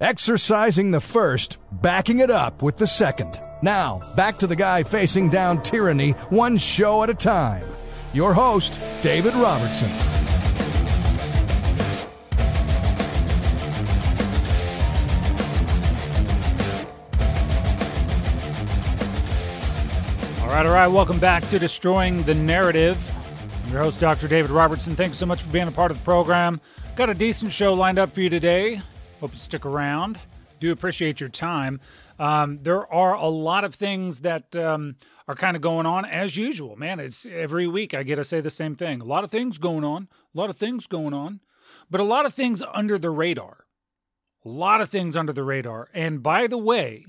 Exercising 0.00 0.92
the 0.92 1.00
first, 1.00 1.58
backing 1.72 2.20
it 2.20 2.30
up 2.30 2.62
with 2.62 2.76
the 2.76 2.86
second. 2.86 3.36
Now, 3.62 4.00
back 4.14 4.38
to 4.38 4.46
the 4.46 4.54
guy 4.54 4.84
facing 4.84 5.28
down 5.28 5.60
tyranny 5.60 6.12
one 6.30 6.56
show 6.56 7.02
at 7.02 7.10
a 7.10 7.14
time. 7.14 7.64
Your 8.12 8.32
host, 8.32 8.78
David 9.02 9.34
Robertson. 9.34 9.90
All 20.40 20.48
right, 20.48 20.64
all 20.64 20.72
right. 20.72 20.86
Welcome 20.86 21.18
back 21.18 21.48
to 21.48 21.58
Destroying 21.58 22.22
the 22.22 22.34
Narrative. 22.34 22.96
I'm 23.64 23.72
your 23.72 23.82
host, 23.82 23.98
Dr. 23.98 24.28
David 24.28 24.52
Robertson. 24.52 24.94
Thanks 24.94 25.18
so 25.18 25.26
much 25.26 25.42
for 25.42 25.50
being 25.50 25.66
a 25.66 25.72
part 25.72 25.90
of 25.90 25.98
the 25.98 26.04
program. 26.04 26.60
Got 26.94 27.10
a 27.10 27.14
decent 27.14 27.50
show 27.50 27.74
lined 27.74 27.98
up 27.98 28.14
for 28.14 28.20
you 28.20 28.30
today. 28.30 28.80
Hope 29.20 29.32
you 29.32 29.38
stick 29.38 29.66
around. 29.66 30.20
Do 30.60 30.70
appreciate 30.70 31.20
your 31.20 31.28
time. 31.28 31.80
Um, 32.20 32.60
there 32.62 32.86
are 32.92 33.14
a 33.14 33.26
lot 33.26 33.64
of 33.64 33.74
things 33.74 34.20
that 34.20 34.54
um, 34.54 34.94
are 35.26 35.34
kind 35.34 35.56
of 35.56 35.62
going 35.62 35.86
on 35.86 36.04
as 36.04 36.36
usual. 36.36 36.76
Man, 36.76 37.00
it's 37.00 37.26
every 37.26 37.66
week 37.66 37.94
I 37.94 38.04
get 38.04 38.16
to 38.16 38.24
say 38.24 38.40
the 38.40 38.50
same 38.50 38.76
thing. 38.76 39.00
A 39.00 39.04
lot 39.04 39.24
of 39.24 39.30
things 39.30 39.58
going 39.58 39.82
on. 39.82 40.06
A 40.34 40.38
lot 40.38 40.50
of 40.50 40.56
things 40.56 40.86
going 40.86 41.14
on, 41.14 41.40
but 41.90 42.00
a 42.00 42.04
lot 42.04 42.26
of 42.26 42.34
things 42.34 42.62
under 42.72 42.96
the 42.96 43.10
radar. 43.10 43.64
A 44.44 44.48
lot 44.48 44.80
of 44.80 44.88
things 44.88 45.16
under 45.16 45.32
the 45.32 45.42
radar. 45.42 45.88
And 45.92 46.22
by 46.22 46.46
the 46.46 46.58
way, 46.58 47.04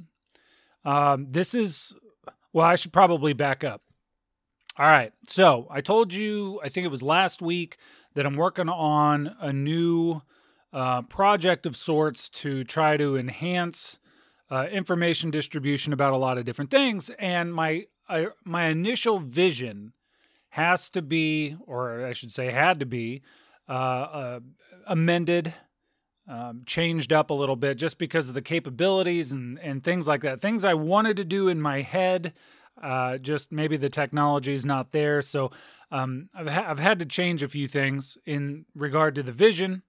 um, 0.83 1.27
this 1.29 1.53
is 1.53 1.95
well, 2.53 2.65
I 2.65 2.75
should 2.75 2.93
probably 2.93 3.33
back 3.33 3.63
up. 3.63 3.83
All 4.79 4.87
right. 4.87 5.13
So 5.27 5.67
I 5.69 5.81
told 5.81 6.11
you, 6.13 6.59
I 6.63 6.69
think 6.69 6.85
it 6.85 6.91
was 6.91 7.03
last 7.03 7.41
week, 7.41 7.77
that 8.15 8.25
I'm 8.25 8.35
working 8.35 8.69
on 8.69 9.35
a 9.39 9.53
new 9.53 10.21
uh, 10.73 11.01
project 11.03 11.65
of 11.65 11.75
sorts 11.75 12.29
to 12.29 12.63
try 12.63 12.97
to 12.97 13.17
enhance 13.17 13.99
uh, 14.51 14.67
information 14.71 15.31
distribution 15.31 15.93
about 15.93 16.13
a 16.13 16.17
lot 16.17 16.37
of 16.37 16.45
different 16.45 16.71
things. 16.71 17.09
And 17.19 17.53
my 17.53 17.85
uh, 18.07 18.25
my 18.43 18.65
initial 18.65 19.19
vision 19.19 19.93
has 20.49 20.89
to 20.89 21.01
be, 21.01 21.55
or 21.67 22.05
I 22.05 22.13
should 22.13 22.31
say, 22.31 22.51
had 22.51 22.79
to 22.79 22.85
be, 22.85 23.21
uh, 23.67 23.71
uh, 23.71 24.39
amended. 24.87 25.53
Um, 26.27 26.61
changed 26.63 27.11
up 27.11 27.31
a 27.31 27.33
little 27.33 27.55
bit 27.55 27.75
just 27.75 27.97
because 27.97 28.29
of 28.29 28.35
the 28.35 28.41
capabilities 28.43 29.31
and, 29.31 29.57
and 29.61 29.83
things 29.83 30.07
like 30.07 30.21
that. 30.21 30.39
Things 30.39 30.63
I 30.63 30.75
wanted 30.75 31.17
to 31.17 31.23
do 31.23 31.47
in 31.47 31.59
my 31.59 31.81
head, 31.81 32.33
uh, 32.83 33.17
just 33.17 33.51
maybe 33.51 33.77
the 33.77 33.89
technology 33.89 34.53
is 34.53 34.63
not 34.63 34.91
there. 34.91 35.23
So 35.23 35.49
um, 35.89 36.29
I've, 36.35 36.47
ha- 36.47 36.65
I've 36.67 36.77
had 36.77 36.99
to 36.99 37.05
change 37.07 37.41
a 37.41 37.47
few 37.47 37.67
things 37.67 38.15
in 38.27 38.65
regard 38.75 39.15
to 39.15 39.23
the 39.23 39.31
vision, 39.31 39.81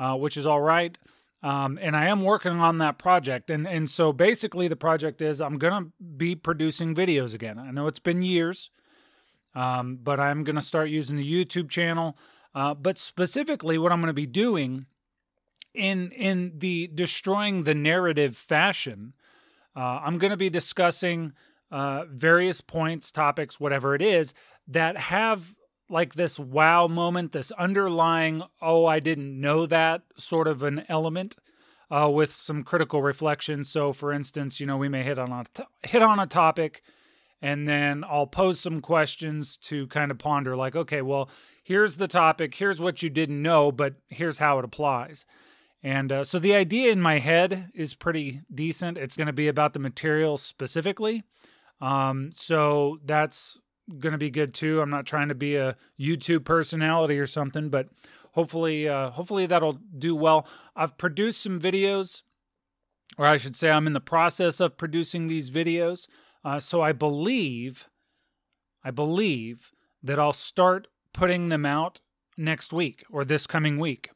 uh, 0.00 0.16
which 0.16 0.36
is 0.36 0.46
all 0.46 0.62
right. 0.62 0.96
Um, 1.42 1.78
and 1.80 1.96
I 1.96 2.06
am 2.06 2.22
working 2.22 2.58
on 2.58 2.78
that 2.78 2.98
project. 2.98 3.50
And, 3.50 3.66
and 3.66 3.88
so 3.88 4.12
basically, 4.12 4.66
the 4.66 4.76
project 4.76 5.22
is 5.22 5.40
I'm 5.40 5.58
to 5.84 5.92
be 6.16 6.34
producing 6.34 6.94
videos 6.94 7.34
again. 7.34 7.58
I 7.58 7.70
know 7.70 7.86
it's 7.86 7.98
been 7.98 8.22
years, 8.22 8.70
um, 9.54 9.98
but 10.02 10.18
I'm 10.18 10.42
to 10.56 10.62
start 10.62 10.88
using 10.88 11.16
the 11.16 11.44
YouTube 11.44 11.68
channel. 11.68 12.18
Uh, 12.54 12.74
but 12.74 12.98
specifically, 12.98 13.78
what 13.78 13.92
I'm 13.92 14.00
to 14.08 14.12
be 14.14 14.26
doing 14.26 14.86
in 15.72 16.10
in 16.10 16.54
the 16.58 16.90
destroying 16.92 17.62
the 17.64 17.74
narrative 17.74 18.36
fashion, 18.36 19.14
uh, 19.76 20.00
I'm 20.02 20.18
to 20.30 20.36
be 20.36 20.50
discussing 20.50 21.32
uh, 21.70 22.04
various 22.10 22.60
points, 22.60 23.12
topics, 23.12 23.60
whatever 23.60 23.94
it 23.94 24.02
is, 24.02 24.34
that 24.66 24.96
have 24.96 25.54
like 25.90 26.14
this 26.14 26.38
wow 26.38 26.86
moment, 26.86 27.32
this 27.32 27.50
underlying 27.52 28.42
oh 28.62 28.86
I 28.86 29.00
didn't 29.00 29.40
know 29.40 29.66
that 29.66 30.02
sort 30.16 30.48
of 30.48 30.62
an 30.62 30.84
element. 30.88 31.36
Uh, 31.92 32.08
with 32.08 32.32
some 32.32 32.62
critical 32.62 33.02
reflection. 33.02 33.64
So, 33.64 33.92
for 33.92 34.12
instance, 34.12 34.60
you 34.60 34.66
know, 34.66 34.76
we 34.76 34.88
may 34.88 35.02
hit 35.02 35.18
on 35.18 35.32
a 35.32 35.44
hit 35.82 36.02
on 36.02 36.20
a 36.20 36.26
topic, 36.28 36.82
and 37.42 37.66
then 37.66 38.04
I'll 38.08 38.28
pose 38.28 38.60
some 38.60 38.80
questions 38.80 39.56
to 39.56 39.88
kind 39.88 40.12
of 40.12 40.18
ponder, 40.18 40.56
like, 40.56 40.76
okay, 40.76 41.02
well, 41.02 41.28
here's 41.64 41.96
the 41.96 42.06
topic, 42.06 42.54
here's 42.54 42.80
what 42.80 43.02
you 43.02 43.10
didn't 43.10 43.42
know, 43.42 43.72
but 43.72 43.94
here's 44.06 44.38
how 44.38 44.60
it 44.60 44.64
applies. 44.64 45.26
And 45.82 46.12
uh, 46.12 46.24
so 46.24 46.38
the 46.38 46.54
idea 46.54 46.92
in 46.92 47.00
my 47.00 47.18
head 47.18 47.70
is 47.74 47.94
pretty 47.94 48.42
decent. 48.54 48.98
It's 48.98 49.16
going 49.16 49.26
to 49.26 49.32
be 49.32 49.48
about 49.48 49.72
the 49.72 49.78
material 49.78 50.36
specifically. 50.36 51.24
Um, 51.80 52.32
so 52.36 52.98
that's 53.04 53.58
going 53.98 54.12
to 54.12 54.18
be 54.18 54.30
good 54.30 54.54
too. 54.54 54.80
I'm 54.80 54.90
not 54.90 55.06
trying 55.06 55.28
to 55.28 55.34
be 55.34 55.56
a 55.56 55.76
YouTube 55.98 56.44
personality 56.44 57.18
or 57.18 57.26
something, 57.26 57.68
but 57.68 57.88
hopefully, 58.32 58.88
uh, 58.88 59.10
hopefully 59.10 59.46
that'll 59.46 59.78
do 59.96 60.14
well. 60.14 60.46
I've 60.76 60.96
produced 60.98 61.42
some 61.42 61.60
videos, 61.60 62.22
or 63.18 63.26
I 63.26 63.36
should 63.36 63.56
say, 63.56 63.70
I'm 63.70 63.86
in 63.86 63.92
the 63.92 64.00
process 64.00 64.60
of 64.60 64.76
producing 64.76 65.26
these 65.26 65.50
videos. 65.50 66.06
Uh, 66.44 66.60
so 66.60 66.80
I 66.80 66.92
believe, 66.92 67.88
I 68.84 68.90
believe 68.90 69.72
that 70.02 70.18
I'll 70.18 70.32
start 70.32 70.86
putting 71.12 71.48
them 71.48 71.66
out 71.66 72.00
next 72.36 72.72
week 72.72 73.04
or 73.10 73.24
this 73.24 73.46
coming 73.46 73.78
week. 73.78 74.10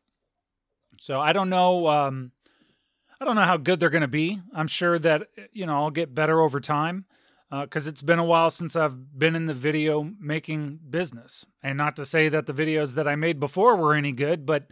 So 1.01 1.21
I 1.21 1.33
don't 1.33 1.51
know. 1.51 1.89
Um, 1.89 2.33
I 3.21 3.25
don't 3.25 3.37
know 3.37 3.45
how 3.45 3.57
good 3.57 3.81
they're 3.81 3.91
going 3.91 4.03
to 4.03 4.09
be. 4.09 4.41
I'm 4.55 4.67
sure 4.67 4.99
that 4.99 5.29
you 5.53 5.67
know 5.67 5.75
I'll 5.75 5.91
get 5.91 6.15
better 6.15 6.41
over 6.41 6.61
time 6.61 7.05
because 7.51 7.87
uh, 7.87 7.91
it's 7.91 8.03
been 8.03 8.19
a 8.19 8.25
while 8.25 8.51
since 8.51 8.75
I've 8.75 9.19
been 9.19 9.37
in 9.37 9.47
the 9.47 9.55
video 9.55 10.11
making 10.21 10.81
business. 10.89 11.45
And 11.63 11.79
not 11.79 11.97
to 11.97 12.07
say 12.07 12.29
that 12.29 12.47
the 12.47 12.55
videos 12.55 12.95
that 12.95 13.07
I 13.07 13.17
made 13.17 13.39
before 13.39 13.77
were 13.77 13.95
any 13.95 14.13
good, 14.13 14.45
but 14.47 14.67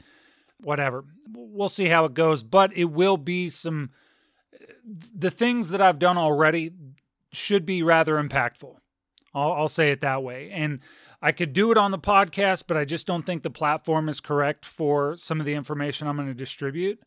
whatever. 0.60 1.04
We'll 1.32 1.68
see 1.68 1.86
how 1.86 2.04
it 2.04 2.14
goes. 2.14 2.42
But 2.42 2.76
it 2.76 2.86
will 2.86 3.16
be 3.16 3.48
some. 3.48 3.90
The 5.14 5.30
things 5.30 5.68
that 5.70 5.80
I've 5.80 5.98
done 5.98 6.18
already 6.18 6.72
should 7.32 7.64
be 7.64 7.82
rather 7.82 8.22
impactful. 8.22 8.76
I'll, 9.34 9.52
I'll 9.52 9.68
say 9.68 9.90
it 9.90 10.00
that 10.00 10.22
way. 10.22 10.50
And 10.50 10.80
I 11.20 11.32
could 11.32 11.52
do 11.52 11.70
it 11.70 11.78
on 11.78 11.92
the 11.92 11.98
podcast, 11.98 12.64
but 12.66 12.76
I 12.76 12.84
just 12.84 13.06
don't 13.06 13.24
think 13.24 13.42
the 13.42 13.50
platform 13.50 14.08
is 14.08 14.20
correct 14.20 14.66
for 14.66 15.16
some 15.16 15.40
of 15.40 15.46
the 15.46 15.54
information 15.54 16.08
I'm 16.08 16.16
going 16.16 16.28
to 16.28 16.34
distribute. 16.34 17.00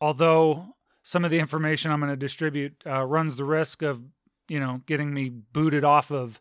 Although 0.00 0.76
some 1.02 1.24
of 1.24 1.30
the 1.30 1.38
information 1.38 1.90
I'm 1.90 2.00
going 2.00 2.12
to 2.12 2.16
distribute 2.16 2.82
uh, 2.86 3.04
runs 3.04 3.36
the 3.36 3.44
risk 3.44 3.82
of, 3.82 4.02
you 4.48 4.60
know, 4.60 4.82
getting 4.86 5.12
me 5.12 5.28
booted 5.28 5.84
off 5.84 6.10
of 6.10 6.40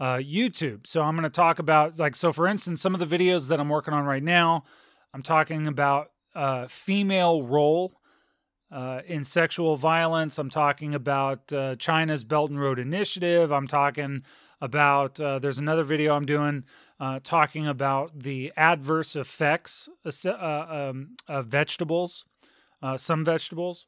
uh, 0.00 0.16
YouTube. 0.16 0.86
So 0.86 1.02
I'm 1.02 1.14
going 1.14 1.24
to 1.24 1.30
talk 1.30 1.58
about, 1.58 1.98
like, 1.98 2.16
so 2.16 2.32
for 2.32 2.46
instance, 2.46 2.80
some 2.80 2.94
of 2.94 3.00
the 3.00 3.18
videos 3.18 3.48
that 3.48 3.60
I'm 3.60 3.68
working 3.68 3.94
on 3.94 4.04
right 4.04 4.22
now, 4.22 4.64
I'm 5.12 5.22
talking 5.22 5.66
about 5.66 6.10
uh, 6.34 6.66
female 6.66 7.42
role 7.42 7.92
uh, 8.72 9.02
in 9.06 9.22
sexual 9.22 9.76
violence. 9.76 10.38
I'm 10.38 10.50
talking 10.50 10.94
about 10.94 11.52
uh, 11.52 11.76
China's 11.76 12.24
Belt 12.24 12.50
and 12.50 12.60
Road 12.60 12.78
Initiative. 12.78 13.52
I'm 13.52 13.68
talking 13.68 14.24
about 14.60 15.20
uh, 15.20 15.38
there's 15.38 15.58
another 15.58 15.84
video 15.84 16.14
I'm 16.14 16.26
doing 16.26 16.64
uh, 16.98 17.20
talking 17.22 17.66
about 17.66 18.18
the 18.18 18.52
adverse 18.56 19.14
effects 19.14 19.88
uh, 20.26 20.30
um, 20.30 21.16
of 21.28 21.46
vegetables, 21.46 22.24
uh, 22.82 22.96
some 22.96 23.24
vegetables, 23.24 23.86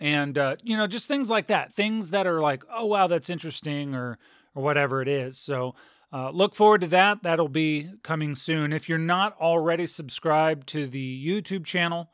and 0.00 0.36
uh, 0.36 0.56
you 0.62 0.76
know 0.76 0.86
just 0.86 1.08
things 1.08 1.30
like 1.30 1.48
that, 1.48 1.72
things 1.72 2.10
that 2.10 2.26
are 2.26 2.40
like, 2.40 2.64
oh 2.72 2.86
wow, 2.86 3.06
that's 3.06 3.30
interesting, 3.30 3.94
or 3.94 4.18
or 4.54 4.62
whatever 4.62 5.02
it 5.02 5.08
is. 5.08 5.38
So. 5.38 5.74
Uh, 6.10 6.30
look 6.30 6.54
forward 6.54 6.80
to 6.80 6.86
that. 6.86 7.22
That'll 7.22 7.50
be 7.50 7.90
coming 8.02 8.34
soon. 8.34 8.72
If 8.72 8.88
you're 8.88 8.96
not 8.96 9.38
already 9.38 9.84
subscribed 9.84 10.66
to 10.68 10.86
the 10.86 11.26
YouTube 11.26 11.66
channel, 11.66 12.10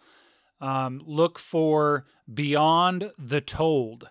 um, 0.61 1.01
look 1.07 1.39
for 1.39 2.05
Beyond 2.33 3.13
the 3.17 3.41
Told. 3.41 4.11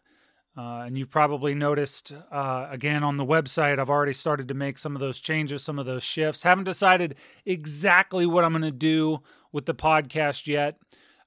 Uh, 0.55 0.83
and 0.85 0.97
you've 0.97 1.09
probably 1.09 1.55
noticed 1.55 2.13
uh, 2.31 2.67
again 2.69 3.03
on 3.03 3.17
the 3.17 3.25
website, 3.25 3.79
I've 3.79 3.89
already 3.89 4.13
started 4.13 4.47
to 4.49 4.53
make 4.53 4.77
some 4.77 4.95
of 4.95 4.99
those 4.99 5.19
changes, 5.19 5.63
some 5.63 5.79
of 5.79 5.87
those 5.87 6.03
shifts. 6.03 6.43
Haven't 6.43 6.65
decided 6.65 7.15
exactly 7.43 8.27
what 8.27 8.45
I'm 8.45 8.51
going 8.51 8.61
to 8.61 8.71
do 8.71 9.21
with 9.51 9.65
the 9.65 9.73
podcast 9.73 10.45
yet, 10.45 10.77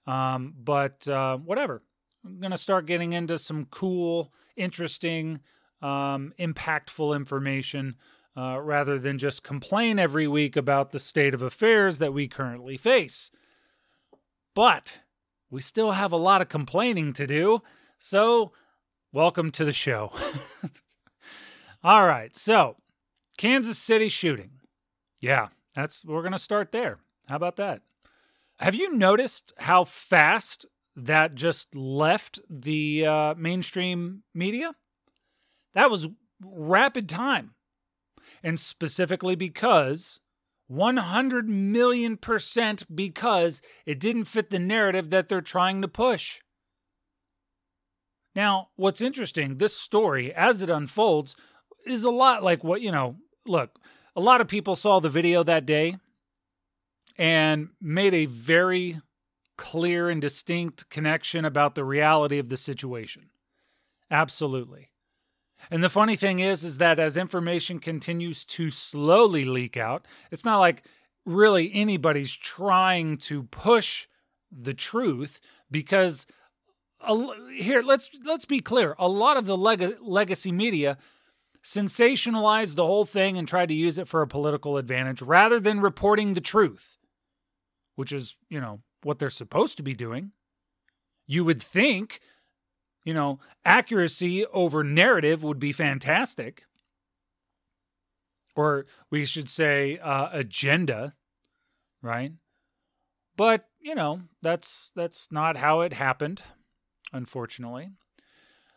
um, 0.06 0.54
but 0.56 1.08
uh, 1.08 1.38
whatever. 1.38 1.82
I'm 2.26 2.40
going 2.40 2.50
to 2.50 2.58
start 2.58 2.86
getting 2.86 3.12
into 3.12 3.38
some 3.38 3.66
cool, 3.70 4.32
interesting, 4.56 5.40
um, 5.80 6.32
impactful 6.40 7.14
information 7.14 7.94
uh, 8.36 8.58
rather 8.60 8.98
than 8.98 9.16
just 9.16 9.44
complain 9.44 9.98
every 9.98 10.26
week 10.26 10.56
about 10.56 10.90
the 10.90 10.98
state 10.98 11.34
of 11.34 11.42
affairs 11.42 11.98
that 11.98 12.12
we 12.12 12.26
currently 12.26 12.76
face. 12.76 13.30
But 14.54 14.98
we 15.50 15.60
still 15.60 15.92
have 15.92 16.10
a 16.10 16.16
lot 16.16 16.42
of 16.42 16.48
complaining 16.48 17.12
to 17.14 17.26
do. 17.28 17.62
So, 17.98 18.50
welcome 19.12 19.52
to 19.52 19.64
the 19.64 19.72
show. 19.72 20.12
All 21.84 22.06
right. 22.06 22.34
So, 22.34 22.76
Kansas 23.38 23.78
City 23.78 24.08
shooting. 24.08 24.50
Yeah, 25.20 25.48
that's 25.76 26.04
we're 26.04 26.22
going 26.22 26.32
to 26.32 26.38
start 26.38 26.72
there. 26.72 26.98
How 27.28 27.36
about 27.36 27.56
that? 27.56 27.82
Have 28.58 28.74
you 28.74 28.94
noticed 28.94 29.52
how 29.58 29.84
fast 29.84 30.66
that 30.96 31.34
just 31.34 31.74
left 31.74 32.40
the 32.48 33.06
uh, 33.06 33.34
mainstream 33.36 34.22
media? 34.34 34.74
That 35.74 35.90
was 35.90 36.08
rapid 36.42 37.08
time. 37.08 37.54
And 38.42 38.58
specifically 38.58 39.36
because 39.36 40.20
100 40.68 41.48
million 41.48 42.16
percent 42.16 42.84
because 42.94 43.62
it 43.84 44.00
didn't 44.00 44.24
fit 44.24 44.50
the 44.50 44.58
narrative 44.58 45.10
that 45.10 45.28
they're 45.28 45.40
trying 45.40 45.82
to 45.82 45.88
push. 45.88 46.40
Now, 48.34 48.68
what's 48.76 49.00
interesting, 49.00 49.56
this 49.56 49.76
story, 49.76 50.32
as 50.34 50.60
it 50.60 50.68
unfolds, 50.68 51.36
is 51.86 52.04
a 52.04 52.10
lot 52.10 52.42
like 52.42 52.64
what, 52.64 52.82
you 52.82 52.90
know, 52.90 53.16
look, 53.46 53.78
a 54.14 54.20
lot 54.20 54.40
of 54.40 54.48
people 54.48 54.76
saw 54.76 55.00
the 55.00 55.08
video 55.08 55.42
that 55.44 55.66
day 55.66 55.96
and 57.16 57.68
made 57.80 58.12
a 58.12 58.26
very 58.26 59.00
clear 59.56 60.08
and 60.10 60.20
distinct 60.20 60.88
connection 60.90 61.44
about 61.44 61.74
the 61.74 61.84
reality 61.84 62.38
of 62.38 62.48
the 62.48 62.56
situation. 62.56 63.26
Absolutely. 64.10 64.90
And 65.70 65.82
the 65.82 65.88
funny 65.88 66.16
thing 66.16 66.38
is 66.38 66.64
is 66.64 66.78
that 66.78 66.98
as 66.98 67.16
information 67.16 67.78
continues 67.78 68.44
to 68.44 68.70
slowly 68.70 69.44
leak 69.44 69.76
out, 69.76 70.06
it's 70.30 70.44
not 70.44 70.58
like 70.58 70.84
really 71.24 71.72
anybody's 71.74 72.32
trying 72.32 73.16
to 73.18 73.44
push 73.44 74.06
the 74.50 74.74
truth 74.74 75.40
because 75.70 76.26
here 77.52 77.82
let's 77.82 78.10
let's 78.24 78.44
be 78.44 78.60
clear, 78.60 78.94
a 78.98 79.08
lot 79.08 79.36
of 79.36 79.46
the 79.46 79.56
leg- 79.56 79.96
legacy 80.00 80.52
media 80.52 80.98
sensationalized 81.62 82.76
the 82.76 82.86
whole 82.86 83.04
thing 83.04 83.36
and 83.36 83.48
tried 83.48 83.68
to 83.68 83.74
use 83.74 83.98
it 83.98 84.06
for 84.06 84.22
a 84.22 84.28
political 84.28 84.76
advantage 84.76 85.20
rather 85.20 85.58
than 85.58 85.80
reporting 85.80 86.34
the 86.34 86.40
truth, 86.40 86.96
which 87.96 88.12
is, 88.12 88.36
you 88.48 88.60
know, 88.60 88.80
what 89.06 89.20
they're 89.20 89.30
supposed 89.30 89.76
to 89.76 89.82
be 89.84 89.94
doing. 89.94 90.32
You 91.26 91.44
would 91.44 91.62
think, 91.62 92.20
you 93.04 93.14
know, 93.14 93.38
accuracy 93.64 94.44
over 94.46 94.82
narrative 94.82 95.44
would 95.44 95.60
be 95.60 95.72
fantastic. 95.72 96.64
Or 98.56 98.86
we 99.10 99.24
should 99.24 99.48
say 99.48 99.98
uh, 99.98 100.28
agenda, 100.32 101.14
right? 102.02 102.32
But, 103.36 103.68
you 103.80 103.94
know, 103.94 104.22
that's 104.42 104.90
that's 104.96 105.30
not 105.30 105.56
how 105.56 105.82
it 105.82 105.92
happened, 105.92 106.42
unfortunately. 107.12 107.90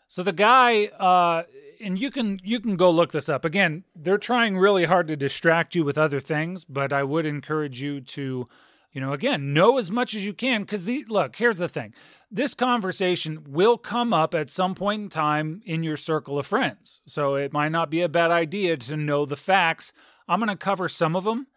So 0.08 0.22
the 0.22 0.34
guy, 0.34 0.86
uh, 1.00 1.44
and 1.80 1.98
you 1.98 2.12
can 2.12 2.40
you 2.44 2.60
can 2.60 2.76
go 2.76 2.92
look 2.92 3.12
this 3.12 3.30
up. 3.30 3.46
Again, 3.46 3.84
they're 3.96 4.18
trying 4.18 4.58
really 4.58 4.86
hard 4.86 5.08
to 5.08 5.16
distract 5.16 5.76
you 5.76 5.84
with 5.84 5.98
other 5.98 6.20
things, 6.20 6.66
but 6.66 6.92
I 6.92 7.04
would 7.04 7.26
encourage 7.26 7.82
you 7.82 8.02
to, 8.02 8.48
you 8.92 9.00
know, 9.02 9.14
again, 9.14 9.54
know 9.54 9.78
as 9.78 9.92
much 9.92 10.16
as 10.16 10.26
you 10.26 10.34
can. 10.34 10.62
Because 10.62 10.86
the 10.86 11.06
look, 11.08 11.36
here's 11.36 11.58
the 11.58 11.70
thing: 11.70 11.94
this 12.32 12.54
conversation 12.54 13.44
will 13.48 13.78
come 13.78 14.14
up 14.14 14.34
at 14.34 14.50
some 14.50 14.76
point 14.76 15.04
in 15.04 15.10
time 15.10 15.62
in 15.66 15.84
your 15.84 15.98
circle 15.98 16.40
of 16.40 16.48
friends. 16.48 17.02
So 17.06 17.36
it 17.36 17.54
might 17.54 17.72
not 17.72 17.90
be 17.90 18.02
a 18.02 18.10
bad 18.10 18.32
idea 18.32 18.78
to 18.78 18.98
know 18.98 19.26
the 19.26 19.38
facts. 19.38 19.94
I'm 20.28 20.40
going 20.40 20.50
to 20.50 20.56
cover 20.56 20.88
some 20.88 21.16
of 21.16 21.24
them, 21.24 21.48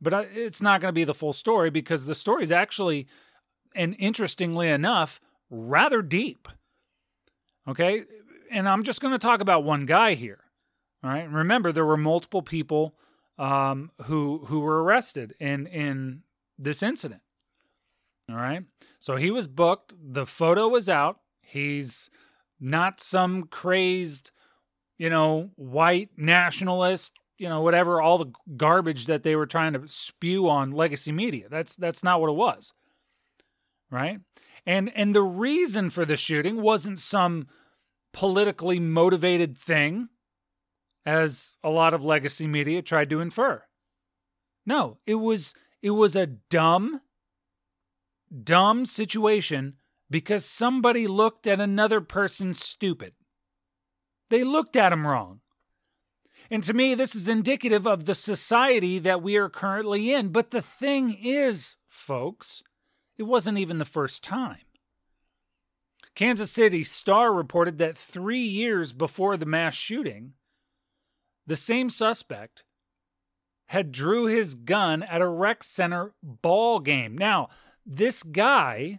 but 0.00 0.28
it's 0.34 0.62
not 0.62 0.80
going 0.80 0.90
to 0.90 0.98
be 0.98 1.04
the 1.04 1.14
full 1.14 1.32
story 1.32 1.70
because 1.70 2.06
the 2.06 2.14
story 2.14 2.42
is 2.42 2.52
actually, 2.52 3.06
and 3.74 3.96
interestingly 3.98 4.68
enough, 4.68 5.20
rather 5.50 6.02
deep. 6.02 6.48
Okay. 7.68 8.04
And 8.50 8.68
I'm 8.68 8.82
just 8.82 9.00
going 9.00 9.12
to 9.12 9.18
talk 9.18 9.40
about 9.40 9.64
one 9.64 9.86
guy 9.86 10.14
here. 10.14 10.40
All 11.02 11.10
right. 11.10 11.28
remember, 11.28 11.72
there 11.72 11.86
were 11.86 11.96
multiple 11.96 12.42
people 12.42 12.94
um, 13.38 13.90
who 14.02 14.44
who 14.46 14.60
were 14.60 14.82
arrested 14.82 15.34
in 15.40 15.66
in 15.66 16.22
this 16.60 16.82
incident. 16.82 17.22
All 18.28 18.36
right. 18.36 18.62
So 18.98 19.16
he 19.16 19.30
was 19.30 19.48
booked. 19.48 19.94
The 20.00 20.26
photo 20.26 20.68
was 20.68 20.88
out. 20.88 21.18
He's 21.42 22.10
not 22.60 23.00
some 23.00 23.44
crazed, 23.44 24.30
you 24.98 25.10
know, 25.10 25.50
white 25.56 26.10
nationalist, 26.16 27.12
you 27.38 27.48
know, 27.48 27.62
whatever, 27.62 28.00
all 28.00 28.18
the 28.18 28.32
garbage 28.56 29.06
that 29.06 29.22
they 29.22 29.34
were 29.34 29.46
trying 29.46 29.72
to 29.72 29.88
spew 29.88 30.48
on 30.48 30.70
legacy 30.70 31.12
media. 31.12 31.48
That's 31.50 31.74
that's 31.74 32.04
not 32.04 32.20
what 32.20 32.30
it 32.30 32.36
was. 32.36 32.72
Right? 33.90 34.20
And 34.66 34.92
and 34.94 35.14
the 35.14 35.22
reason 35.22 35.90
for 35.90 36.04
the 36.04 36.16
shooting 36.16 36.60
wasn't 36.60 36.98
some 36.98 37.48
politically 38.12 38.78
motivated 38.78 39.56
thing, 39.56 40.08
as 41.06 41.58
a 41.64 41.70
lot 41.70 41.94
of 41.94 42.04
legacy 42.04 42.46
media 42.46 42.82
tried 42.82 43.10
to 43.10 43.20
infer. 43.20 43.62
No, 44.66 44.98
it 45.06 45.14
was 45.14 45.54
it 45.82 45.90
was 45.90 46.16
a 46.16 46.26
dumb, 46.26 47.00
dumb 48.44 48.84
situation 48.86 49.74
because 50.10 50.44
somebody 50.44 51.06
looked 51.06 51.46
at 51.46 51.60
another 51.60 52.00
person 52.00 52.52
stupid. 52.54 53.14
They 54.28 54.44
looked 54.44 54.76
at 54.76 54.92
him 54.92 55.06
wrong. 55.06 55.40
And 56.50 56.64
to 56.64 56.74
me, 56.74 56.94
this 56.94 57.14
is 57.14 57.28
indicative 57.28 57.86
of 57.86 58.06
the 58.06 58.14
society 58.14 58.98
that 58.98 59.22
we 59.22 59.36
are 59.36 59.48
currently 59.48 60.12
in. 60.12 60.30
But 60.30 60.50
the 60.50 60.62
thing 60.62 61.16
is, 61.22 61.76
folks, 61.88 62.62
it 63.16 63.22
wasn't 63.22 63.58
even 63.58 63.78
the 63.78 63.84
first 63.84 64.24
time. 64.24 64.58
Kansas 66.16 66.50
City 66.50 66.82
Star 66.82 67.32
reported 67.32 67.78
that 67.78 67.96
three 67.96 68.42
years 68.42 68.92
before 68.92 69.36
the 69.36 69.46
mass 69.46 69.74
shooting, 69.74 70.32
the 71.46 71.56
same 71.56 71.88
suspect 71.88 72.64
had 73.70 73.92
drew 73.92 74.24
his 74.24 74.56
gun 74.56 75.00
at 75.04 75.20
a 75.20 75.28
rec 75.28 75.62
center 75.62 76.12
ball 76.24 76.80
game. 76.80 77.16
Now, 77.16 77.50
this 77.86 78.24
guy, 78.24 78.98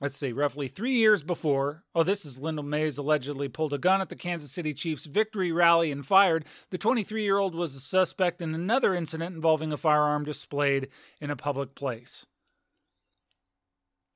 let's 0.00 0.16
see, 0.16 0.30
roughly 0.30 0.68
three 0.68 0.94
years 0.94 1.24
before, 1.24 1.82
oh, 1.92 2.04
this 2.04 2.24
is 2.24 2.38
Lyndell 2.38 2.64
Mays 2.64 2.98
allegedly 2.98 3.48
pulled 3.48 3.72
a 3.72 3.78
gun 3.78 4.00
at 4.00 4.08
the 4.08 4.14
Kansas 4.14 4.52
City 4.52 4.74
Chiefs 4.74 5.06
victory 5.06 5.50
rally 5.50 5.90
and 5.90 6.06
fired. 6.06 6.44
The 6.70 6.78
23 6.78 7.24
year 7.24 7.36
old 7.36 7.56
was 7.56 7.74
a 7.74 7.80
suspect 7.80 8.40
in 8.40 8.54
another 8.54 8.94
incident 8.94 9.34
involving 9.34 9.72
a 9.72 9.76
firearm 9.76 10.24
displayed 10.24 10.86
in 11.20 11.30
a 11.30 11.36
public 11.36 11.74
place. 11.74 12.26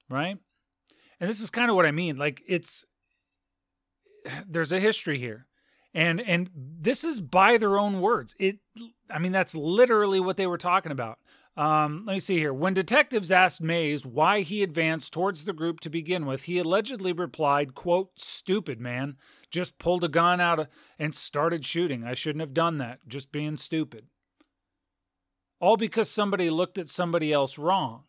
Right? 0.09 0.39
And 1.19 1.29
this 1.29 1.41
is 1.41 1.51
kind 1.51 1.69
of 1.69 1.75
what 1.75 1.85
I 1.85 1.91
mean. 1.91 2.17
Like 2.17 2.45
it's 2.47 2.87
there's 4.49 4.71
a 4.71 4.79
history 4.79 5.19
here. 5.19 5.48
And 5.99 6.21
and 6.21 6.49
this 6.55 7.03
is 7.03 7.21
by 7.21 7.59
their 7.59 7.77
own 7.77 8.01
words. 8.01 8.37
It 8.39 8.59
I 9.11 9.19
mean 9.19 9.33
that's 9.33 9.57
literally 9.57 10.21
what 10.21 10.37
they 10.37 10.47
were 10.47 10.57
talking 10.57 10.93
about. 10.93 11.19
Um, 11.57 12.05
let 12.07 12.13
me 12.13 12.21
see 12.21 12.39
here. 12.39 12.55
When 12.55 12.73
detectives 12.73 13.33
asked 13.33 13.61
Mays 13.61 14.07
why 14.07 14.43
he 14.43 14.63
advanced 14.63 15.13
towards 15.13 15.43
the 15.43 15.53
group 15.53 15.81
to 15.81 15.91
begin 15.91 16.25
with, 16.25 16.45
he 16.45 16.61
allegedly 16.61 17.13
replied, 17.13 17.75
quote, 17.75 18.11
stupid 18.15 18.81
man. 18.81 19.17
Just 19.51 19.77
pulled 19.81 20.05
a 20.05 20.09
gun 20.09 20.41
out 20.41 20.69
and 21.01 21.13
started 21.13 21.67
shooting. 21.67 22.05
I 22.05 22.15
shouldn't 22.15 22.43
have 22.43 22.55
done 22.55 22.79
that. 22.79 23.01
Just 23.09 23.33
being 23.33 23.57
stupid. 23.57 24.07
All 25.59 25.77
because 25.77 26.09
somebody 26.09 26.49
looked 26.49 26.79
at 26.79 26.89
somebody 26.89 27.33
else 27.33 27.59
wrong. 27.59 28.05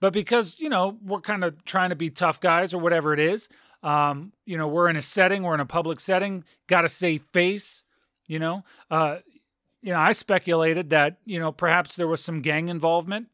But 0.00 0.12
because, 0.12 0.58
you 0.58 0.70
know, 0.70 0.98
we're 1.04 1.20
kind 1.20 1.44
of 1.44 1.64
trying 1.64 1.90
to 1.90 1.96
be 1.96 2.10
tough 2.10 2.40
guys 2.40 2.74
or 2.74 2.78
whatever 2.78 3.14
it 3.14 3.20
is, 3.20 3.48
um, 3.82 4.32
you 4.44 4.58
know, 4.58 4.68
we're 4.68 4.88
in 4.88 4.96
a 4.96 5.02
setting, 5.02 5.42
we're 5.42 5.54
in 5.54 5.60
a 5.60 5.66
public 5.66 6.00
setting, 6.00 6.44
got 6.66 6.82
to 6.82 6.88
save 6.88 7.22
face, 7.32 7.84
you 8.28 8.38
know. 8.38 8.64
Uh, 8.90 9.18
you 9.82 9.92
know, 9.92 9.98
I 9.98 10.12
speculated 10.12 10.90
that, 10.90 11.18
you 11.24 11.38
know, 11.38 11.52
perhaps 11.52 11.96
there 11.96 12.08
was 12.08 12.22
some 12.22 12.42
gang 12.42 12.68
involvement. 12.68 13.28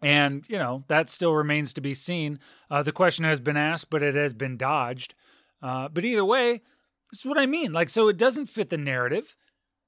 And, 0.00 0.44
you 0.48 0.58
know, 0.58 0.84
that 0.86 1.08
still 1.08 1.34
remains 1.34 1.74
to 1.74 1.80
be 1.80 1.92
seen. 1.92 2.38
Uh, 2.70 2.84
the 2.84 2.92
question 2.92 3.24
has 3.24 3.40
been 3.40 3.56
asked, 3.56 3.90
but 3.90 4.02
it 4.02 4.14
has 4.14 4.32
been 4.32 4.56
dodged. 4.56 5.14
Uh, 5.60 5.88
but 5.88 6.04
either 6.04 6.24
way, 6.24 6.62
this 7.10 7.20
is 7.20 7.26
what 7.26 7.38
I 7.38 7.46
mean. 7.46 7.72
Like, 7.72 7.88
so 7.88 8.06
it 8.06 8.16
doesn't 8.16 8.46
fit 8.46 8.70
the 8.70 8.78
narrative. 8.78 9.34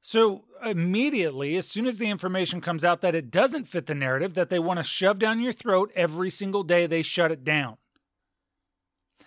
So 0.00 0.44
immediately, 0.64 1.56
as 1.56 1.68
soon 1.68 1.86
as 1.86 1.98
the 1.98 2.08
information 2.08 2.60
comes 2.60 2.84
out 2.84 3.02
that 3.02 3.14
it 3.14 3.30
doesn't 3.30 3.64
fit 3.64 3.86
the 3.86 3.94
narrative, 3.94 4.34
that 4.34 4.50
they 4.50 4.58
want 4.58 4.78
to 4.78 4.84
shove 4.84 5.20
down 5.20 5.40
your 5.40 5.52
throat 5.52 5.92
every 5.94 6.30
single 6.30 6.64
day, 6.64 6.86
they 6.86 7.02
shut 7.02 7.30
it 7.30 7.44
down. 7.44 7.76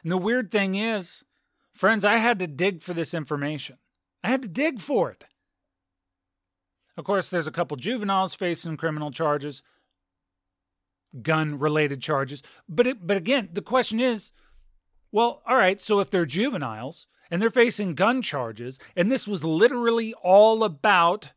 And 0.04 0.12
the 0.12 0.18
weird 0.18 0.52
thing 0.52 0.76
is, 0.76 1.24
friends, 1.74 2.06
I 2.06 2.18
had 2.18 2.40
to 2.40 2.48
dig 2.48 2.82
for 2.82 2.94
this 2.94 3.14
information. 3.14 3.78
I 4.24 4.30
had 4.30 4.42
to 4.42 4.48
dig 4.48 4.80
for 4.80 5.12
it. 5.12 5.26
Of 6.98 7.06
course, 7.06 7.30
there's 7.30 7.48
a 7.48 7.52
couple 7.52 7.76
juveniles 7.78 8.36
facing 8.36 8.78
criminal 8.78 9.10
charges, 9.10 9.64
gun 11.22 11.58
related 11.58 12.02
charges. 12.02 12.44
But 12.70 12.88
it, 12.88 13.08
but 13.08 13.18
again, 13.18 13.50
the 13.52 13.62
question 13.62 14.00
is, 14.00 14.32
well, 15.12 15.42
all 15.48 15.58
right, 15.58 15.80
so 15.82 16.00
if 16.00 16.10
they're 16.10 16.26
juveniles, 16.26 17.08
and 17.34 17.42
they're 17.42 17.50
facing 17.50 17.96
gun 17.96 18.22
charges. 18.22 18.78
And 18.96 19.12
this 19.12 19.28
was 19.28 19.44
literally 19.44 20.14
all 20.22 20.64
about 20.64 21.32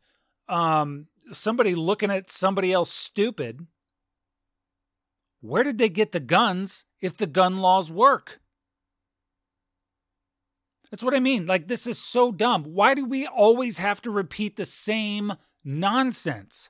um, 0.47 1.07
somebody 1.31 1.73
looking 1.73 2.11
at 2.11 2.29
somebody 2.29 2.71
else 2.71 2.93
stupid. 2.93 3.65
Where 5.41 5.63
did 5.63 5.79
they 5.79 5.89
get 5.89 6.11
the 6.11 6.19
guns 6.19 6.85
if 7.01 7.17
the 7.17 7.25
gun 7.25 7.57
laws 7.57 7.89
work? 7.91 8.39
That's 10.89 11.03
what 11.03 11.13
I 11.13 11.19
mean. 11.19 11.45
Like, 11.45 11.67
this 11.67 11.85
is 11.85 11.99
so 11.99 12.31
dumb. 12.31 12.63
Why 12.63 12.93
do 12.93 13.05
we 13.05 13.27
always 13.27 13.77
have 13.77 14.01
to 14.03 14.11
repeat 14.11 14.55
the 14.55 14.65
same 14.65 15.33
nonsense? 15.63 16.69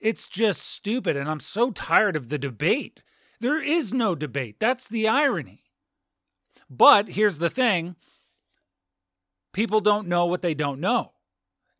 It's 0.00 0.26
just 0.26 0.62
stupid, 0.62 1.16
and 1.16 1.28
I'm 1.28 1.40
so 1.40 1.70
tired 1.70 2.16
of 2.16 2.30
the 2.30 2.38
debate. 2.38 3.02
There 3.40 3.60
is 3.60 3.92
no 3.92 4.14
debate. 4.14 4.56
That's 4.58 4.88
the 4.88 5.06
irony. 5.06 5.64
But 6.70 7.08
here's 7.08 7.38
the 7.38 7.50
thing 7.50 7.96
people 9.52 9.80
don't 9.80 10.08
know 10.08 10.26
what 10.26 10.42
they 10.42 10.54
don't 10.54 10.80
know. 10.80 11.12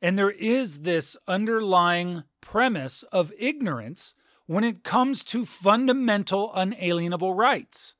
And 0.02 0.18
there 0.18 0.30
is 0.30 0.80
this 0.80 1.16
underlying 1.28 2.24
premise 2.40 3.02
of 3.04 3.32
ignorance 3.38 4.14
when 4.46 4.64
it 4.64 4.82
comes 4.82 5.22
to 5.24 5.46
fundamental 5.46 6.52
unalienable 6.54 7.34
rights. 7.34 7.94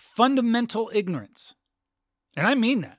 Fundamental 0.00 0.90
ignorance. 0.94 1.54
And 2.36 2.46
I 2.46 2.54
mean 2.54 2.80
that. 2.80 2.98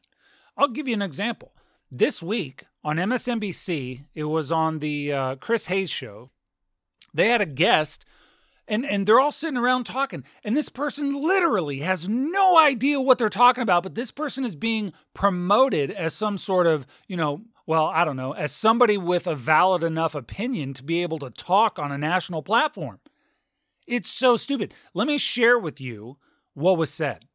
I'll 0.55 0.69
give 0.69 0.87
you 0.87 0.93
an 0.93 1.01
example. 1.01 1.53
This 1.89 2.21
week 2.21 2.65
on 2.83 2.97
MSNBC, 2.97 4.05
it 4.13 4.23
was 4.25 4.51
on 4.51 4.79
the 4.79 5.11
uh, 5.11 5.35
Chris 5.37 5.65
Hayes 5.65 5.89
show. 5.89 6.29
They 7.13 7.29
had 7.29 7.41
a 7.41 7.45
guest, 7.45 8.05
and, 8.67 8.85
and 8.85 9.05
they're 9.05 9.19
all 9.19 9.31
sitting 9.31 9.57
around 9.57 9.85
talking. 9.85 10.23
And 10.43 10.55
this 10.55 10.69
person 10.69 11.13
literally 11.13 11.79
has 11.79 12.07
no 12.07 12.57
idea 12.57 13.01
what 13.01 13.17
they're 13.17 13.29
talking 13.29 13.63
about, 13.63 13.83
but 13.83 13.95
this 13.95 14.11
person 14.11 14.45
is 14.45 14.55
being 14.55 14.93
promoted 15.13 15.91
as 15.91 16.13
some 16.13 16.37
sort 16.37 16.67
of, 16.67 16.85
you 17.07 17.17
know, 17.17 17.41
well, 17.65 17.87
I 17.87 18.05
don't 18.05 18.15
know, 18.15 18.33
as 18.33 18.51
somebody 18.51 18.97
with 18.97 19.27
a 19.27 19.35
valid 19.35 19.83
enough 19.83 20.13
opinion 20.15 20.73
to 20.75 20.83
be 20.83 21.01
able 21.01 21.19
to 21.19 21.29
talk 21.29 21.79
on 21.79 21.91
a 21.91 21.97
national 21.97 22.43
platform. 22.43 22.99
It's 23.87 24.09
so 24.09 24.35
stupid. 24.35 24.73
Let 24.93 25.07
me 25.07 25.17
share 25.17 25.57
with 25.57 25.81
you 25.81 26.17
what 26.53 26.77
was 26.77 26.89
said. 26.89 27.25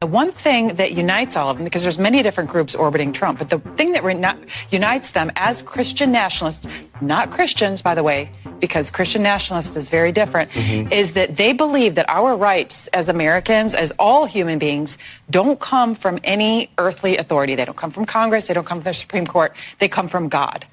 The 0.00 0.06
one 0.06 0.32
thing 0.32 0.68
that 0.76 0.92
unites 0.92 1.36
all 1.36 1.50
of 1.50 1.58
them, 1.58 1.64
because 1.64 1.82
there's 1.82 1.98
many 1.98 2.22
different 2.22 2.48
groups 2.48 2.74
orbiting 2.74 3.12
Trump, 3.12 3.38
but 3.38 3.50
the 3.50 3.58
thing 3.76 3.92
that 3.92 4.02
re- 4.02 4.34
unites 4.70 5.10
them 5.10 5.30
as 5.36 5.62
Christian 5.62 6.10
nationalists, 6.10 6.66
not 7.02 7.30
Christians, 7.30 7.82
by 7.82 7.94
the 7.94 8.02
way, 8.02 8.30
because 8.60 8.90
Christian 8.90 9.22
nationalists 9.22 9.76
is 9.76 9.88
very 9.88 10.10
different, 10.10 10.50
mm-hmm. 10.52 10.90
is 10.90 11.12
that 11.12 11.36
they 11.36 11.52
believe 11.52 11.96
that 11.96 12.08
our 12.08 12.34
rights 12.34 12.86
as 12.94 13.10
Americans, 13.10 13.74
as 13.74 13.92
all 13.98 14.24
human 14.24 14.58
beings, 14.58 14.96
don't 15.28 15.60
come 15.60 15.94
from 15.94 16.18
any 16.24 16.70
earthly 16.78 17.18
authority. 17.18 17.54
They 17.54 17.66
don't 17.66 17.76
come 17.76 17.90
from 17.90 18.06
Congress. 18.06 18.48
They 18.48 18.54
don't 18.54 18.66
come 18.66 18.78
from 18.78 18.84
the 18.84 18.94
Supreme 18.94 19.26
Court. 19.26 19.54
They 19.80 19.88
come 19.88 20.08
from 20.08 20.30
God. 20.30 20.64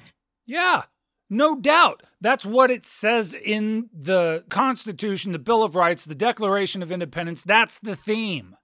Yeah, 0.46 0.84
no 1.28 1.60
doubt. 1.60 2.02
That's 2.20 2.44
what 2.44 2.70
it 2.70 2.84
says 2.84 3.34
in 3.34 3.90
the 3.92 4.44
Constitution, 4.48 5.32
the 5.32 5.38
Bill 5.38 5.62
of 5.62 5.76
Rights, 5.76 6.04
the 6.04 6.14
Declaration 6.14 6.82
of 6.82 6.90
Independence. 6.90 7.42
That's 7.42 7.78
the 7.78 7.94
theme. 7.94 8.56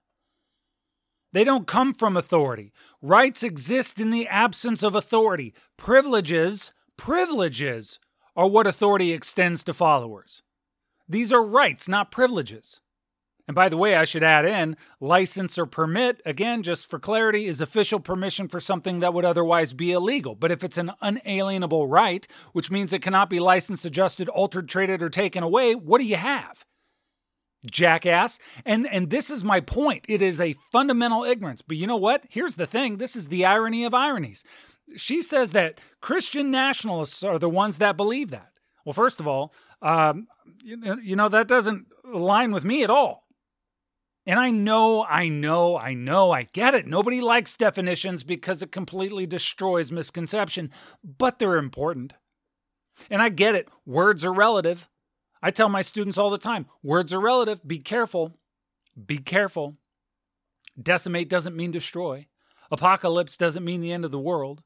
They 1.31 1.43
don't 1.43 1.67
come 1.67 1.93
from 1.93 2.15
authority. 2.17 2.71
Rights 3.01 3.43
exist 3.43 3.99
in 3.99 4.11
the 4.11 4.27
absence 4.27 4.83
of 4.83 4.95
authority. 4.95 5.53
Privileges, 5.77 6.71
privileges 6.97 7.99
are 8.35 8.47
what 8.47 8.67
authority 8.67 9.11
extends 9.11 9.63
to 9.65 9.73
followers. 9.73 10.43
These 11.07 11.31
are 11.31 11.43
rights, 11.43 11.87
not 11.87 12.11
privileges. 12.11 12.81
And 13.47 13.53
by 13.53 13.69
the 13.69 13.77
way, 13.77 13.95
I 13.95 14.05
should 14.05 14.23
add 14.23 14.45
in 14.45 14.75
license 14.99 15.59
or 15.59 15.67
permit, 15.67 16.21
again, 16.25 16.63
just 16.63 16.89
for 16.89 16.97
clarity, 16.97 17.45
is 17.45 17.61
official 17.61 17.99
permission 17.99 18.47
for 18.47 18.59
something 18.59 19.01
that 19.01 19.13
would 19.13 19.25
otherwise 19.25 19.73
be 19.73 19.91
illegal. 19.91 20.33
But 20.33 20.51
if 20.51 20.63
it's 20.63 20.79
an 20.79 20.91
unalienable 21.01 21.87
right, 21.87 22.27
which 22.53 22.71
means 22.71 22.91
it 22.91 23.03
cannot 23.03 23.29
be 23.29 23.39
licensed, 23.39 23.85
adjusted, 23.85 24.29
altered, 24.29 24.67
traded, 24.67 25.03
or 25.03 25.09
taken 25.09 25.43
away, 25.43 25.75
what 25.75 25.99
do 25.99 26.05
you 26.05 26.15
have? 26.15 26.65
jackass. 27.71 28.39
And 28.65 28.87
and 28.87 29.09
this 29.09 29.29
is 29.29 29.43
my 29.43 29.59
point. 29.59 30.05
It 30.07 30.21
is 30.21 30.39
a 30.39 30.55
fundamental 30.71 31.23
ignorance. 31.23 31.61
But 31.61 31.77
you 31.77 31.87
know 31.87 31.97
what? 31.97 32.23
Here's 32.29 32.55
the 32.55 32.67
thing. 32.67 32.97
This 32.97 33.15
is 33.15 33.27
the 33.27 33.45
irony 33.45 33.85
of 33.85 33.93
ironies. 33.93 34.43
She 34.95 35.21
says 35.21 35.51
that 35.51 35.79
Christian 36.01 36.51
nationalists 36.51 37.23
are 37.23 37.39
the 37.39 37.49
ones 37.49 37.79
that 37.79 37.97
believe 37.97 38.29
that. 38.31 38.51
Well, 38.85 38.93
first 38.93 39.19
of 39.19 39.27
all, 39.27 39.51
um, 39.81 40.27
you, 40.63 40.99
you 41.01 41.15
know 41.15 41.29
that 41.29 41.47
doesn't 41.47 41.87
align 42.13 42.51
with 42.51 42.63
me 42.63 42.83
at 42.83 42.89
all. 42.89 43.24
And 44.25 44.39
I 44.39 44.49
know, 44.49 45.03
I 45.03 45.27
know, 45.27 45.77
I 45.77 45.93
know, 45.93 46.31
I 46.31 46.43
get 46.43 46.73
it. 46.73 46.87
Nobody 46.87 47.21
likes 47.21 47.55
definitions 47.55 48.23
because 48.23 48.63
it 48.63 48.71
completely 48.71 49.27
destroys 49.27 49.91
misconception, 49.91 50.71
but 51.03 51.37
they're 51.37 51.57
important. 51.57 52.13
And 53.09 53.21
I 53.21 53.29
get 53.29 53.55
it. 53.55 53.67
Words 53.85 54.25
are 54.25 54.33
relative. 54.33 54.89
I 55.43 55.51
tell 55.51 55.69
my 55.69 55.83
students 55.83 56.17
all 56.17 56.31
the 56.31 56.39
time 56.39 56.65
words 56.81 57.13
are 57.13 57.19
relative. 57.19 57.65
Be 57.67 57.77
careful. 57.77 58.33
Be 59.05 59.19
careful. 59.19 59.77
Decimate 60.81 61.29
doesn't 61.29 61.55
mean 61.55 61.71
destroy. 61.71 62.25
Apocalypse 62.71 63.37
doesn't 63.37 63.63
mean 63.63 63.81
the 63.81 63.91
end 63.91 64.05
of 64.05 64.11
the 64.11 64.19
world. 64.19 64.63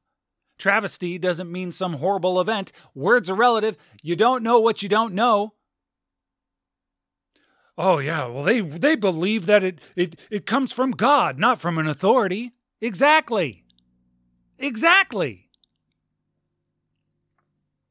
Travesty 0.58 1.18
doesn't 1.18 1.52
mean 1.52 1.72
some 1.72 1.94
horrible 1.94 2.40
event. 2.40 2.72
Words 2.94 3.30
are 3.30 3.36
relative. 3.36 3.78
You 4.02 4.16
don't 4.16 4.44
know 4.44 4.60
what 4.60 4.82
you 4.82 4.90
don't 4.90 5.14
know. 5.14 5.54
Oh 7.82 8.00
yeah, 8.00 8.28
well 8.28 8.44
they 8.44 8.60
they 8.60 8.96
believe 8.96 9.46
that 9.46 9.64
it 9.64 9.80
it 9.96 10.20
it 10.30 10.46
comes 10.46 10.74
from 10.74 10.92
God, 10.92 11.40
not 11.40 11.62
from 11.62 11.78
an 11.78 11.88
authority. 11.88 12.52
Exactly. 12.82 13.64
Exactly. 14.60 15.50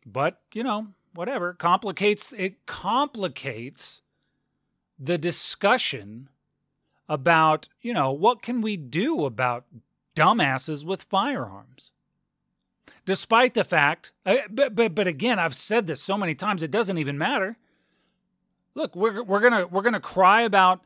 But, 0.07 0.41
you 0.53 0.63
know, 0.63 0.89
whatever 1.15 1.55
complicates 1.55 2.33
it 2.33 2.67
complicates 2.67 4.03
the 4.99 5.17
discussion 5.17 6.29
about 7.09 7.69
you 7.81 7.95
know 7.95 8.13
what 8.13 8.43
can 8.43 8.61
we 8.61 8.77
do 8.77 9.25
about 9.25 9.65
dumbasses 10.15 10.85
with 10.85 11.03
firearms 11.03 11.91
despite 13.07 13.55
the 13.55 13.65
fact 13.65 14.13
uh, 14.27 14.37
but, 14.51 14.75
but 14.75 14.95
but 14.95 15.07
again 15.07 15.39
i've 15.39 15.55
said 15.55 15.87
this 15.87 16.03
so 16.03 16.19
many 16.19 16.35
times 16.35 16.63
it 16.63 16.71
doesn't 16.71 16.99
even 16.99 17.17
matter 17.17 17.57
look 18.79 18.97
we're 18.97 19.23
we're 19.23 19.41
to 19.51 19.67
we're 19.67 19.83
to 19.91 20.01
cry 20.01 20.43
about 20.43 20.81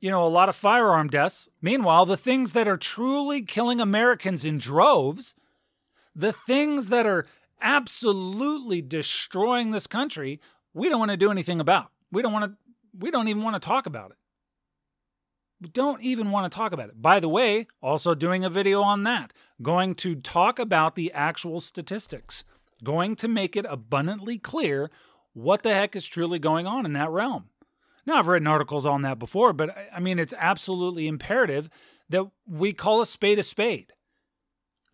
you 0.00 0.10
know 0.10 0.26
a 0.26 0.28
lot 0.28 0.48
of 0.48 0.56
firearm 0.56 1.08
deaths 1.08 1.48
meanwhile 1.62 2.04
the 2.04 2.16
things 2.16 2.52
that 2.52 2.68
are 2.68 2.76
truly 2.76 3.40
killing 3.40 3.80
americans 3.80 4.44
in 4.44 4.58
droves 4.58 5.34
the 6.16 6.32
things 6.32 6.88
that 6.88 7.06
are 7.06 7.26
absolutely 7.60 8.82
destroying 8.82 9.70
this 9.70 9.86
country, 9.86 10.40
we 10.72 10.88
don't 10.88 10.98
want 10.98 11.10
to 11.10 11.16
do 11.16 11.30
anything 11.30 11.60
about. 11.60 11.90
We 12.10 12.22
don't 12.22 12.32
want 12.32 12.44
to 12.46 12.58
we 12.98 13.10
don't 13.10 13.28
even 13.28 13.42
want 13.42 13.60
to 13.60 13.66
talk 13.66 13.84
about 13.86 14.12
it. 14.12 14.16
We 15.60 15.68
don't 15.68 16.02
even 16.02 16.30
want 16.30 16.50
to 16.50 16.56
talk 16.56 16.72
about 16.72 16.88
it. 16.88 17.00
By 17.00 17.20
the 17.20 17.28
way, 17.28 17.66
also 17.82 18.14
doing 18.14 18.44
a 18.44 18.50
video 18.50 18.82
on 18.82 19.04
that, 19.04 19.32
going 19.60 19.94
to 19.96 20.14
talk 20.14 20.58
about 20.58 20.94
the 20.94 21.12
actual 21.12 21.60
statistics, 21.60 22.44
going 22.82 23.16
to 23.16 23.28
make 23.28 23.56
it 23.56 23.66
abundantly 23.68 24.38
clear 24.38 24.90
what 25.36 25.62
the 25.62 25.74
heck 25.74 25.94
is 25.94 26.06
truly 26.06 26.38
going 26.38 26.66
on 26.66 26.86
in 26.86 26.92
that 26.94 27.10
realm. 27.10 27.50
Now, 28.06 28.18
I've 28.18 28.28
written 28.28 28.46
articles 28.46 28.86
on 28.86 29.02
that 29.02 29.18
before, 29.18 29.52
but 29.52 29.76
I 29.92 30.00
mean, 30.00 30.18
it's 30.18 30.34
absolutely 30.38 31.08
imperative 31.08 31.68
that 32.08 32.24
we 32.46 32.72
call 32.72 33.02
a 33.02 33.06
spade 33.06 33.38
a 33.38 33.42
spade 33.42 33.92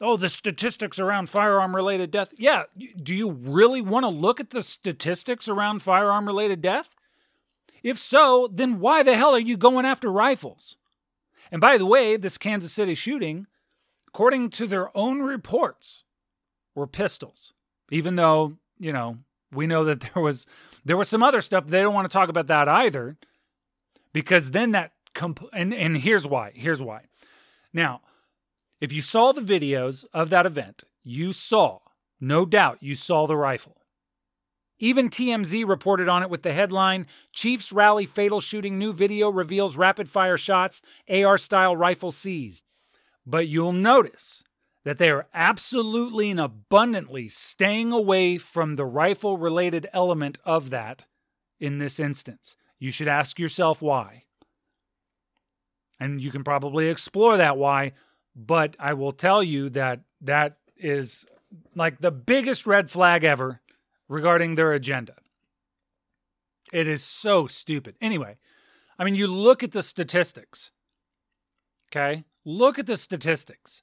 oh, 0.02 0.16
the 0.16 0.28
statistics 0.28 0.98
around 0.98 1.30
firearm 1.30 1.74
related 1.74 2.10
death. 2.10 2.34
Yeah, 2.36 2.64
do 3.00 3.14
you 3.14 3.30
really 3.30 3.80
want 3.80 4.02
to 4.02 4.08
look 4.08 4.40
at 4.40 4.50
the 4.50 4.62
statistics 4.62 5.48
around 5.48 5.80
firearm 5.80 6.26
related 6.26 6.60
death? 6.60 6.94
If 7.82 7.98
so, 7.98 8.50
then 8.52 8.80
why 8.80 9.02
the 9.02 9.16
hell 9.16 9.34
are 9.34 9.40
you 9.40 9.56
going 9.56 9.86
after 9.86 10.10
rifles? 10.10 10.76
And 11.50 11.60
by 11.60 11.78
the 11.78 11.86
way, 11.86 12.16
this 12.16 12.36
Kansas 12.36 12.72
City 12.72 12.94
shooting, 12.94 13.46
according 14.08 14.50
to 14.50 14.66
their 14.66 14.96
own 14.96 15.20
reports, 15.20 16.04
were 16.74 16.86
pistols. 16.86 17.52
Even 17.90 18.16
though, 18.16 18.56
you 18.78 18.92
know, 18.92 19.18
we 19.52 19.66
know 19.66 19.84
that 19.84 20.00
there 20.14 20.22
was 20.22 20.46
there 20.84 20.96
was 20.96 21.08
some 21.08 21.22
other 21.22 21.40
stuff 21.40 21.66
they 21.66 21.80
don't 21.80 21.94
want 21.94 22.10
to 22.10 22.12
talk 22.12 22.28
about 22.28 22.48
that 22.48 22.68
either 22.68 23.16
because 24.12 24.50
then 24.50 24.72
that 24.72 24.92
comp- 25.14 25.48
and 25.52 25.72
and 25.72 25.98
here's 25.98 26.26
why. 26.26 26.52
Here's 26.54 26.82
why. 26.82 27.02
Now, 27.72 28.02
if 28.80 28.92
you 28.92 29.02
saw 29.02 29.32
the 29.32 29.40
videos 29.40 30.04
of 30.12 30.30
that 30.30 30.46
event, 30.46 30.84
you 31.02 31.32
saw, 31.32 31.78
no 32.20 32.44
doubt, 32.44 32.78
you 32.82 32.94
saw 32.94 33.26
the 33.26 33.36
rifle. 33.36 33.76
Even 34.78 35.08
TMZ 35.08 35.66
reported 35.68 36.08
on 36.08 36.24
it 36.24 36.30
with 36.30 36.42
the 36.42 36.52
headline 36.52 37.06
Chiefs 37.32 37.72
Rally 37.72 38.04
Fatal 38.04 38.40
Shooting 38.40 38.78
New 38.78 38.92
Video 38.92 39.30
Reveals 39.30 39.76
Rapid 39.76 40.08
Fire 40.08 40.36
Shots, 40.36 40.82
AR 41.08 41.38
Style 41.38 41.76
Rifle 41.76 42.10
Seized. 42.10 42.64
But 43.24 43.46
you'll 43.46 43.72
notice 43.72 44.42
that 44.84 44.98
they 44.98 45.10
are 45.10 45.26
absolutely 45.32 46.30
and 46.30 46.40
abundantly 46.40 47.28
staying 47.28 47.92
away 47.92 48.38
from 48.38 48.76
the 48.76 48.84
rifle 48.84 49.38
related 49.38 49.88
element 49.92 50.38
of 50.44 50.70
that 50.70 51.06
in 51.60 51.78
this 51.78 52.00
instance. 52.00 52.56
You 52.78 52.90
should 52.90 53.08
ask 53.08 53.38
yourself 53.38 53.80
why. 53.80 54.24
And 56.00 56.20
you 56.20 56.32
can 56.32 56.42
probably 56.42 56.88
explore 56.88 57.36
that 57.36 57.56
why 57.56 57.92
but 58.34 58.76
I 58.78 58.94
will 58.94 59.12
tell 59.12 59.42
you 59.42 59.68
that 59.70 60.00
that 60.22 60.58
is 60.76 61.26
like 61.74 62.00
the 62.00 62.10
biggest 62.10 62.66
red 62.66 62.90
flag 62.90 63.24
ever 63.24 63.60
regarding 64.08 64.54
their 64.54 64.72
agenda. 64.72 65.14
It 66.72 66.88
is 66.88 67.02
so 67.02 67.46
stupid. 67.46 67.96
Anyway, 68.00 68.38
I 68.98 69.04
mean, 69.04 69.14
you 69.14 69.26
look 69.26 69.62
at 69.62 69.72
the 69.72 69.82
statistics. 69.82 70.70
Okay? 71.88 72.24
Look 72.44 72.78
at 72.78 72.86
the 72.86 72.96
statistics. 72.96 73.82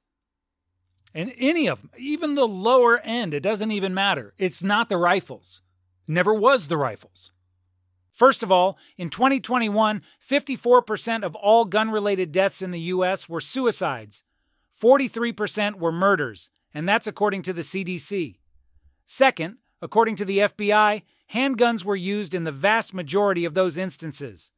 And 1.20 1.34
any 1.38 1.68
of 1.68 1.82
them, 1.82 1.90
even 1.98 2.36
the 2.36 2.48
lower 2.48 2.98
end, 3.00 3.34
it 3.34 3.44
doesn't 3.44 3.74
even 3.74 3.94
matter. 3.94 4.34
It's 4.38 4.64
not 4.64 4.88
the 4.88 4.96
rifles. 4.96 5.62
Never 6.08 6.34
was 6.34 6.70
the 6.70 6.78
rifles. 6.78 7.34
First 8.14 8.42
of 8.42 8.54
all, 8.54 8.78
in 8.98 9.10
2021, 9.10 10.02
54% 10.26 11.24
of 11.24 11.36
all 11.36 11.66
gun 11.66 11.92
related 11.92 12.32
deaths 12.32 12.62
in 12.62 12.72
the 12.72 12.80
U.S. 12.96 13.28
were 13.28 13.42
suicides. 13.42 14.24
43% 14.82 15.76
were 15.76 15.92
murders, 15.92 16.48
and 16.74 16.88
that's 16.88 17.06
according 17.06 17.42
to 17.42 17.52
the 17.52 17.64
CDC. 17.64 18.38
Second, 19.06 19.58
according 19.82 20.16
to 20.16 20.24
the 20.24 20.38
FBI, 20.38 21.02
handguns 21.34 21.84
were 21.84 21.98
used 21.98 22.34
in 22.34 22.46
the 22.46 22.54
vast 22.54 22.94
majority 22.94 23.44
of 23.44 23.56
those 23.56 23.78
instances. 23.78 24.52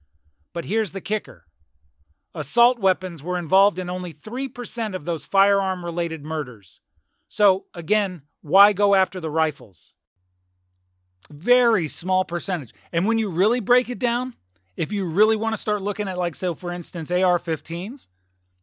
But 0.53 0.65
here's 0.65 0.91
the 0.91 1.01
kicker 1.01 1.45
assault 2.33 2.79
weapons 2.79 3.23
were 3.23 3.37
involved 3.37 3.79
in 3.79 3.89
only 3.89 4.13
3% 4.13 4.95
of 4.95 5.05
those 5.05 5.25
firearm 5.25 5.83
related 5.83 6.23
murders. 6.23 6.79
So, 7.27 7.65
again, 7.73 8.23
why 8.41 8.73
go 8.73 8.95
after 8.95 9.19
the 9.19 9.29
rifles? 9.29 9.93
Very 11.29 11.87
small 11.87 12.25
percentage. 12.25 12.73
And 12.91 13.05
when 13.05 13.17
you 13.17 13.29
really 13.29 13.59
break 13.59 13.89
it 13.89 13.99
down, 13.99 14.35
if 14.75 14.91
you 14.91 15.05
really 15.05 15.35
want 15.35 15.53
to 15.53 15.61
start 15.61 15.81
looking 15.81 16.07
at, 16.07 16.17
like, 16.17 16.35
so 16.35 16.55
for 16.55 16.71
instance, 16.71 17.11
AR 17.11 17.39
15s, 17.39 18.07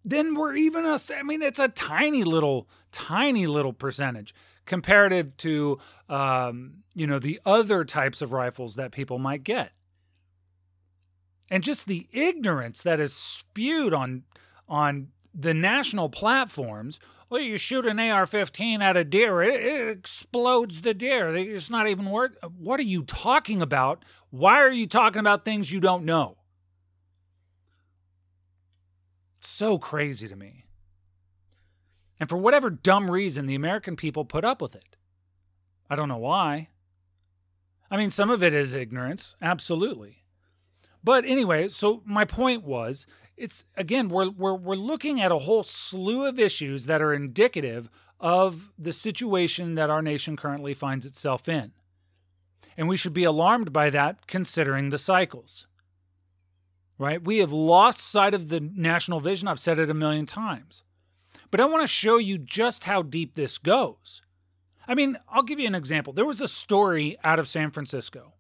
then 0.05 0.35
we're 0.35 0.55
even 0.55 0.85
a, 0.85 0.99
I 1.15 1.23
mean, 1.23 1.43
it's 1.43 1.59
a 1.59 1.69
tiny 1.69 2.25
little, 2.25 2.69
tiny 2.93 3.47
little 3.47 3.73
percentage 3.73 4.35
comparative 4.65 5.37
to, 5.39 5.79
um, 6.09 6.83
you 6.95 7.07
know, 7.07 7.19
the 7.19 7.41
other 7.45 7.85
types 7.85 8.23
of 8.23 8.33
rifles 8.33 8.77
that 8.77 8.93
people 8.93 9.19
might 9.19 9.45
get. 9.45 9.73
And 11.51 11.65
just 11.65 11.87
the 11.87 12.07
ignorance 12.13 12.83
that 12.83 13.01
is 13.01 13.15
spewed 13.15 13.95
on, 13.95 14.25
on 14.69 15.09
the 15.35 15.55
national 15.55 16.09
platforms. 16.09 16.99
Well, 17.31 17.41
you 17.41 17.59
shoot 17.59 17.87
an 17.87 17.99
AR 17.99 18.27
15 18.27 18.83
at 18.83 18.97
a 18.97 19.05
deer, 19.05 19.43
it, 19.43 19.65
it, 19.65 19.89
explodes 19.89 20.81
the 20.83 20.95
deer. 20.95 21.35
It's 21.37 21.71
not 21.71 21.87
even 21.87 22.11
worth. 22.11 22.33
What 22.59 22.81
are 22.81 22.85
you 22.85 23.03
talking 23.03 23.61
about? 23.61 24.05
Why 24.31 24.61
are 24.61 24.73
you 24.73 24.87
talking 24.87 25.21
about 25.21 25.45
things 25.45 25.73
you 25.73 25.81
don't 25.81 26.05
know? 26.05 26.39
so 29.59 29.77
crazy 29.77 30.29
to 30.29 30.37
me. 30.37 30.65
And 32.21 32.29
for 32.29 32.37
whatever 32.37 32.71
dumb 32.71 33.11
reason, 33.11 33.47
the 33.47 33.57
American 33.57 33.97
people 33.97 34.25
put 34.25 34.45
up 34.45 34.63
with 34.63 34.77
it. 34.77 34.97
I 35.91 35.97
don't 35.97 36.09
know 36.09 36.17
why. 36.17 36.69
I 37.91 37.97
mean, 37.97 38.11
some 38.11 38.31
of 38.31 38.43
it 38.43 38.55
is 38.55 38.73
ignorance, 38.73 39.35
absolutely. 39.43 40.23
But 41.09 41.25
anyway, 41.25 41.69
so 41.69 42.03
my 42.05 42.27
point 42.27 42.65
was 42.65 43.07
it's 43.35 43.65
again, 43.79 44.11
we're, 44.11 44.29
we're, 44.29 44.53
we're 44.53 44.75
looking 44.75 45.23
at 45.23 45.33
a 45.33 45.39
whole 45.39 45.63
slew 45.63 46.27
of 46.27 46.39
issues 46.39 46.85
that 46.85 47.01
are 47.01 47.15
indicative 47.15 47.89
of 48.21 48.71
the 48.79 48.93
situation 48.93 49.75
that 49.77 49.89
our 49.89 50.03
nation 50.03 50.37
currently 50.37 50.75
finds 50.75 51.07
itself 51.07 51.49
in. 51.49 51.73
And 52.77 52.89
we 52.89 52.99
should 52.99 53.15
be 53.15 53.25
alarmed 53.25 53.73
by 53.73 53.89
that 53.89 54.27
considering 54.27 54.91
the 54.91 54.99
cycles 54.99 55.67
right? 56.99 57.25
We 57.25 57.39
have 57.39 57.53
lost 57.53 58.01
sight 58.01 58.35
of 58.35 58.51
the 58.51 58.61
national 58.61 59.21
vision. 59.21 59.49
I've 59.49 59.61
said 59.61 59.79
it 59.79 59.89
a 59.89 59.95
million 59.95 60.27
times. 60.27 60.83
But 61.51 61.61
I 61.61 61.65
want 61.65 61.85
to 61.85 61.87
show 61.87 62.19
you 62.19 62.37
just 62.37 62.85
how 62.85 63.01
deep 63.01 63.35
this 63.35 63.57
goes. 63.57 64.21
I 64.87 64.95
mean, 64.95 65.17
I'll 65.27 65.43
give 65.43 65.59
you 65.59 65.69
an 65.69 65.75
example. 65.75 66.13
There 66.13 66.27
was 66.27 66.43
a 66.43 66.49
story 66.49 67.17
out 67.25 67.39
of 67.39 67.49
San 67.49 67.71
Francisco. 67.71 68.35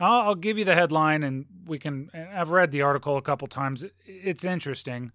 I'll, 0.00 0.28
I'll 0.28 0.34
give 0.34 0.58
you 0.58 0.64
the 0.64 0.74
headline, 0.74 1.22
and 1.22 1.46
we 1.66 1.78
can. 1.78 2.10
I've 2.14 2.50
read 2.50 2.70
the 2.70 2.82
article 2.82 3.16
a 3.16 3.22
couple 3.22 3.48
times. 3.48 3.84
It's 4.04 4.44
interesting. 4.44 5.12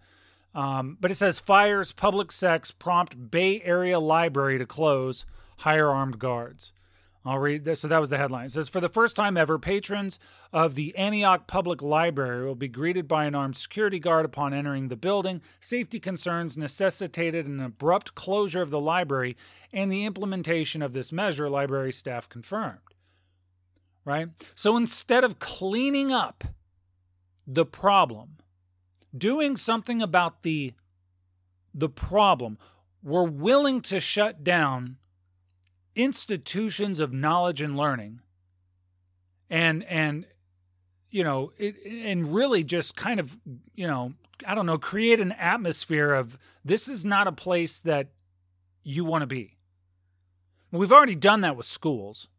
Um, 0.53 0.97
but 0.99 1.11
it 1.11 1.15
says 1.15 1.39
fires 1.39 1.91
public 1.91 2.31
sex 2.31 2.71
prompt 2.71 3.31
Bay 3.31 3.61
Area 3.63 3.99
library 3.99 4.57
to 4.57 4.65
close, 4.65 5.25
hire 5.57 5.89
armed 5.89 6.19
guards. 6.19 6.73
I'll 7.23 7.37
read 7.37 7.63
this. 7.63 7.81
So 7.81 7.87
that 7.87 8.01
was 8.01 8.09
the 8.09 8.17
headline. 8.17 8.47
It 8.47 8.51
says 8.51 8.67
For 8.67 8.79
the 8.79 8.89
first 8.89 9.15
time 9.15 9.37
ever, 9.37 9.59
patrons 9.59 10.17
of 10.51 10.73
the 10.73 10.95
Antioch 10.97 11.45
Public 11.45 11.81
Library 11.81 12.45
will 12.45 12.55
be 12.55 12.67
greeted 12.67 13.07
by 13.07 13.25
an 13.25 13.35
armed 13.35 13.57
security 13.57 13.99
guard 13.99 14.25
upon 14.25 14.53
entering 14.53 14.87
the 14.87 14.95
building. 14.95 15.41
Safety 15.59 15.99
concerns 15.99 16.57
necessitated 16.57 17.45
an 17.45 17.59
abrupt 17.59 18.15
closure 18.15 18.63
of 18.63 18.71
the 18.71 18.79
library 18.79 19.37
and 19.71 19.91
the 19.91 20.03
implementation 20.03 20.81
of 20.81 20.93
this 20.93 21.11
measure, 21.11 21.49
library 21.49 21.93
staff 21.93 22.27
confirmed. 22.27 22.79
Right? 24.03 24.29
So 24.55 24.77
instead 24.77 25.23
of 25.23 25.39
cleaning 25.39 26.11
up 26.11 26.43
the 27.45 27.65
problem, 27.65 28.37
doing 29.15 29.57
something 29.57 30.01
about 30.01 30.43
the 30.43 30.73
the 31.73 31.89
problem, 31.89 32.57
we're 33.03 33.23
willing 33.23 33.81
to 33.81 33.99
shut 33.99 34.43
down 34.43 34.97
institutions 35.95 36.99
of 36.99 37.11
knowledge 37.11 37.61
and 37.61 37.75
learning 37.75 38.21
and 39.49 39.83
and 39.83 40.25
you 41.09 41.23
know 41.23 41.51
it, 41.57 41.75
and 41.85 42.33
really 42.33 42.63
just 42.63 42.95
kind 42.95 43.19
of 43.19 43.37
you 43.75 43.85
know 43.85 44.13
i 44.47 44.55
don't 44.55 44.65
know 44.65 44.77
create 44.77 45.19
an 45.19 45.33
atmosphere 45.33 46.13
of 46.13 46.37
this 46.63 46.87
is 46.87 47.03
not 47.03 47.27
a 47.27 47.31
place 47.31 47.79
that 47.79 48.07
you 48.83 49.03
want 49.03 49.21
to 49.21 49.27
be 49.27 49.57
we've 50.71 50.93
already 50.93 51.15
done 51.15 51.41
that 51.41 51.57
with 51.57 51.65
schools 51.65 52.29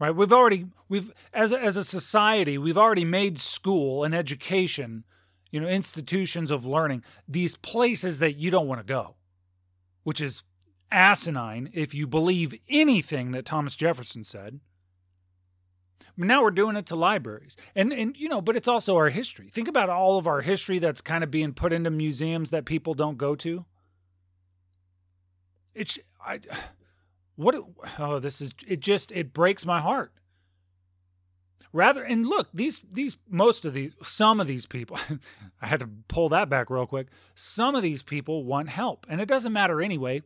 right 0.00 0.16
we've 0.16 0.32
already 0.32 0.66
we've 0.88 1.12
as 1.32 1.52
a, 1.52 1.60
as 1.60 1.76
a 1.76 1.84
society 1.84 2.58
we've 2.58 2.78
already 2.78 3.04
made 3.04 3.38
school 3.38 4.02
and 4.02 4.14
education 4.14 5.04
you 5.52 5.60
know 5.60 5.68
institutions 5.68 6.50
of 6.50 6.66
learning 6.66 7.04
these 7.28 7.56
places 7.56 8.18
that 8.18 8.36
you 8.36 8.50
don't 8.50 8.66
want 8.66 8.80
to 8.80 8.84
go 8.84 9.14
which 10.02 10.20
is 10.20 10.42
asinine 10.92 11.70
if 11.72 11.94
you 11.94 12.06
believe 12.06 12.54
anything 12.68 13.30
that 13.32 13.44
Thomas 13.44 13.76
Jefferson 13.76 14.24
said. 14.24 14.60
Now 16.16 16.42
we're 16.42 16.50
doing 16.50 16.76
it 16.76 16.84
to 16.86 16.96
libraries. 16.96 17.56
And 17.74 17.92
and 17.92 18.16
you 18.16 18.28
know, 18.28 18.40
but 18.40 18.56
it's 18.56 18.68
also 18.68 18.96
our 18.96 19.08
history. 19.08 19.48
Think 19.48 19.68
about 19.68 19.88
all 19.88 20.18
of 20.18 20.26
our 20.26 20.42
history 20.42 20.78
that's 20.78 21.00
kind 21.00 21.24
of 21.24 21.30
being 21.30 21.54
put 21.54 21.72
into 21.72 21.90
museums 21.90 22.50
that 22.50 22.64
people 22.66 22.94
don't 22.94 23.16
go 23.16 23.34
to. 23.36 23.64
It's 25.74 25.98
I 26.24 26.40
what 27.40 27.56
oh 27.98 28.18
this 28.18 28.40
is 28.40 28.50
it 28.66 28.80
just 28.80 29.10
it 29.12 29.32
breaks 29.32 29.64
my 29.64 29.80
heart. 29.80 30.12
Rather 31.72 32.02
and 32.02 32.26
look, 32.26 32.48
these 32.52 32.80
these 32.90 33.16
most 33.28 33.64
of 33.64 33.74
these 33.74 33.92
some 34.02 34.40
of 34.40 34.46
these 34.46 34.66
people 34.66 34.98
I 35.62 35.66
had 35.66 35.80
to 35.80 35.88
pull 36.08 36.28
that 36.30 36.48
back 36.48 36.70
real 36.70 36.86
quick. 36.86 37.08
Some 37.34 37.74
of 37.74 37.82
these 37.82 38.02
people 38.02 38.44
want 38.44 38.68
help. 38.68 39.06
And 39.08 39.20
it 39.20 39.28
doesn't 39.28 39.52
matter 39.52 39.80
anyway 39.80 40.22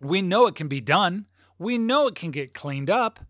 we 0.00 0.22
know 0.22 0.46
it 0.46 0.54
can 0.54 0.68
be 0.68 0.80
done. 0.80 1.26
We 1.58 1.78
know 1.78 2.06
it 2.06 2.14
can 2.14 2.30
get 2.30 2.54
cleaned 2.54 2.90
up. 2.90 3.20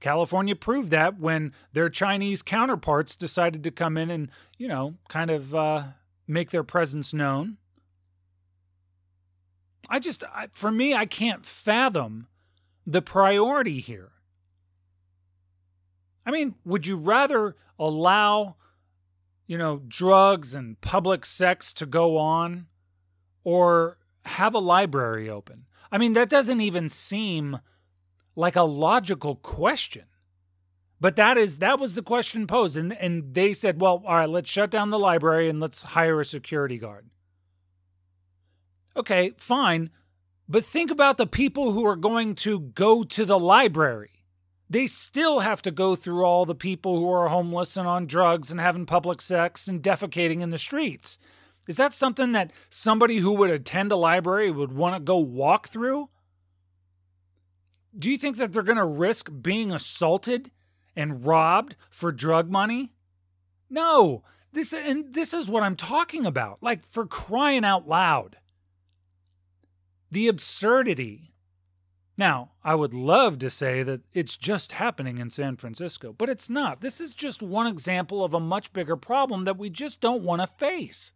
California 0.00 0.54
proved 0.54 0.90
that 0.90 1.18
when 1.18 1.52
their 1.72 1.88
Chinese 1.88 2.42
counterparts 2.42 3.16
decided 3.16 3.62
to 3.64 3.70
come 3.70 3.96
in 3.96 4.10
and, 4.10 4.30
you 4.58 4.68
know, 4.68 4.94
kind 5.08 5.30
of 5.30 5.54
uh, 5.54 5.84
make 6.26 6.50
their 6.50 6.62
presence 6.62 7.14
known. 7.14 7.56
I 9.88 9.98
just, 9.98 10.22
I, 10.24 10.48
for 10.52 10.70
me, 10.70 10.94
I 10.94 11.06
can't 11.06 11.44
fathom 11.44 12.26
the 12.86 13.02
priority 13.02 13.80
here. 13.80 14.12
I 16.26 16.30
mean, 16.30 16.54
would 16.64 16.86
you 16.86 16.96
rather 16.96 17.56
allow, 17.78 18.56
you 19.46 19.58
know, 19.58 19.82
drugs 19.86 20.54
and 20.54 20.80
public 20.80 21.26
sex 21.26 21.72
to 21.74 21.86
go 21.86 22.16
on 22.16 22.66
or 23.42 23.98
have 24.24 24.54
a 24.54 24.58
library 24.58 25.28
open? 25.28 25.66
I 25.92 25.98
mean, 25.98 26.14
that 26.14 26.28
doesn't 26.28 26.60
even 26.60 26.88
seem 26.88 27.58
like 28.36 28.56
a 28.56 28.62
logical 28.62 29.36
question. 29.36 30.04
But 31.00 31.16
that 31.16 31.36
is 31.36 31.58
that 31.58 31.78
was 31.78 31.94
the 31.94 32.02
question 32.02 32.46
posed 32.46 32.76
and 32.76 32.96
and 32.96 33.34
they 33.34 33.52
said, 33.52 33.80
"Well, 33.80 34.02
all 34.06 34.14
right, 34.14 34.28
let's 34.28 34.48
shut 34.48 34.70
down 34.70 34.88
the 34.88 34.98
library 34.98 35.50
and 35.50 35.60
let's 35.60 35.82
hire 35.82 36.18
a 36.20 36.24
security 36.24 36.78
guard." 36.78 37.10
Okay, 38.96 39.32
fine. 39.36 39.90
But 40.48 40.64
think 40.64 40.90
about 40.90 41.16
the 41.16 41.26
people 41.26 41.72
who 41.72 41.86
are 41.86 41.96
going 41.96 42.34
to 42.36 42.60
go 42.60 43.02
to 43.02 43.24
the 43.24 43.38
library. 43.38 44.10
They 44.68 44.86
still 44.86 45.40
have 45.40 45.62
to 45.62 45.70
go 45.70 45.96
through 45.96 46.24
all 46.24 46.44
the 46.44 46.54
people 46.54 46.98
who 46.98 47.10
are 47.10 47.28
homeless 47.28 47.76
and 47.76 47.86
on 47.86 48.06
drugs 48.06 48.50
and 48.50 48.60
having 48.60 48.86
public 48.86 49.22
sex 49.22 49.68
and 49.68 49.82
defecating 49.82 50.40
in 50.40 50.50
the 50.50 50.58
streets. 50.58 51.18
Is 51.66 51.76
that 51.76 51.94
something 51.94 52.32
that 52.32 52.52
somebody 52.68 53.18
who 53.18 53.32
would 53.32 53.50
attend 53.50 53.90
a 53.92 53.96
library 53.96 54.50
would 54.50 54.72
want 54.72 54.96
to 54.96 55.00
go 55.00 55.16
walk 55.16 55.68
through? 55.68 56.10
Do 57.98 58.10
you 58.10 58.18
think 58.18 58.36
that 58.36 58.52
they're 58.52 58.62
going 58.62 58.76
to 58.76 58.84
risk 58.84 59.30
being 59.40 59.70
assaulted 59.70 60.50
and 60.96 61.24
robbed 61.24 61.76
for 61.90 62.12
drug 62.12 62.50
money? 62.50 62.92
No. 63.70 64.24
This 64.52 64.72
and 64.72 65.14
this 65.14 65.32
is 65.32 65.48
what 65.48 65.62
I'm 65.62 65.76
talking 65.76 66.26
about. 66.26 66.58
Like 66.62 66.86
for 66.86 67.06
crying 67.06 67.64
out 67.64 67.88
loud. 67.88 68.36
The 70.14 70.28
absurdity. 70.28 71.32
Now, 72.16 72.52
I 72.62 72.76
would 72.76 72.94
love 72.94 73.40
to 73.40 73.50
say 73.50 73.82
that 73.82 74.02
it's 74.12 74.36
just 74.36 74.70
happening 74.70 75.18
in 75.18 75.30
San 75.30 75.56
Francisco, 75.56 76.12
but 76.12 76.28
it's 76.28 76.48
not. 76.48 76.82
This 76.82 77.00
is 77.00 77.12
just 77.12 77.42
one 77.42 77.66
example 77.66 78.24
of 78.24 78.32
a 78.32 78.38
much 78.38 78.72
bigger 78.72 78.96
problem 78.96 79.42
that 79.44 79.58
we 79.58 79.70
just 79.70 80.00
don't 80.00 80.22
want 80.22 80.40
to 80.40 80.46
face. 80.46 81.12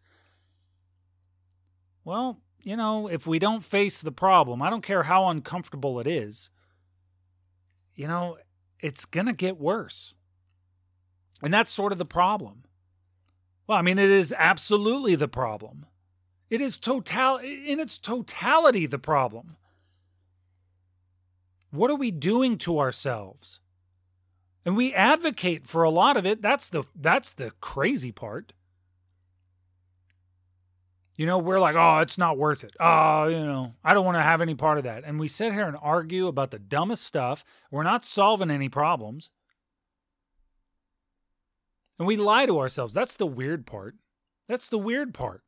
Well, 2.05 2.41
you 2.61 2.75
know, 2.77 3.07
if 3.07 3.25
we 3.25 3.39
don't 3.39 3.63
face 3.63 4.01
the 4.01 4.11
problem, 4.11 4.63
I 4.63 4.69
don't 4.69 4.83
care 4.83 5.05
how 5.05 5.29
uncomfortable 5.29 6.01
it 6.01 6.09
is, 6.09 6.51
you 7.95 8.09
know, 8.09 8.37
it's 8.81 9.05
going 9.05 9.27
to 9.27 9.33
get 9.33 9.61
worse. 9.61 10.15
And 11.41 11.55
that's 11.55 11.71
sort 11.71 11.93
of 11.93 11.99
the 11.99 12.05
problem. 12.05 12.65
Well, 13.69 13.79
I 13.79 13.83
mean, 13.83 14.01
it 14.01 14.11
is 14.11 14.35
absolutely 14.37 15.15
the 15.15 15.29
problem. 15.29 15.87
It 16.51 16.61
is 16.61 16.79
total 16.79 17.37
in 17.39 17.79
its 17.79 17.99
totality 17.99 18.87
the 18.87 18.99
problem. 18.99 19.57
What 21.71 21.91
are 21.91 21.97
we 21.97 22.11
doing 22.11 22.57
to 22.59 22.79
ourselves? 22.79 23.61
And 24.65 24.77
we 24.77 24.95
advocate 24.95 25.67
for 25.67 25.83
a 25.83 25.91
lot 25.91 26.17
of 26.17 26.27
it. 26.27 26.43
That's 26.43 26.69
the 26.69 26.85
that's 26.95 27.33
the 27.33 27.53
crazy 27.61 28.13
part. 28.13 28.53
You 31.17 31.27
know, 31.27 31.39
we're 31.39 31.59
like, 31.59 31.75
oh, 31.77 31.99
it's 31.99 32.17
not 32.17 32.39
worth 32.39 32.63
it. 32.63 32.75
Oh, 32.79 33.27
you 33.27 33.45
know, 33.45 33.75
I 33.83 33.93
don't 33.93 34.05
want 34.05 34.19
to 34.19 34.23
have 34.23 34.41
any 34.41 34.55
part 34.55 34.79
of 34.79 34.85
that. 34.85 35.03
And 35.05 35.19
we 35.19 35.27
sit 35.27 35.53
here 35.53 35.67
and 35.67 35.77
argue 35.83 36.29
about 36.29 36.53
the 36.53 36.61
dumbest 36.61 37.03
stuff. 37.03 37.45
We're 37.73 37.83
not 37.83 38.05
solving 38.05 38.53
any 38.53 38.69
problems. 38.69 39.31
And 41.99 42.07
we 42.07 42.17
lie 42.17 42.47
to 42.47 42.61
ourselves. 42.61 42.95
That's 42.95 43.17
the 43.17 43.27
weird 43.27 43.67
part. 43.67 43.97
That's 44.47 44.69
the 44.69 44.79
weird 44.79 45.13
part. 45.13 45.43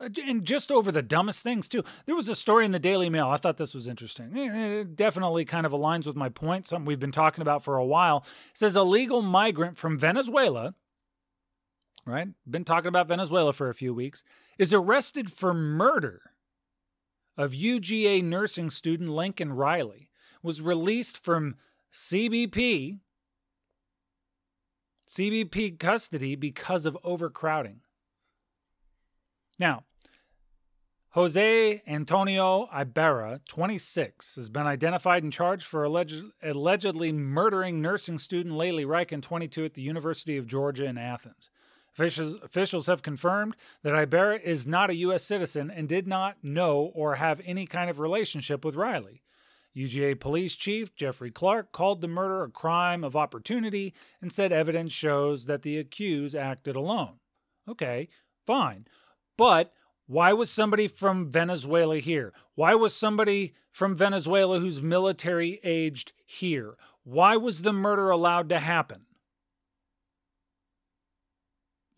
Uh, 0.00 0.08
and 0.26 0.44
just 0.44 0.72
over 0.72 0.90
the 0.90 1.02
dumbest 1.02 1.42
things, 1.42 1.68
too. 1.68 1.84
There 2.06 2.14
was 2.14 2.28
a 2.28 2.34
story 2.34 2.64
in 2.64 2.72
the 2.72 2.78
Daily 2.78 3.10
Mail. 3.10 3.28
I 3.28 3.36
thought 3.36 3.58
this 3.58 3.74
was 3.74 3.86
interesting. 3.86 4.36
It 4.36 4.96
definitely 4.96 5.44
kind 5.44 5.66
of 5.66 5.72
aligns 5.72 6.06
with 6.06 6.16
my 6.16 6.28
point, 6.28 6.66
something 6.66 6.86
we've 6.86 6.98
been 6.98 7.12
talking 7.12 7.42
about 7.42 7.62
for 7.62 7.76
a 7.76 7.84
while. 7.84 8.24
It 8.50 8.58
says 8.58 8.76
a 8.76 8.82
legal 8.82 9.22
migrant 9.22 9.76
from 9.76 9.98
Venezuela 9.98 10.74
right? 12.06 12.28
Been 12.48 12.64
talking 12.64 12.88
about 12.88 13.08
Venezuela 13.08 13.52
for 13.52 13.68
a 13.68 13.74
few 13.74 13.94
weeks, 13.94 14.24
is 14.58 14.72
arrested 14.72 15.32
for 15.32 15.54
murder 15.54 16.20
of 17.36 17.52
UGA 17.52 18.22
nursing 18.22 18.70
student 18.70 19.10
Laken 19.10 19.56
Riley, 19.56 20.10
was 20.42 20.60
released 20.60 21.18
from 21.18 21.56
CBP 21.92 23.00
CBP 25.08 25.76
custody 25.80 26.36
because 26.36 26.86
of 26.86 26.96
overcrowding. 27.02 27.80
Now, 29.58 29.82
Jose 31.14 31.82
Antonio 31.88 32.68
Ibarra, 32.72 33.40
26, 33.48 34.36
has 34.36 34.48
been 34.48 34.68
identified 34.68 35.24
and 35.24 35.32
charged 35.32 35.66
for 35.66 35.82
alleged, 35.82 36.22
allegedly 36.40 37.10
murdering 37.10 37.82
nursing 37.82 38.16
student 38.16 38.54
Laken 38.54 38.86
Riley, 38.86 39.20
22, 39.20 39.64
at 39.64 39.74
the 39.74 39.82
University 39.82 40.36
of 40.36 40.46
Georgia 40.46 40.84
in 40.84 40.96
Athens. 40.96 41.50
Officials, 41.92 42.36
officials 42.44 42.86
have 42.86 43.02
confirmed 43.02 43.56
that 43.82 44.00
Ibarra 44.00 44.38
is 44.38 44.68
not 44.68 44.90
a 44.90 44.96
U.S. 44.96 45.24
citizen 45.24 45.68
and 45.68 45.88
did 45.88 46.06
not 46.06 46.36
know 46.44 46.92
or 46.94 47.16
have 47.16 47.40
any 47.44 47.66
kind 47.66 47.90
of 47.90 47.98
relationship 47.98 48.64
with 48.64 48.76
Riley. 48.76 49.24
UGA 49.76 50.18
Police 50.20 50.54
Chief 50.54 50.94
Jeffrey 50.94 51.32
Clark 51.32 51.72
called 51.72 52.00
the 52.00 52.08
murder 52.08 52.44
a 52.44 52.50
crime 52.50 53.02
of 53.02 53.16
opportunity 53.16 53.94
and 54.22 54.30
said 54.30 54.52
evidence 54.52 54.92
shows 54.92 55.46
that 55.46 55.62
the 55.62 55.76
accused 55.78 56.36
acted 56.36 56.76
alone. 56.76 57.14
Okay, 57.68 58.08
fine. 58.46 58.86
But 59.36 59.72
why 60.10 60.32
was 60.32 60.50
somebody 60.50 60.88
from 60.88 61.30
Venezuela 61.30 62.00
here? 62.00 62.32
Why 62.56 62.74
was 62.74 62.96
somebody 62.96 63.54
from 63.70 63.94
Venezuela 63.94 64.58
who's 64.58 64.82
military 64.82 65.60
aged 65.62 66.10
here? 66.26 66.74
Why 67.04 67.36
was 67.36 67.62
the 67.62 67.72
murder 67.72 68.10
allowed 68.10 68.48
to 68.48 68.58
happen? 68.58 69.02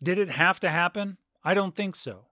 Did 0.03 0.19
it 0.19 0.29
have 0.29 0.59
to 0.59 0.69
happen? 0.69 1.17
I 1.43 1.55
don't 1.55 1.75
think 1.75 1.95
so. 1.95 2.27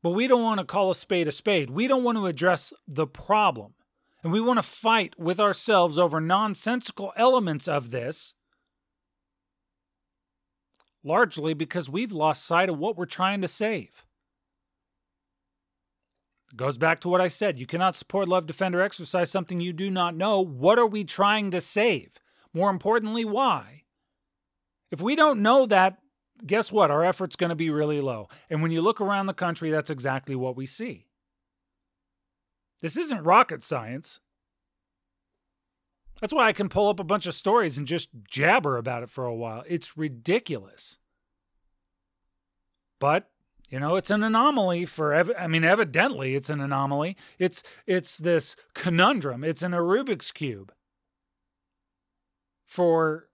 But 0.00 0.10
we 0.10 0.28
don't 0.28 0.44
want 0.44 0.60
to 0.60 0.64
call 0.64 0.92
a 0.92 0.94
spade 0.94 1.26
a 1.26 1.32
spade. 1.32 1.70
We 1.70 1.88
don't 1.88 2.04
want 2.04 2.18
to 2.18 2.26
address 2.26 2.72
the 2.86 3.08
problem. 3.08 3.74
And 4.22 4.32
we 4.32 4.40
want 4.40 4.58
to 4.58 4.62
fight 4.62 5.18
with 5.18 5.40
ourselves 5.40 5.98
over 5.98 6.20
nonsensical 6.20 7.12
elements 7.16 7.66
of 7.66 7.90
this, 7.90 8.34
largely 11.02 11.52
because 11.52 11.90
we've 11.90 12.12
lost 12.12 12.46
sight 12.46 12.68
of 12.68 12.78
what 12.78 12.96
we're 12.96 13.06
trying 13.06 13.40
to 13.40 13.48
save. 13.48 14.05
Goes 16.54 16.78
back 16.78 17.00
to 17.00 17.08
what 17.08 17.20
I 17.20 17.28
said. 17.28 17.58
You 17.58 17.66
cannot 17.66 17.96
support, 17.96 18.28
love, 18.28 18.46
defend, 18.46 18.74
or 18.74 18.80
exercise 18.80 19.30
something 19.30 19.60
you 19.60 19.72
do 19.72 19.90
not 19.90 20.14
know. 20.14 20.40
What 20.40 20.78
are 20.78 20.86
we 20.86 21.04
trying 21.04 21.50
to 21.50 21.60
save? 21.60 22.18
More 22.54 22.70
importantly, 22.70 23.24
why? 23.24 23.82
If 24.90 25.00
we 25.00 25.16
don't 25.16 25.42
know 25.42 25.66
that, 25.66 25.98
guess 26.46 26.70
what? 26.70 26.90
Our 26.90 27.04
effort's 27.04 27.36
going 27.36 27.50
to 27.50 27.56
be 27.56 27.70
really 27.70 28.00
low. 28.00 28.28
And 28.48 28.62
when 28.62 28.70
you 28.70 28.80
look 28.80 29.00
around 29.00 29.26
the 29.26 29.34
country, 29.34 29.70
that's 29.70 29.90
exactly 29.90 30.36
what 30.36 30.56
we 30.56 30.66
see. 30.66 31.06
This 32.80 32.96
isn't 32.96 33.24
rocket 33.24 33.64
science. 33.64 34.20
That's 36.20 36.32
why 36.32 36.46
I 36.46 36.52
can 36.52 36.68
pull 36.68 36.88
up 36.88 37.00
a 37.00 37.04
bunch 37.04 37.26
of 37.26 37.34
stories 37.34 37.76
and 37.76 37.86
just 37.86 38.08
jabber 38.30 38.76
about 38.76 39.02
it 39.02 39.10
for 39.10 39.24
a 39.24 39.34
while. 39.34 39.64
It's 39.66 39.98
ridiculous. 39.98 40.98
But, 42.98 43.28
you 43.70 43.80
know, 43.80 43.96
it's 43.96 44.10
an 44.10 44.22
anomaly 44.22 44.84
for 44.84 45.12
ev- 45.12 45.32
I 45.38 45.46
mean 45.46 45.64
evidently 45.64 46.34
it's 46.34 46.50
an 46.50 46.60
anomaly. 46.60 47.16
It's 47.38 47.62
it's 47.86 48.18
this 48.18 48.56
conundrum. 48.74 49.42
It's 49.44 49.62
an 49.62 49.74
a 49.74 49.78
Rubik's 49.78 50.30
cube 50.32 50.72
for 52.64 53.28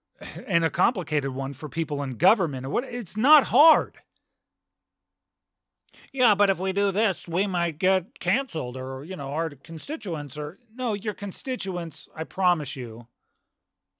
and 0.47 0.63
a 0.63 0.69
complicated 0.69 1.33
one 1.33 1.53
for 1.53 1.69
people 1.69 2.01
in 2.01 2.11
government. 2.11 2.67
What 2.67 2.83
it's 2.85 3.17
not 3.17 3.45
hard. 3.45 3.99
Yeah, 6.11 6.33
but 6.35 6.49
if 6.49 6.59
we 6.59 6.73
do 6.73 6.91
this, 6.91 7.27
we 7.27 7.45
might 7.45 7.77
get 7.77 8.19
canceled 8.19 8.77
or, 8.77 9.03
you 9.03 9.15
know, 9.15 9.29
our 9.29 9.51
constituents 9.51 10.37
or 10.37 10.57
no, 10.73 10.93
your 10.93 11.13
constituents, 11.13 12.09
I 12.15 12.23
promise 12.23 12.75
you, 12.75 13.07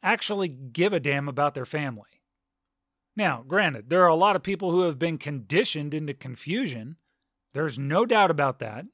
actually 0.02 0.48
give 0.48 0.92
a 0.94 1.00
damn 1.00 1.28
about 1.28 1.54
their 1.54 1.66
family. 1.66 2.10
Now, 3.16 3.44
granted, 3.48 3.90
there 3.90 4.04
are 4.04 4.08
a 4.08 4.16
lot 4.16 4.36
of 4.36 4.44
people 4.44 4.72
who 4.72 4.82
have 4.82 4.98
been 4.98 5.18
conditioned 5.18 5.94
into 5.94 6.14
confusion. 6.14 6.98
There's 7.54 7.78
no 7.78 8.06
doubt 8.06 8.32
about 8.32 8.60
that. 8.60 8.86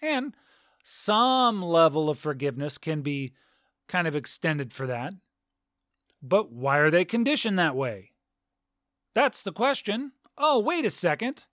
And 0.00 0.34
some 0.84 1.60
level 1.60 2.08
of 2.08 2.18
forgiveness 2.18 2.78
can 2.78 3.02
be 3.02 3.32
kind 3.88 4.06
of 4.06 4.14
extended 4.14 4.72
for 4.72 4.86
that. 4.86 5.14
But 6.22 6.52
why 6.52 6.78
are 6.78 6.90
they 6.90 7.04
conditioned 7.04 7.58
that 7.58 7.76
way? 7.76 8.12
That's 9.14 9.42
the 9.42 9.52
question. 9.52 10.12
Oh, 10.36 10.60
wait 10.60 10.84
a 10.84 10.90
second. 10.90 11.44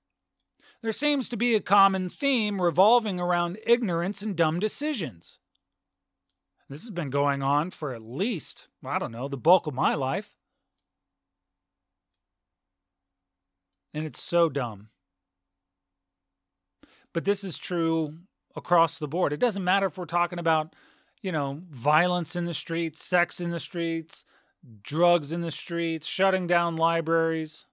There 0.84 0.92
seems 0.92 1.28
to 1.30 1.38
be 1.38 1.56
a 1.56 1.62
common 1.62 2.10
theme 2.10 2.62
revolving 2.62 3.20
around 3.20 3.58
ignorance 3.66 4.22
and 4.22 4.36
dumb 4.36 4.60
decisions. 4.60 5.40
This 6.70 6.82
has 6.82 6.92
been 6.92 7.10
going 7.10 7.42
on 7.42 7.72
for 7.72 7.94
at 7.94 8.04
least, 8.04 8.68
I 8.84 9.00
don't 9.00 9.12
know, 9.12 9.28
the 9.28 9.38
bulk 9.38 9.66
of 9.66 9.74
my 9.74 9.96
life. 9.96 10.35
And 13.96 14.06
it's 14.06 14.22
so 14.22 14.50
dumb. 14.50 14.90
But 17.14 17.24
this 17.24 17.46
is 17.46 17.58
true 17.58 18.16
across 18.54 18.98
the 18.98 19.08
board. 19.08 19.32
It 19.32 19.40
doesn't 19.40 19.64
matter 19.64 19.88
if 19.88 19.98
we're 19.98 20.04
talking 20.04 20.38
about, 20.38 20.76
you 21.22 21.32
know, 21.32 21.62
violence 21.72 22.36
in 22.36 22.44
the 22.44 22.54
streets, 22.54 23.02
sex 23.02 23.40
in 23.40 23.52
the 23.52 23.60
streets, 23.60 24.26
drugs 24.84 25.32
in 25.32 25.40
the 25.40 25.50
streets, 25.50 26.08
shutting 26.08 26.46
down 26.46 26.76
libraries, 26.76 27.68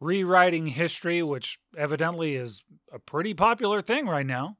rewriting 0.00 0.66
history, 0.66 1.22
which 1.22 1.60
evidently 1.76 2.34
is 2.34 2.64
a 2.92 2.98
pretty 2.98 3.34
popular 3.34 3.80
thing 3.80 4.08
right 4.08 4.26
now. 4.26 4.56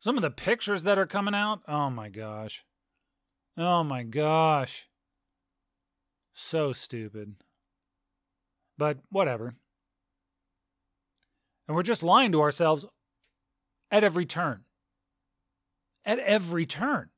Some 0.00 0.16
of 0.16 0.22
the 0.22 0.30
pictures 0.32 0.82
that 0.82 0.98
are 0.98 1.06
coming 1.06 1.36
out, 1.36 1.60
oh 1.68 1.88
my 1.88 2.08
gosh. 2.08 2.64
Oh 3.56 3.84
my 3.84 4.02
gosh. 4.02 4.88
So 6.34 6.72
stupid. 6.72 7.36
But 8.78 8.98
whatever. 9.10 9.54
And 11.66 11.76
we're 11.76 11.82
just 11.82 12.02
lying 12.02 12.32
to 12.32 12.40
ourselves 12.40 12.86
at 13.90 14.04
every 14.04 14.26
turn. 14.26 14.64
At 16.04 16.18
every 16.20 16.66
turn. 16.66 17.10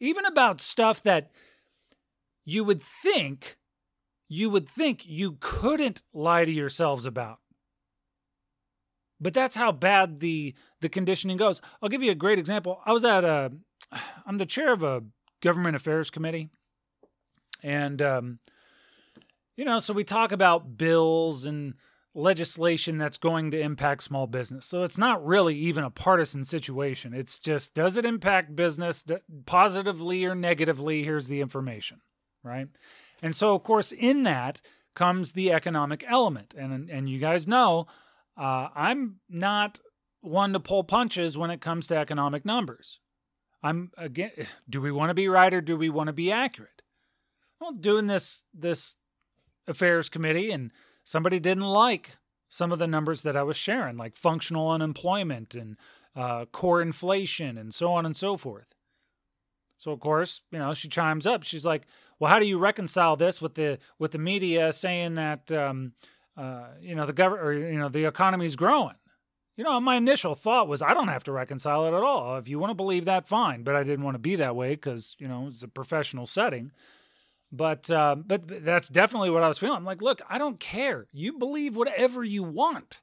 Even 0.00 0.24
about 0.24 0.60
stuff 0.60 1.02
that 1.04 1.30
you 2.44 2.64
would 2.64 2.82
think 2.82 3.58
you 4.28 4.48
would 4.48 4.66
think 4.66 5.02
you 5.04 5.36
couldn't 5.40 6.02
lie 6.14 6.46
to 6.46 6.50
yourselves 6.50 7.04
about. 7.04 7.38
But 9.20 9.34
that's 9.34 9.54
how 9.54 9.72
bad 9.72 10.20
the 10.20 10.54
the 10.80 10.88
conditioning 10.88 11.36
goes. 11.36 11.60
I'll 11.82 11.90
give 11.90 12.02
you 12.02 12.10
a 12.10 12.16
great 12.16 12.38
example. 12.38 12.80
I 12.86 12.92
was 12.92 13.04
at 13.04 13.24
a 13.24 13.52
I'm 14.26 14.38
the 14.38 14.46
chair 14.46 14.72
of 14.72 14.82
a 14.82 15.04
government 15.42 15.76
affairs 15.76 16.10
committee. 16.10 16.48
And 17.62 18.00
um 18.00 18.38
you 19.56 19.64
know, 19.64 19.78
so 19.78 19.92
we 19.92 20.04
talk 20.04 20.32
about 20.32 20.76
bills 20.76 21.44
and 21.44 21.74
legislation 22.14 22.98
that's 22.98 23.18
going 23.18 23.50
to 23.50 23.60
impact 23.60 24.02
small 24.02 24.26
business. 24.26 24.66
So 24.66 24.82
it's 24.82 24.98
not 24.98 25.24
really 25.24 25.56
even 25.56 25.84
a 25.84 25.90
partisan 25.90 26.44
situation. 26.44 27.14
It's 27.14 27.38
just 27.38 27.74
does 27.74 27.96
it 27.96 28.04
impact 28.04 28.54
business 28.54 29.04
positively 29.46 30.24
or 30.24 30.34
negatively? 30.34 31.02
Here's 31.02 31.26
the 31.26 31.40
information 31.40 32.00
right? 32.42 32.68
And 33.22 33.34
so, 33.34 33.54
of 33.54 33.62
course, 33.62 33.92
in 33.92 34.24
that 34.24 34.60
comes 34.94 35.32
the 35.32 35.52
economic 35.52 36.04
element. 36.08 36.54
And, 36.56 36.90
and 36.90 37.08
you 37.08 37.18
guys 37.18 37.46
know 37.46 37.86
uh, 38.36 38.68
I'm 38.74 39.20
not 39.28 39.80
one 40.20 40.52
to 40.52 40.60
pull 40.60 40.84
punches 40.84 41.36
when 41.36 41.50
it 41.50 41.60
comes 41.60 41.86
to 41.88 41.96
economic 41.96 42.44
numbers. 42.44 43.00
I'm 43.62 43.90
again, 43.96 44.30
do 44.68 44.80
we 44.80 44.92
want 44.92 45.10
to 45.10 45.14
be 45.14 45.28
right 45.28 45.52
or 45.52 45.60
do 45.60 45.76
we 45.76 45.88
want 45.88 46.08
to 46.08 46.12
be 46.12 46.32
accurate? 46.32 46.82
Well, 47.60 47.72
doing 47.72 48.06
this 48.06 48.42
this 48.52 48.96
affairs 49.66 50.08
committee 50.08 50.50
and 50.50 50.70
somebody 51.04 51.38
didn't 51.38 51.64
like 51.64 52.18
some 52.48 52.72
of 52.72 52.78
the 52.78 52.86
numbers 52.86 53.22
that 53.22 53.36
I 53.36 53.42
was 53.42 53.56
sharing, 53.56 53.96
like 53.96 54.16
functional 54.16 54.70
unemployment 54.70 55.54
and 55.54 55.76
uh, 56.14 56.44
core 56.46 56.82
inflation 56.82 57.56
and 57.56 57.72
so 57.72 57.92
on 57.92 58.04
and 58.04 58.16
so 58.16 58.36
forth. 58.36 58.74
So 59.78 59.90
of 59.90 60.00
course, 60.00 60.42
you 60.50 60.58
know, 60.58 60.74
she 60.74 60.88
chimes 60.88 61.26
up. 61.26 61.42
She's 61.42 61.64
like, 61.64 61.86
well, 62.18 62.30
how 62.30 62.38
do 62.38 62.46
you 62.46 62.58
reconcile 62.58 63.16
this 63.16 63.40
with 63.40 63.54
the 63.54 63.78
with 63.98 64.12
the 64.12 64.18
media 64.18 64.72
saying 64.72 65.14
that 65.14 65.50
um, 65.50 65.94
uh, 66.36 66.68
you 66.80 66.94
know, 66.94 67.06
the 67.06 67.12
government 67.12 67.46
or 67.46 67.52
you 67.52 67.78
know, 67.78 67.88
the 67.88 68.04
economy's 68.04 68.56
growing. 68.56 68.94
You 69.56 69.64
know, 69.64 69.78
my 69.80 69.96
initial 69.96 70.34
thought 70.34 70.68
was 70.68 70.80
I 70.80 70.94
don't 70.94 71.08
have 71.08 71.24
to 71.24 71.32
reconcile 71.32 71.84
it 71.86 71.96
at 71.96 72.02
all. 72.02 72.38
If 72.38 72.48
you 72.48 72.58
want 72.58 72.70
to 72.70 72.74
believe 72.74 73.04
that, 73.04 73.26
fine. 73.26 73.64
But 73.64 73.76
I 73.76 73.82
didn't 73.82 74.04
want 74.04 74.14
to 74.14 74.20
be 74.20 74.36
that 74.36 74.56
way 74.56 74.70
because 74.70 75.14
you 75.18 75.28
know 75.28 75.46
it's 75.46 75.62
a 75.62 75.68
professional 75.68 76.26
setting. 76.26 76.72
But 77.52 77.90
uh, 77.90 78.16
but 78.16 78.64
that's 78.64 78.88
definitely 78.88 79.28
what 79.28 79.42
I 79.42 79.48
was 79.48 79.58
feeling. 79.58 79.76
I'm 79.76 79.84
like, 79.84 80.00
look, 80.00 80.22
I 80.28 80.38
don't 80.38 80.58
care. 80.58 81.06
You 81.12 81.38
believe 81.38 81.76
whatever 81.76 82.24
you 82.24 82.42
want. 82.42 83.02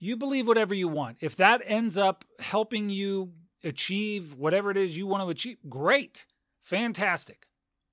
You 0.00 0.16
believe 0.16 0.48
whatever 0.48 0.74
you 0.74 0.88
want. 0.88 1.18
If 1.20 1.36
that 1.36 1.62
ends 1.64 1.96
up 1.96 2.24
helping 2.40 2.90
you 2.90 3.32
achieve 3.62 4.34
whatever 4.34 4.70
it 4.70 4.76
is 4.76 4.96
you 4.98 5.06
want 5.06 5.22
to 5.22 5.28
achieve, 5.28 5.58
great, 5.68 6.26
fantastic, 6.64 7.46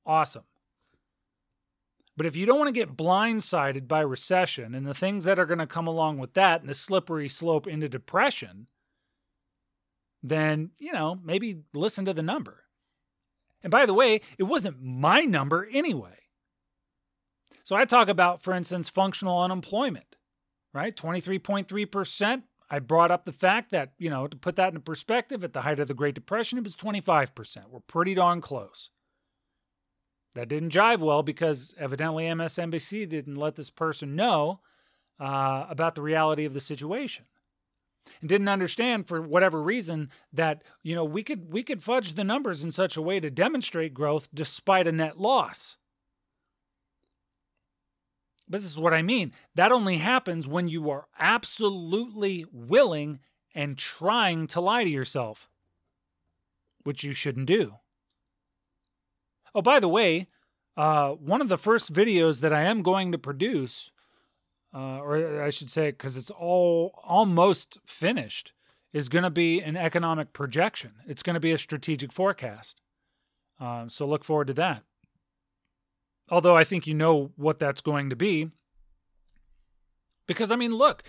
awesome. 0.06 0.44
But 2.18 2.26
if 2.26 2.36
you 2.36 2.46
don't 2.46 2.58
want 2.58 2.68
to 2.68 2.74
get 2.74 2.98
blindsided 2.98 3.88
by 3.88 4.02
recession 4.02 4.76
and 4.76 4.86
the 4.86 4.94
things 4.94 5.24
that 5.24 5.40
are 5.40 5.46
going 5.46 5.60
to 5.60 5.68
come 5.68 5.88
along 5.88 6.18
with 6.18 6.34
that 6.34 6.62
and 6.62 6.70
the 6.70 6.76
slippery 6.76 7.30
slope 7.30 7.68
into 7.68 7.88
depression, 7.88 8.68
then, 10.22 10.72
you 10.80 10.92
know, 10.92 11.20
maybe 11.24 11.62
listen 11.74 12.06
to 12.06 12.14
the 12.14 12.22
number. 12.22 12.61
And 13.64 13.72
by 13.72 13.86
the 13.86 13.94
way, 13.94 14.22
it 14.38 14.44
wasn't 14.44 14.82
my 14.82 15.22
number 15.22 15.68
anyway. 15.72 16.18
So 17.64 17.76
I 17.76 17.86
talk 17.86 18.10
about, 18.10 18.42
for 18.42 18.54
instance, 18.54 18.90
functional 18.90 19.42
unemployment, 19.42 20.16
right? 20.74 20.96
23.3%. 20.96 22.44
I 22.70 22.80
brought 22.80 23.12
up 23.12 23.26
the 23.26 23.32
fact 23.32 23.72
that, 23.72 23.94
you 23.98 24.10
know, 24.10 24.28
to 24.28 24.38
put 24.38 24.56
that 24.56 24.70
into 24.70 24.80
perspective, 24.80 25.44
at 25.44 25.54
the 25.54 25.62
height 25.62 25.80
of 25.80 25.88
the 25.88 25.94
Great 25.94 26.16
Depression, 26.16 26.58
it 26.58 26.64
was 26.64 26.76
25%. 26.76 27.70
We're 27.70 27.80
pretty 27.82 28.14
darn 28.14 28.42
close. 28.42 28.90
That 30.34 30.48
didn't 30.48 30.72
jive 30.72 31.00
well 31.00 31.24
because 31.24 31.76
evidently 31.78 32.26
MSNBC 32.26 33.10
didn't 33.10 33.36
let 33.36 33.56
this 33.56 33.70
person 33.70 34.16
know 34.16 34.62
uh, 35.20 35.66
about 35.70 35.96
the 35.96 36.02
reality 36.02 36.46
of 36.46 36.54
the 36.54 36.62
situation 36.62 37.26
and 38.20 38.30
didn't 38.30 38.48
understand 38.48 39.08
for 39.08 39.22
whatever 39.22 39.62
reason 39.62 40.10
that 40.34 40.64
you 40.84 40.96
know 40.96 41.06
we 41.06 41.24
could 41.24 41.52
we 41.52 41.64
could 41.64 41.84
fudge 41.84 42.14
the 42.14 42.24
numbers 42.24 42.64
in 42.64 42.72
such 42.72 42.98
a 42.98 43.02
way 43.02 43.20
to 43.20 43.30
demonstrate 43.30 43.94
growth 43.94 44.30
despite 44.34 44.88
a 44.88 44.92
net 44.92 45.20
loss. 45.20 45.78
But 48.48 48.62
this 48.62 48.72
is 48.72 48.80
what 48.80 48.94
i 48.94 49.02
mean. 49.02 49.34
That 49.56 49.72
only 49.72 49.98
happens 49.98 50.48
when 50.48 50.68
you 50.68 50.90
are 50.90 51.08
absolutely 51.18 52.46
willing 52.52 53.20
and 53.56 53.78
trying 53.78 54.48
to 54.48 54.62
lie 54.62 54.84
to 54.84 54.90
yourself 54.90 55.50
which 56.84 57.04
you 57.04 57.14
shouldn't 57.14 57.48
do. 57.48 57.76
Oh, 59.54 59.62
by 59.62 59.80
the 59.80 59.90
way, 59.90 60.28
uh, 60.78 61.12
one 61.12 61.42
of 61.42 61.50
the 61.50 61.58
first 61.58 61.92
videos 61.94 62.40
that 62.42 62.54
I 62.54 62.64
am 62.64 62.82
going 62.82 63.12
to 63.12 63.18
produce, 63.18 63.92
uh, 64.74 65.00
or 65.00 65.44
I 65.44 65.50
should 65.50 65.70
say, 65.70 65.92
because 65.92 66.18
it's 66.18 66.30
all 66.30 67.00
almost 67.04 67.78
finished, 67.86 68.54
is 68.94 69.10
going 69.10 69.24
to 69.24 69.30
be 69.30 69.62
an 69.62 69.78
economic 69.78 70.34
projection. 70.34 70.92
It's 71.08 71.24
going 71.24 71.34
to 71.36 71.40
be 71.40 71.52
a 71.52 71.58
strategic 71.58 72.12
forecast. 72.12 72.82
Um, 73.60 73.90
so 73.90 74.08
look 74.08 74.24
forward 74.24 74.48
to 74.48 74.54
that. 74.56 74.84
Although 76.30 76.56
I 76.56 76.64
think 76.64 76.88
you 76.88 76.94
know 76.94 77.32
what 77.36 77.60
that's 77.60 77.82
going 77.82 78.10
to 78.10 78.16
be, 78.16 78.50
because 80.28 80.52
I 80.52 80.56
mean, 80.56 80.74
look, 80.74 81.04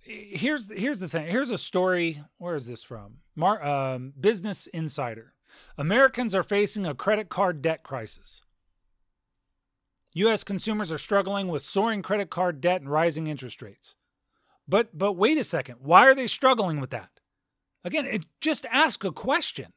here's 0.00 0.70
here's 0.70 1.00
the 1.00 1.08
thing. 1.08 1.26
Here's 1.26 1.50
a 1.50 1.58
story. 1.58 2.22
Where 2.38 2.54
is 2.54 2.66
this 2.66 2.82
from? 2.82 3.18
Mar- 3.34 3.64
um, 3.64 4.12
Business 4.18 4.68
Insider. 4.68 5.34
Americans 5.76 6.34
are 6.34 6.42
facing 6.44 6.86
a 6.86 6.94
credit 6.94 7.28
card 7.28 7.60
debt 7.62 7.82
crisis. 7.82 8.42
U.S. 10.18 10.44
consumers 10.44 10.90
are 10.90 10.98
struggling 10.98 11.48
with 11.48 11.62
soaring 11.62 12.02
credit 12.02 12.30
card 12.30 12.60
debt 12.60 12.80
and 12.80 12.90
rising 12.90 13.26
interest 13.26 13.62
rates. 13.62 13.94
But 14.66 14.96
but 14.96 15.12
wait 15.12 15.38
a 15.38 15.44
second, 15.44 15.76
why 15.80 16.06
are 16.06 16.14
they 16.14 16.26
struggling 16.26 16.80
with 16.80 16.90
that? 16.90 17.10
Again, 17.84 18.06
it, 18.06 18.26
just 18.40 18.66
ask 18.70 19.04
a 19.04 19.12
question 19.12 19.72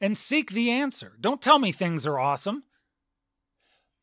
and 0.00 0.18
seek 0.18 0.50
the 0.50 0.70
answer. 0.70 1.16
Don't 1.20 1.42
tell 1.42 1.58
me 1.58 1.70
things 1.70 2.06
are 2.06 2.18
awesome. 2.18 2.64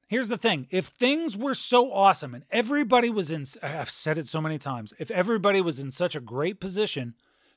Here's 0.07 0.27
the 0.29 0.37
thing 0.37 0.67
if 0.69 0.87
things 0.87 1.35
were 1.35 1.53
so 1.53 1.91
awesome 1.91 2.35
and 2.35 2.45
everybody 2.51 3.09
was 3.09 3.31
in, 3.31 3.45
I've 3.63 3.89
said 3.89 4.17
it 4.17 4.27
so 4.27 4.41
many 4.41 4.57
times, 4.57 4.93
if 4.99 5.09
everybody 5.09 5.61
was 5.61 5.79
in 5.79 5.89
such 5.89 6.15
a 6.15 6.21
great 6.21 6.59
position, 6.59 7.15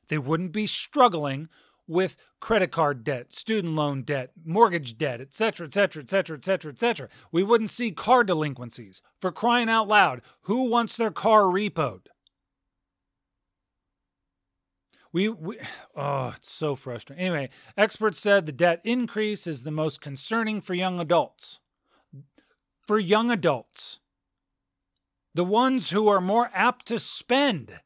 they 0.09 0.19
wouldn't 0.19 0.53
be 0.53 0.67
struggling 0.67 1.49
with 1.87 2.17
credit 2.41 2.71
card 2.71 3.05
debt, 3.05 3.33
student 3.33 3.75
loan 3.75 4.03
debt, 4.03 4.31
mortgage 4.45 4.97
debt, 4.97 5.21
etc., 5.21 5.67
etc., 5.67 6.03
etc., 6.03 6.37
etc., 6.37 6.73
etc. 6.73 7.09
We 7.31 7.43
wouldn't 7.43 7.71
see 7.71 7.91
car 7.91 8.25
delinquencies. 8.25 9.03
For 9.21 9.33
crying 9.33 9.69
out 9.69 9.89
loud, 9.89 10.23
who 10.43 10.69
wants 10.71 10.97
their 10.97 11.11
car 11.11 11.43
repoed? 11.43 12.07
We, 15.13 15.29
we 15.29 15.59
oh, 15.97 16.35
it's 16.37 16.51
so 16.51 16.75
frustrating. 16.77 17.25
Anyway, 17.25 17.51
experts 17.77 18.19
said 18.19 18.47
the 18.47 18.53
debt 18.53 18.81
increase 18.85 19.47
is 19.47 19.63
the 19.63 19.71
most 19.71 20.01
concerning 20.01 20.61
for 20.61 20.75
young 20.75 21.01
adults. 21.01 21.61
For 22.87 22.99
young 22.99 23.31
adults, 23.31 24.01
the 25.35 25.45
ones 25.45 25.91
who 25.91 26.07
are 26.09 26.21
more 26.21 26.51
apt 26.53 26.87
to 26.87 26.99
spend 26.99 27.81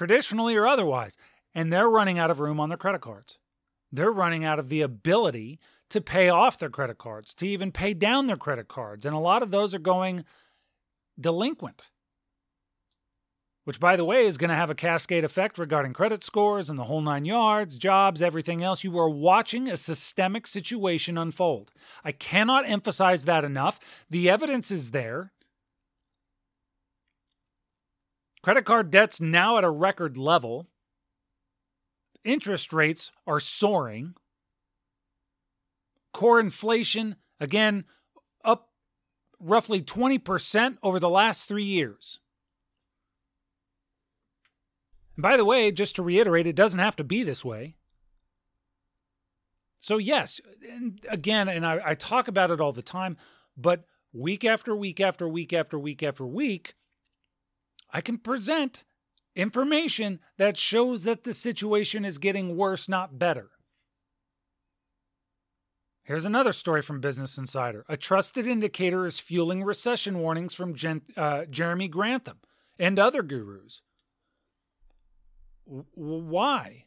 traditionally 0.00 0.56
or 0.56 0.66
otherwise, 0.66 1.18
and 1.54 1.70
they're 1.70 1.90
running 1.90 2.18
out 2.18 2.30
of 2.30 2.40
room 2.40 2.58
on 2.58 2.70
their 2.70 2.78
credit 2.78 3.02
cards. 3.02 3.36
They're 3.92 4.10
running 4.10 4.46
out 4.46 4.58
of 4.58 4.70
the 4.70 4.80
ability 4.80 5.58
to 5.90 6.00
pay 6.00 6.30
off 6.30 6.58
their 6.58 6.70
credit 6.70 6.96
cards, 6.96 7.34
to 7.34 7.46
even 7.46 7.70
pay 7.70 7.92
down 7.92 8.26
their 8.26 8.38
credit 8.38 8.66
cards. 8.66 9.04
And 9.04 9.14
a 9.14 9.18
lot 9.18 9.42
of 9.42 9.50
those 9.50 9.74
are 9.74 9.78
going 9.78 10.24
delinquent, 11.20 11.90
which, 13.64 13.78
by 13.78 13.94
the 13.94 14.06
way, 14.06 14.24
is 14.24 14.38
going 14.38 14.48
to 14.48 14.56
have 14.56 14.70
a 14.70 14.74
cascade 14.74 15.22
effect 15.22 15.58
regarding 15.58 15.92
credit 15.92 16.24
scores 16.24 16.70
and 16.70 16.78
the 16.78 16.84
whole 16.84 17.02
nine 17.02 17.26
yards, 17.26 17.76
jobs, 17.76 18.22
everything 18.22 18.62
else. 18.62 18.82
You 18.82 18.98
are 18.98 19.10
watching 19.10 19.68
a 19.68 19.76
systemic 19.76 20.46
situation 20.46 21.18
unfold. 21.18 21.72
I 22.02 22.12
cannot 22.12 22.66
emphasize 22.66 23.26
that 23.26 23.44
enough. 23.44 23.78
The 24.08 24.30
evidence 24.30 24.70
is 24.70 24.92
there. 24.92 25.32
Credit 28.42 28.64
card 28.64 28.90
debt's 28.90 29.20
now 29.20 29.58
at 29.58 29.64
a 29.64 29.70
record 29.70 30.16
level. 30.16 30.68
Interest 32.24 32.72
rates 32.72 33.10
are 33.26 33.40
soaring. 33.40 34.14
Core 36.12 36.40
inflation, 36.40 37.16
again, 37.38 37.84
up 38.44 38.70
roughly 39.38 39.82
20% 39.82 40.78
over 40.82 40.98
the 40.98 41.08
last 41.08 41.46
three 41.46 41.64
years. 41.64 42.18
And 45.16 45.22
by 45.22 45.36
the 45.36 45.44
way, 45.44 45.70
just 45.70 45.96
to 45.96 46.02
reiterate, 46.02 46.46
it 46.46 46.56
doesn't 46.56 46.80
have 46.80 46.96
to 46.96 47.04
be 47.04 47.22
this 47.22 47.44
way. 47.44 47.76
So, 49.80 49.98
yes, 49.98 50.40
and 50.70 51.00
again, 51.08 51.48
and 51.48 51.64
I, 51.64 51.80
I 51.84 51.94
talk 51.94 52.28
about 52.28 52.50
it 52.50 52.60
all 52.60 52.72
the 52.72 52.82
time, 52.82 53.16
but 53.56 53.84
week 54.12 54.44
after 54.44 54.76
week 54.76 55.00
after 55.00 55.26
week 55.28 55.52
after 55.52 55.78
week 55.78 56.02
after 56.02 56.26
week, 56.26 56.74
I 57.92 58.00
can 58.00 58.18
present 58.18 58.84
information 59.34 60.20
that 60.38 60.56
shows 60.56 61.04
that 61.04 61.24
the 61.24 61.34
situation 61.34 62.04
is 62.04 62.18
getting 62.18 62.56
worse, 62.56 62.88
not 62.88 63.18
better. 63.18 63.50
Here's 66.02 66.24
another 66.24 66.52
story 66.52 66.82
from 66.82 67.00
Business 67.00 67.38
Insider. 67.38 67.84
A 67.88 67.96
trusted 67.96 68.46
indicator 68.46 69.06
is 69.06 69.20
fueling 69.20 69.62
recession 69.62 70.18
warnings 70.18 70.54
from 70.54 70.74
Gen- 70.74 71.02
uh, 71.16 71.44
Jeremy 71.48 71.86
Grantham 71.88 72.38
and 72.78 72.98
other 72.98 73.22
gurus. 73.22 73.82
W- 75.66 75.84
why? 75.94 76.86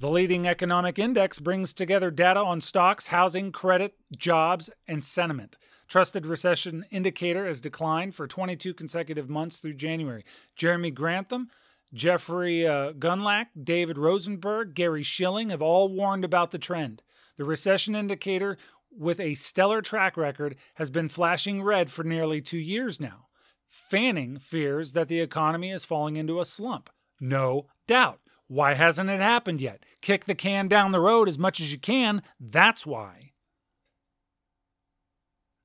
The 0.00 0.08
leading 0.08 0.46
economic 0.46 0.98
index 0.98 1.40
brings 1.40 1.74
together 1.74 2.10
data 2.10 2.40
on 2.40 2.60
stocks, 2.60 3.06
housing, 3.06 3.52
credit, 3.52 3.94
jobs, 4.16 4.70
and 4.86 5.02
sentiment. 5.04 5.58
Trusted 5.88 6.26
recession 6.26 6.84
indicator 6.90 7.46
has 7.46 7.60
declined 7.62 8.14
for 8.14 8.26
22 8.26 8.74
consecutive 8.74 9.30
months 9.30 9.56
through 9.56 9.74
January. 9.74 10.24
Jeremy 10.54 10.90
Grantham, 10.90 11.48
Jeffrey 11.94 12.66
uh, 12.66 12.92
Gundlach, 12.92 13.46
David 13.62 13.96
Rosenberg, 13.96 14.74
Gary 14.74 15.02
Shilling 15.02 15.48
have 15.48 15.62
all 15.62 15.88
warned 15.88 16.24
about 16.24 16.50
the 16.50 16.58
trend. 16.58 17.02
The 17.38 17.44
recession 17.44 17.94
indicator, 17.94 18.58
with 18.90 19.18
a 19.18 19.34
stellar 19.34 19.80
track 19.80 20.16
record, 20.18 20.56
has 20.74 20.90
been 20.90 21.08
flashing 21.08 21.62
red 21.62 21.90
for 21.90 22.04
nearly 22.04 22.42
two 22.42 22.58
years 22.58 23.00
now. 23.00 23.28
Fanning 23.68 24.38
fears 24.38 24.92
that 24.92 25.08
the 25.08 25.20
economy 25.20 25.70
is 25.70 25.84
falling 25.86 26.16
into 26.16 26.40
a 26.40 26.44
slump. 26.44 26.90
No 27.20 27.66
doubt. 27.86 28.20
Why 28.46 28.74
hasn't 28.74 29.10
it 29.10 29.20
happened 29.20 29.60
yet? 29.60 29.84
Kick 30.00 30.24
the 30.24 30.34
can 30.34 30.68
down 30.68 30.92
the 30.92 31.00
road 31.00 31.28
as 31.28 31.38
much 31.38 31.60
as 31.60 31.72
you 31.72 31.78
can. 31.78 32.22
That's 32.40 32.86
why. 32.86 33.32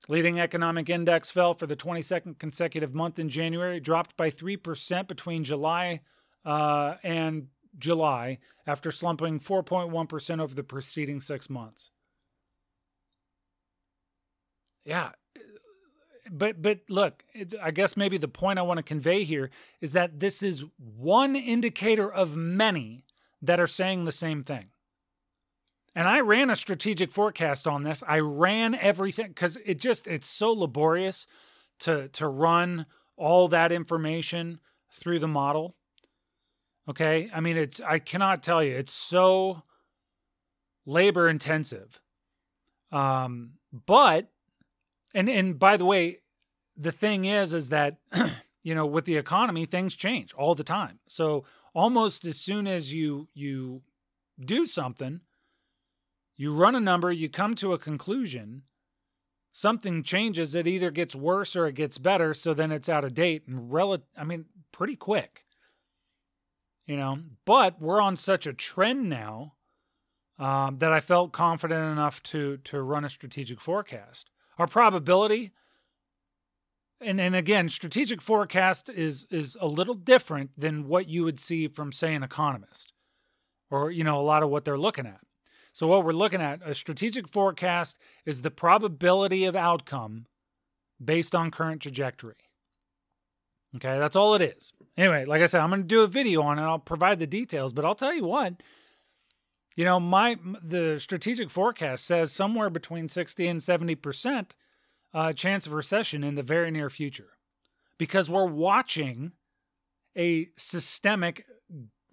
Leading 0.10 0.40
economic 0.40 0.90
index 0.90 1.32
fell 1.32 1.54
for 1.54 1.66
the 1.66 1.76
22nd 1.76 2.38
consecutive 2.38 2.94
month 2.94 3.20
in 3.20 3.30
January, 3.30 3.80
dropped 3.80 4.18
by 4.18 4.30
3% 4.30 5.08
between 5.08 5.44
July 5.44 6.02
uh, 6.46 6.96
and 7.04 7.48
July 7.80 8.40
after 8.68 8.92
slumping 8.92 9.40
4.1% 9.40 10.42
over 10.42 10.54
the 10.54 10.64
preceding 10.64 11.22
six 11.22 11.50
months. 11.50 11.92
Yeah, 14.86 15.12
but 16.30 16.62
but 16.62 16.80
look, 16.90 17.24
I 17.62 17.72
guess 17.72 17.96
maybe 17.96 18.18
the 18.18 18.28
point 18.28 18.60
I 18.60 18.64
want 18.64 18.78
to 18.78 18.84
convey 18.84 19.24
here 19.24 19.50
is 19.80 19.94
that 19.94 20.20
this 20.20 20.44
is 20.44 20.66
one 20.78 21.36
indicator 21.36 22.12
of 22.12 22.36
many 22.36 23.06
that 23.42 23.60
are 23.60 23.68
saying 23.68 24.04
the 24.04 24.12
same 24.12 24.44
thing. 24.44 24.73
And 25.96 26.08
I 26.08 26.22
ran 26.22 26.50
a 26.50 26.56
strategic 26.56 27.12
forecast 27.12 27.68
on 27.68 27.84
this. 27.84 28.04
I 28.08 28.20
ran 28.20 28.74
everything 28.76 29.28
because 29.28 29.58
it 29.64 29.80
just 29.80 30.08
it's 30.08 30.28
so 30.28 30.52
laborious 30.52 31.28
to 31.80 32.08
to 32.10 32.28
run 32.28 32.86
all 33.16 33.48
that 33.50 33.72
information 33.72 34.60
through 34.92 35.20
the 35.20 35.28
model. 35.28 35.76
Okay? 36.90 37.30
I 37.34 37.40
mean 37.42 37.58
it's 37.58 37.80
I 37.80 38.00
cannot 38.00 38.42
tell 38.44 38.64
you, 38.64 38.76
it's 38.76 38.94
so 38.94 39.62
labor 40.86 41.30
intensive. 41.30 42.00
Um, 42.92 43.54
but 43.86 44.30
and 45.14 45.30
and 45.30 45.60
by 45.60 45.78
the 45.78 45.86
way, 45.86 46.20
the 46.76 46.92
thing 46.92 47.26
is 47.26 47.54
is 47.54 47.70
that 47.70 47.98
you 48.64 48.74
know 48.74 48.86
with 48.86 49.06
the 49.06 49.18
economy 49.18 49.68
things 49.68 49.96
change 49.96 50.34
all 50.34 50.56
the 50.56 50.64
time. 50.64 51.00
So 51.08 51.46
almost 51.76 52.26
as 52.26 52.40
soon 52.40 52.66
as 52.66 52.92
you 52.92 53.28
you 53.36 53.84
do 54.44 54.66
something, 54.66 55.22
you 56.38 56.54
run 56.54 56.76
a 56.76 56.80
number, 56.80 57.12
you 57.12 57.30
come 57.30 57.56
to 57.56 57.74
a 57.74 57.80
conclusion, 57.80 58.64
something 59.52 60.04
changes, 60.04 60.56
it 60.56 60.68
either 60.68 60.92
gets 60.92 61.16
worse 61.16 61.56
or 61.56 61.68
it 61.68 61.76
gets 61.76 61.98
better, 61.98 62.34
so 62.34 62.54
then 62.54 62.72
it's 62.72 62.90
out 62.90 63.06
of 63.06 63.14
date 63.14 63.44
and 63.48 63.72
rel 63.72 63.98
I 64.18 64.24
mean 64.24 64.46
pretty 64.72 64.96
quick. 64.96 65.46
You 66.86 66.98
know, 66.98 67.20
but 67.46 67.82
we're 67.82 68.02
on 68.02 68.18
such 68.18 68.46
a 68.46 68.52
trend 68.52 69.08
now 69.08 69.54
um, 70.38 70.80
that 70.80 70.92
I 70.92 71.00
felt 71.00 71.32
confident 71.32 71.92
enough 71.92 72.22
to 72.24 72.58
to 72.58 72.82
run 72.82 73.06
a 73.06 73.10
strategic 73.10 73.62
forecast. 73.62 74.30
Our 74.58 74.68
probability, 74.68 75.52
and 77.00 77.22
and 77.22 77.36
again, 77.36 77.70
strategic 77.70 78.22
forecast 78.22 78.90
is 78.90 79.28
is 79.30 79.56
a 79.62 79.68
little 79.68 79.94
different 79.94 80.52
than 80.58 80.88
what 80.88 81.08
you 81.08 81.24
would 81.24 81.40
see 81.40 81.68
from 81.68 81.92
say 81.92 82.14
an 82.14 82.24
economist, 82.24 82.92
or 83.70 83.92
you 83.92 84.04
know 84.04 84.20
a 84.20 84.22
lot 84.22 84.44
of 84.44 84.50
what 84.50 84.66
they're 84.66 84.78
looking 84.78 85.06
at. 85.06 85.22
So 85.74 85.88
what 85.88 86.06
we're 86.06 86.14
looking 86.14 86.42
at 86.42 86.62
a 86.66 86.74
strategic 86.74 87.28
forecast 87.28 88.00
is 88.26 88.42
the 88.42 88.52
probability 88.52 89.46
of 89.46 89.56
outcome 89.56 90.28
based 91.04 91.36
on 91.36 91.52
current 91.52 91.82
trajectory. 91.82 92.36
Okay, 93.76 93.98
that's 93.98 94.16
all 94.16 94.36
it 94.36 94.42
is. 94.42 94.72
Anyway, 94.98 95.26
like 95.26 95.42
I 95.42 95.48
said, 95.48 95.62
I'm 95.62 95.70
going 95.70 95.82
to 95.82 95.88
do 95.88 96.02
a 96.02 96.08
video 96.08 96.44
on 96.44 96.60
it. 96.60 96.62
I'll 96.62 96.80
provide 96.80 97.20
the 97.20 97.28
details, 97.28 97.74
but 97.74 97.84
I'll 97.84 97.96
tell 97.96 98.14
you 98.14 98.24
what 98.24 98.62
you 99.76 99.86
know, 99.86 100.00
my 100.00 100.38
the 100.64 101.00
strategic 101.00 101.50
forecast 101.50 102.06
says 102.06 102.32
somewhere 102.32 102.70
between 102.70 103.08
60 103.08 103.48
and 103.48 103.60
70% 103.60 104.52
uh, 105.14 105.34
chance 105.34 105.66
of 105.66 105.74
recession 105.74 106.24
in 106.24 106.36
the 106.36 106.44
very 106.44 106.72
near 106.72 106.90
future 106.90 107.30
because 107.98 108.30
we're 108.30 108.46
watching 108.46 109.32
a 110.18 110.50
systemic 110.58 111.46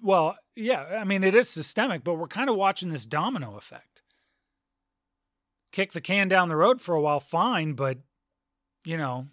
well, 0.02 0.36
yeah, 0.56 0.84
I 1.00 1.04
mean 1.04 1.24
it 1.24 1.34
is 1.34 1.48
systemic, 1.48 2.04
but 2.04 2.14
we're 2.14 2.28
kind 2.28 2.50
of 2.50 2.56
watching 2.56 2.90
this 2.90 3.06
domino 3.06 3.56
effect. 3.56 4.02
Kick 5.72 5.92
the 5.92 6.00
can 6.00 6.28
down 6.28 6.48
the 6.48 6.56
road 6.56 6.80
for 6.80 6.94
a 6.94 7.00
while 7.00 7.20
fine, 7.20 7.74
but 7.74 7.98
you 8.84 8.96
know, 8.96 9.28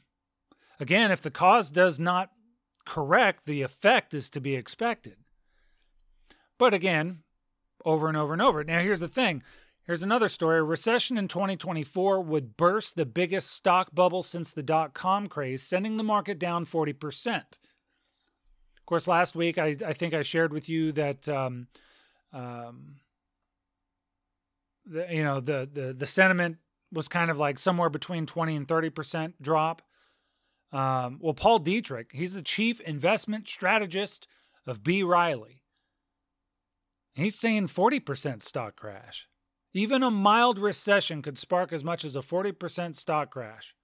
again, 0.80 1.12
if 1.12 1.22
the 1.22 1.32
cause 1.32 1.72
does 1.72 2.00
not 2.00 2.32
correct, 2.86 3.46
the 3.46 3.62
effect 3.62 4.14
is 4.14 4.30
to 4.32 4.42
be 4.42 4.56
expected. 4.56 5.16
But 6.58 6.74
again, 6.74 7.24
over 7.86 8.08
and 8.08 8.18
over 8.18 8.34
and 8.34 8.42
over. 8.42 8.64
Now, 8.64 8.82
here's 8.82 9.00
the 9.00 9.08
thing. 9.08 9.44
Here's 9.86 10.04
another 10.04 10.28
story. 10.28 10.60
A 10.60 10.64
recession 10.64 11.18
in 11.18 11.28
2024 11.28 12.22
would 12.22 12.58
burst 12.58 12.96
the 12.96 13.06
biggest 13.06 13.52
stock 13.52 13.94
bubble 13.94 14.24
since 14.24 14.52
the 14.52 14.64
dot 14.64 14.94
com 14.94 15.28
craze, 15.28 15.64
sending 15.64 15.96
the 15.98 16.04
market 16.04 16.40
down 16.40 16.66
40%. 16.66 17.44
Of 18.88 18.90
course, 18.90 19.08
last 19.10 19.36
week 19.36 19.58
I, 19.58 19.76
I 19.86 19.92
think 19.92 20.14
I 20.14 20.24
shared 20.24 20.54
with 20.54 20.70
you 20.70 20.94
that 20.94 21.28
um, 21.28 21.68
um, 22.32 22.96
the, 24.86 25.06
you 25.12 25.26
know 25.26 25.42
the, 25.42 25.68
the 25.70 25.92
the 25.92 26.08
sentiment 26.08 26.56
was 26.94 27.10
kind 27.10 27.30
of 27.30 27.38
like 27.38 27.60
somewhere 27.60 27.90
between 27.90 28.26
20 28.26 28.56
and 28.56 28.66
30% 28.66 29.34
drop. 29.42 29.82
Um, 30.72 31.20
well, 31.22 31.34
Paul 31.34 31.60
Dietrich, 31.60 32.12
he's 32.14 32.34
the 32.34 32.42
chief 32.42 32.80
investment 32.80 33.50
strategist 33.50 34.26
of 34.66 34.86
B. 34.86 35.04
Riley. 35.04 35.64
He's 37.14 37.38
saying 37.38 37.68
40% 37.68 38.42
stock 38.42 38.78
crash. 38.78 39.28
Even 39.74 40.02
a 40.02 40.10
mild 40.10 40.60
recession 40.60 41.22
could 41.22 41.38
spark 41.38 41.74
as 41.74 41.84
much 41.84 42.06
as 42.06 42.16
a 42.16 42.22
40% 42.22 42.96
stock 42.96 43.32
crash. 43.32 43.76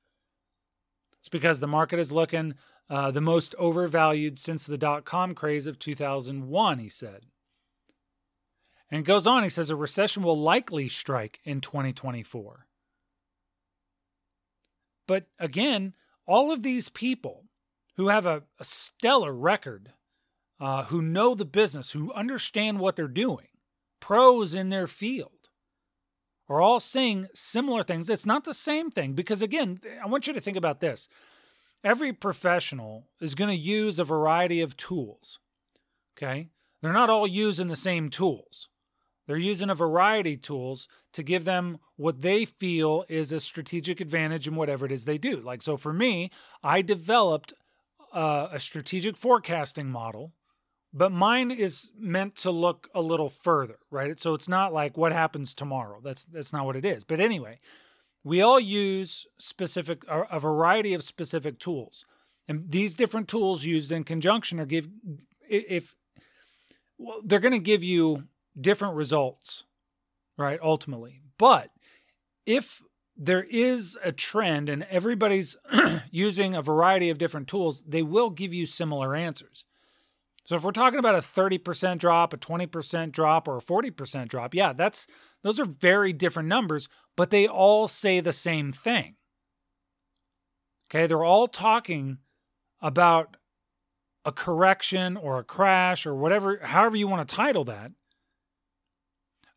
It's 1.19 1.27
because 1.27 1.59
the 1.59 1.67
market 1.67 1.99
is 1.99 2.13
looking 2.13 2.53
uh, 2.93 3.09
the 3.09 3.21
most 3.21 3.55
overvalued 3.57 4.37
since 4.37 4.67
the 4.67 4.77
dot 4.77 5.03
com 5.03 5.33
craze 5.33 5.65
of 5.65 5.79
2001, 5.79 6.77
he 6.77 6.89
said. 6.89 7.25
And 8.91 8.99
it 8.99 9.03
goes 9.03 9.25
on, 9.25 9.41
he 9.41 9.49
says 9.49 9.71
a 9.71 9.75
recession 9.75 10.21
will 10.21 10.39
likely 10.39 10.87
strike 10.89 11.39
in 11.43 11.59
2024. 11.59 12.67
But 15.07 15.25
again, 15.39 15.95
all 16.27 16.51
of 16.51 16.61
these 16.61 16.89
people 16.89 17.45
who 17.97 18.09
have 18.09 18.27
a, 18.27 18.43
a 18.59 18.63
stellar 18.63 19.33
record 19.33 19.93
uh, 20.59 20.83
who 20.83 21.01
know 21.01 21.33
the 21.33 21.45
business, 21.45 21.89
who 21.89 22.13
understand 22.13 22.79
what 22.79 22.95
they're 22.95 23.07
doing, 23.07 23.47
pros 24.01 24.53
in 24.53 24.69
their 24.69 24.85
field, 24.85 25.49
are 26.47 26.61
all 26.61 26.79
saying 26.79 27.27
similar 27.33 27.81
things. 27.81 28.07
It's 28.07 28.27
not 28.27 28.43
the 28.43 28.53
same 28.53 28.91
thing 28.91 29.13
because, 29.13 29.41
again, 29.41 29.81
I 29.99 30.05
want 30.05 30.27
you 30.27 30.33
to 30.33 30.41
think 30.41 30.57
about 30.57 30.79
this. 30.79 31.09
Every 31.83 32.13
professional 32.13 33.07
is 33.19 33.35
going 33.35 33.49
to 33.49 33.55
use 33.55 33.99
a 33.99 34.03
variety 34.03 34.61
of 34.61 34.77
tools. 34.77 35.39
Okay? 36.17 36.49
They're 36.81 36.93
not 36.93 37.09
all 37.09 37.27
using 37.27 37.67
the 37.67 37.75
same 37.75 38.09
tools. 38.09 38.69
They're 39.27 39.37
using 39.37 39.69
a 39.69 39.75
variety 39.75 40.33
of 40.33 40.41
tools 40.41 40.87
to 41.13 41.23
give 41.23 41.45
them 41.45 41.79
what 41.95 42.21
they 42.21 42.45
feel 42.45 43.05
is 43.07 43.31
a 43.31 43.39
strategic 43.39 44.01
advantage 44.01 44.47
in 44.47 44.55
whatever 44.55 44.85
it 44.85 44.91
is 44.91 45.05
they 45.05 45.17
do. 45.17 45.39
Like, 45.39 45.61
so 45.61 45.77
for 45.77 45.93
me, 45.93 46.29
I 46.61 46.81
developed 46.81 47.53
uh, 48.13 48.47
a 48.51 48.59
strategic 48.59 49.15
forecasting 49.15 49.89
model 49.89 50.33
but 50.93 51.11
mine 51.11 51.49
is 51.49 51.91
meant 51.97 52.35
to 52.35 52.51
look 52.51 52.87
a 52.93 53.01
little 53.01 53.29
further, 53.29 53.79
right? 53.89 54.19
So 54.19 54.35
it's 54.35 54.47
not 54.47 54.71
like 54.71 54.95
what 54.95 55.11
happens 55.11 55.53
tomorrow. 55.53 55.99
That's 56.03 56.23
that's 56.25 56.53
not 56.53 56.65
what 56.65 56.75
it 56.75 56.85
is. 56.85 57.03
But 57.03 57.19
anyway, 57.19 57.59
we 58.23 58.41
all 58.41 58.59
use 58.59 59.27
specific 59.37 60.03
a 60.07 60.39
variety 60.39 60.93
of 60.93 61.03
specific 61.03 61.59
tools. 61.59 62.05
And 62.47 62.71
these 62.71 62.93
different 62.93 63.27
tools 63.27 63.63
used 63.63 63.91
in 63.91 64.03
conjunction 64.03 64.59
are 64.59 64.65
give 64.65 64.87
if 65.49 65.95
well, 66.97 67.21
they're 67.23 67.39
going 67.39 67.53
to 67.53 67.59
give 67.59 67.83
you 67.83 68.23
different 68.59 68.95
results, 68.95 69.65
right? 70.37 70.59
Ultimately. 70.61 71.21
But 71.37 71.71
if 72.45 72.81
there 73.15 73.43
is 73.43 73.97
a 74.03 74.11
trend 74.11 74.69
and 74.69 74.83
everybody's 74.83 75.55
using 76.11 76.55
a 76.55 76.61
variety 76.61 77.09
of 77.09 77.17
different 77.17 77.47
tools, 77.47 77.83
they 77.87 78.03
will 78.03 78.29
give 78.29 78.53
you 78.53 78.65
similar 78.65 79.15
answers. 79.15 79.65
So 80.45 80.55
if 80.55 80.63
we're 80.63 80.71
talking 80.71 80.99
about 80.99 81.15
a 81.15 81.19
30% 81.19 81.99
drop, 81.99 82.33
a 82.33 82.37
20% 82.37 83.11
drop, 83.11 83.47
or 83.47 83.57
a 83.57 83.61
40% 83.61 84.27
drop, 84.27 84.53
yeah, 84.53 84.73
that's 84.73 85.07
those 85.43 85.59
are 85.59 85.65
very 85.65 86.13
different 86.13 86.49
numbers, 86.49 86.87
but 87.15 87.29
they 87.29 87.47
all 87.47 87.87
say 87.87 88.19
the 88.19 88.31
same 88.31 88.71
thing. 88.71 89.15
Okay, 90.89 91.05
they're 91.05 91.23
all 91.23 91.47
talking 91.47 92.19
about 92.81 93.37
a 94.25 94.31
correction 94.31 95.17
or 95.17 95.39
a 95.39 95.43
crash 95.43 96.05
or 96.05 96.15
whatever, 96.15 96.59
however 96.63 96.95
you 96.95 97.07
want 97.07 97.27
to 97.27 97.35
title 97.35 97.65
that, 97.65 97.91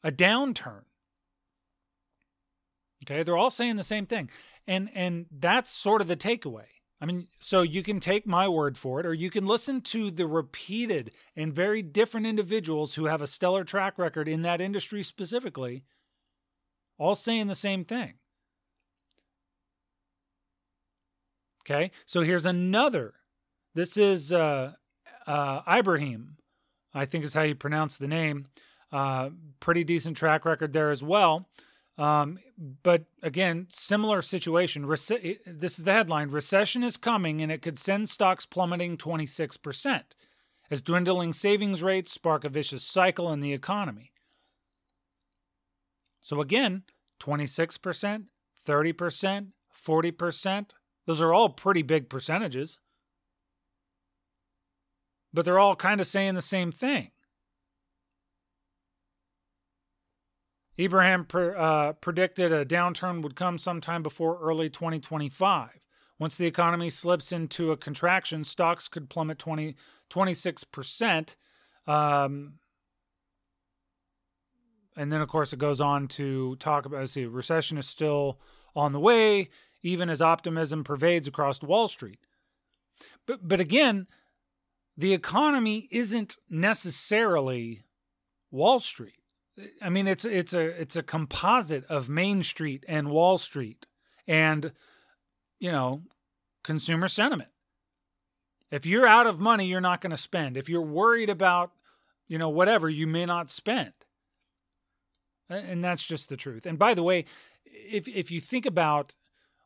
a 0.03 0.11
downturn. 0.11 0.83
Okay, 3.05 3.23
they're 3.23 3.37
all 3.37 3.51
saying 3.51 3.77
the 3.77 3.85
same 3.85 4.07
thing. 4.07 4.31
And 4.67 4.91
and 4.95 5.27
that's 5.31 5.71
sort 5.71 6.01
of 6.01 6.09
the 6.09 6.17
takeaway. 6.17 6.76
I 7.01 7.05
mean, 7.05 7.29
so 7.41 7.61
you 7.63 7.83
can 7.83 8.01
take 8.01 8.27
my 8.27 8.49
word 8.49 8.79
for 8.79 9.01
it, 9.01 9.07
or 9.07 9.13
you 9.13 9.31
can 9.31 9.47
listen 9.47 9.83
to 9.83 10.11
the 10.11 10.27
repeated 10.27 11.11
and 11.35 11.53
very 11.53 11.83
different 11.83 12.27
individuals 12.27 12.95
who 12.95 13.05
have 13.05 13.21
a 13.21 13.27
stellar 13.27 13.65
track 13.65 13.99
record 13.99 14.29
in 14.29 14.43
that 14.43 14.63
industry 14.63 15.03
specifically, 15.03 15.85
all 16.99 17.15
saying 17.15 17.49
the 17.49 17.55
same 17.55 17.85
thing. 17.85 18.15
Okay, 21.63 21.91
so 22.07 22.23
here's 22.23 22.47
another. 22.47 23.15
This 23.75 23.97
is 23.97 24.33
uh, 24.33 24.73
uh, 25.27 25.61
Ibrahim, 25.69 26.37
I 26.95 27.05
think 27.05 27.25
is 27.25 27.35
how 27.35 27.43
you 27.43 27.55
pronounce 27.55 27.97
the 27.99 28.09
name. 28.09 28.47
Uh, 28.91 29.31
pretty 29.61 29.85
decent 29.85 30.17
track 30.17 30.45
record 30.47 30.73
there 30.73 30.91
as 30.91 31.03
well. 31.03 31.49
Um, 31.99 32.39
but 32.83 33.05
again, 33.23 33.67
similar 33.71 34.21
situation. 34.21 34.85
Rece- 34.85 35.39
this 35.47 35.79
is 35.79 35.85
the 35.85 35.93
headline 35.93 36.29
Recession 36.29 36.83
is 36.83 36.97
coming 36.97 37.41
and 37.41 37.51
it 37.51 37.63
could 37.63 37.79
send 37.79 38.09
stocks 38.09 38.45
plummeting 38.45 38.99
26% 38.99 40.03
as 40.71 40.83
dwindling 40.83 41.33
savings 41.33 41.83
rates 41.83 42.13
spark 42.13 42.45
a 42.45 42.49
vicious 42.49 42.85
cycle 42.85 43.33
in 43.33 43.41
the 43.41 43.53
economy. 43.53 44.13
So 46.21 46.41
again, 46.41 46.83
26%, 47.21 48.25
30%, 48.67 49.47
40%, 49.87 50.71
Those 51.07 51.23
are 51.23 51.33
all 51.33 51.49
pretty 51.51 51.83
big 51.83 52.09
percentages. 52.09 52.79
But 55.33 55.45
they're 55.45 55.59
all 55.59 55.77
kind 55.77 56.01
of 56.01 56.07
saying 56.07 56.35
the 56.35 56.43
same 56.43 56.73
thing. 56.73 57.11
Abraham 60.79 61.27
uh, 61.33 61.93
predicted 61.95 62.53
a 62.53 62.65
downturn 62.65 63.23
would 63.23 63.35
come 63.37 63.59
sometime 63.59 64.03
before 64.03 64.39
early 64.41 64.69
2025. 64.69 65.71
Once 66.19 66.37
the 66.37 66.47
economy 66.47 66.91
slips 66.91 67.33
into 67.33 67.73
a 67.73 67.77
contraction, 67.77 68.45
stocks 68.45 68.89
could 68.89 69.09
plummet 69.09 69.39
20, 69.39 69.77
26%. 70.11 71.37
Um, 71.87 72.55
and 74.97 75.13
then, 75.13 75.21
of 75.21 75.29
course, 75.29 75.53
it 75.53 75.59
goes 75.59 75.81
on 75.81 76.09
to 76.09 76.57
talk 76.57 76.87
about, 76.87 77.01
let's 77.01 77.13
see, 77.13 77.27
recession 77.27 77.77
is 77.77 77.87
still 77.87 78.39
on 78.75 78.93
the 78.93 79.01
way, 79.01 79.51
even 79.83 80.09
as 80.09 80.23
optimism 80.23 80.85
pervades 80.85 81.29
across 81.29 81.63
Wall 81.63 81.89
Street. 81.89 82.19
But, 83.27 83.47
but 83.47 83.61
again, 83.61 84.07
the 84.97 85.13
economy 85.13 85.89
isn't 85.91 86.39
necessarily 86.49 87.85
Wall 88.51 88.81
Street. 88.81 89.21
I 89.81 89.89
mean, 89.89 90.07
it's 90.07 90.25
it's 90.25 90.53
a 90.53 90.61
it's 90.61 90.97
a 90.97 91.03
composite 91.03 91.85
of 91.87 92.09
Main 92.09 92.43
Street 92.43 92.85
and 92.89 93.11
Wall 93.11 93.39
Street, 93.39 93.87
and 94.27 94.73
you 95.59 95.73
know, 95.73 96.03
consumer 96.63 97.09
sentiment. 97.09 97.51
If 98.71 98.85
you're 98.85 99.07
out 99.07 99.27
of 99.27 99.39
money, 99.39 99.67
you're 99.67 99.81
not 99.81 100.01
going 100.01 100.11
to 100.11 100.17
spend. 100.17 100.57
If 100.57 100.69
you're 100.69 100.83
worried 100.83 101.31
about, 101.31 101.73
you 102.29 102.37
know, 102.37 102.49
whatever, 102.49 102.91
you 102.91 103.07
may 103.07 103.25
not 103.25 103.51
spend. 103.51 103.93
And 105.49 105.83
that's 105.83 106.05
just 106.05 106.29
the 106.29 106.37
truth. 106.37 106.67
And 106.67 106.79
by 106.79 106.95
the 106.95 107.05
way, 107.05 107.25
if 107.65 108.09
if 108.09 108.31
you 108.31 108.41
think 108.41 108.67
about, 108.67 109.15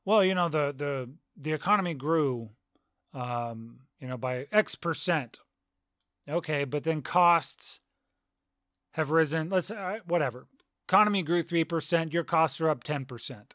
well, 0.04 0.22
you 0.22 0.34
know, 0.34 0.48
the 0.48 0.74
the 0.76 1.10
the 1.36 1.52
economy 1.52 1.94
grew, 1.94 2.50
um, 3.14 3.80
you 3.98 4.06
know, 4.06 4.18
by 4.18 4.46
X 4.52 4.74
percent. 4.74 5.40
Okay, 6.28 6.64
but 6.64 6.84
then 6.84 7.02
costs 7.02 7.80
have 8.92 9.10
risen. 9.10 9.48
Let's 9.48 9.70
uh, 9.70 9.98
whatever. 10.06 10.46
Economy 10.88 11.22
grew 11.22 11.42
three 11.42 11.64
percent. 11.64 12.12
Your 12.12 12.24
costs 12.24 12.60
are 12.60 12.68
up 12.68 12.82
ten 12.82 13.04
percent. 13.04 13.54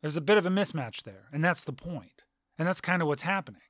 There's 0.00 0.16
a 0.16 0.20
bit 0.20 0.38
of 0.38 0.46
a 0.46 0.50
mismatch 0.50 1.02
there, 1.02 1.24
and 1.32 1.44
that's 1.44 1.64
the 1.64 1.72
point. 1.72 2.24
And 2.56 2.66
that's 2.66 2.80
kind 2.80 3.02
of 3.02 3.08
what's 3.08 3.22
happening. 3.22 3.60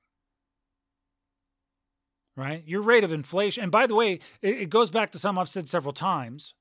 Right? 2.37 2.63
Your 2.67 2.83
rate 2.83 3.05
of 3.05 3.13
inflation, 3.13 3.65
and 3.65 3.73
by 3.73 3.87
the 3.87 3.95
way, 3.95 4.21
it, 4.43 4.61
it 4.61 4.71
goes 4.71 4.91
back 4.91 5.11
to 5.11 5.19
something 5.19 5.41
I've 5.41 5.49
said 5.49 5.69
several 5.69 5.93
times. 5.93 6.55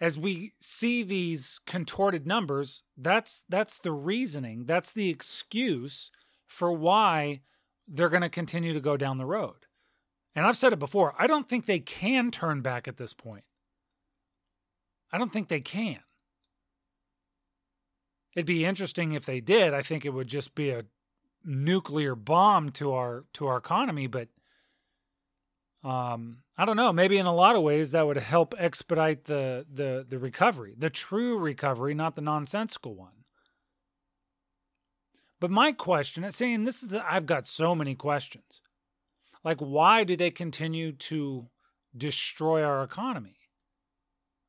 As 0.00 0.18
we 0.18 0.52
see 0.60 1.02
these 1.02 1.60
contorted 1.66 2.26
numbers, 2.26 2.82
that's 2.96 3.42
that's 3.48 3.78
the 3.78 3.92
reasoning, 3.92 4.64
that's 4.66 4.92
the 4.92 5.08
excuse 5.08 6.10
for 6.46 6.72
why 6.72 7.40
they're 7.86 8.08
going 8.08 8.22
to 8.22 8.28
continue 8.28 8.72
to 8.72 8.80
go 8.80 8.96
down 8.96 9.16
the 9.16 9.26
road. 9.26 9.66
And 10.34 10.46
I've 10.46 10.56
said 10.56 10.72
it 10.72 10.78
before, 10.78 11.14
I 11.18 11.26
don't 11.26 11.48
think 11.48 11.66
they 11.66 11.80
can 11.80 12.30
turn 12.30 12.60
back 12.60 12.86
at 12.86 12.96
this 12.96 13.12
point. 13.12 13.44
I 15.12 15.18
don't 15.18 15.32
think 15.32 15.48
they 15.48 15.60
can. 15.60 16.00
It'd 18.34 18.46
be 18.46 18.64
interesting 18.64 19.12
if 19.12 19.26
they 19.26 19.40
did. 19.40 19.74
I 19.74 19.82
think 19.82 20.04
it 20.04 20.10
would 20.10 20.28
just 20.28 20.54
be 20.54 20.70
a 20.70 20.84
nuclear 21.44 22.14
bomb 22.14 22.70
to 22.70 22.92
our 22.92 23.24
to 23.32 23.46
our 23.46 23.56
economy, 23.56 24.06
but 24.06 24.28
um 25.82 26.42
I 26.56 26.64
don't 26.64 26.76
know, 26.76 26.92
maybe 26.92 27.18
in 27.18 27.26
a 27.26 27.34
lot 27.34 27.56
of 27.56 27.62
ways 27.62 27.92
that 27.92 28.06
would 28.06 28.16
help 28.16 28.54
expedite 28.58 29.24
the 29.24 29.66
the 29.72 30.04
the 30.08 30.18
recovery, 30.18 30.74
the 30.76 30.90
true 30.90 31.38
recovery, 31.38 31.94
not 31.94 32.16
the 32.16 32.22
nonsensical 32.22 32.94
one. 32.94 33.24
But 35.40 35.50
my 35.50 35.72
question, 35.72 36.30
saying 36.30 36.64
this 36.64 36.82
is 36.82 36.92
I've 36.94 37.26
got 37.26 37.46
so 37.46 37.74
many 37.74 37.94
questions. 37.94 38.60
Like 39.44 39.58
why 39.58 40.04
do 40.04 40.16
they 40.16 40.30
continue 40.30 40.92
to 40.92 41.48
destroy 41.96 42.62
our 42.62 42.82
economy? 42.82 43.38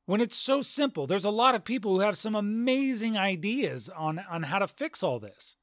when 0.10 0.22
it's 0.22 0.36
so 0.36 0.60
simple. 0.60 1.06
There's 1.06 1.24
a 1.24 1.30
lot 1.30 1.54
of 1.54 1.64
people 1.64 1.94
who 1.94 2.00
have 2.00 2.18
some 2.18 2.34
amazing 2.34 3.16
ideas 3.16 3.90
on, 3.96 4.18
on 4.18 4.42
how 4.42 4.58
to 4.58 4.68
fix 4.68 5.04
all 5.04 5.20
this, 5.20 5.56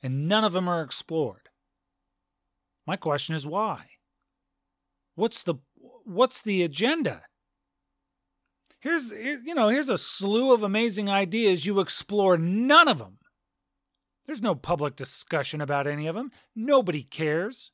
and 0.00 0.28
none 0.28 0.44
of 0.44 0.52
them 0.52 0.68
are 0.68 0.80
explored. 0.80 1.48
My 2.86 2.94
question 2.94 3.34
is 3.34 3.44
why? 3.44 3.86
What's 5.16 5.42
the 5.42 5.56
what's 6.04 6.40
the 6.40 6.62
agenda? 6.62 7.22
Here's 8.78 9.10
you 9.10 9.56
know, 9.56 9.70
here's 9.70 9.88
a 9.88 9.98
slew 9.98 10.54
of 10.54 10.62
amazing 10.62 11.10
ideas 11.10 11.66
you 11.66 11.80
explore 11.80 12.38
none 12.38 12.86
of 12.86 12.98
them. 12.98 13.18
There's 14.24 14.40
no 14.40 14.54
public 14.54 14.94
discussion 14.94 15.60
about 15.60 15.88
any 15.88 16.06
of 16.06 16.14
them. 16.14 16.30
Nobody 16.54 17.02
cares 17.02 17.72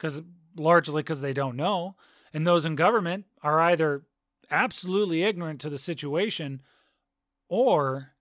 cuz 0.00 0.22
largely 0.56 1.04
cuz 1.04 1.20
they 1.20 1.32
don't 1.32 1.56
know. 1.56 1.94
And 2.34 2.44
those 2.44 2.64
in 2.64 2.74
government 2.74 3.26
are 3.42 3.60
either 3.60 4.02
absolutely 4.50 5.22
ignorant 5.22 5.60
to 5.60 5.70
the 5.70 5.78
situation, 5.78 6.62
or 7.48 8.14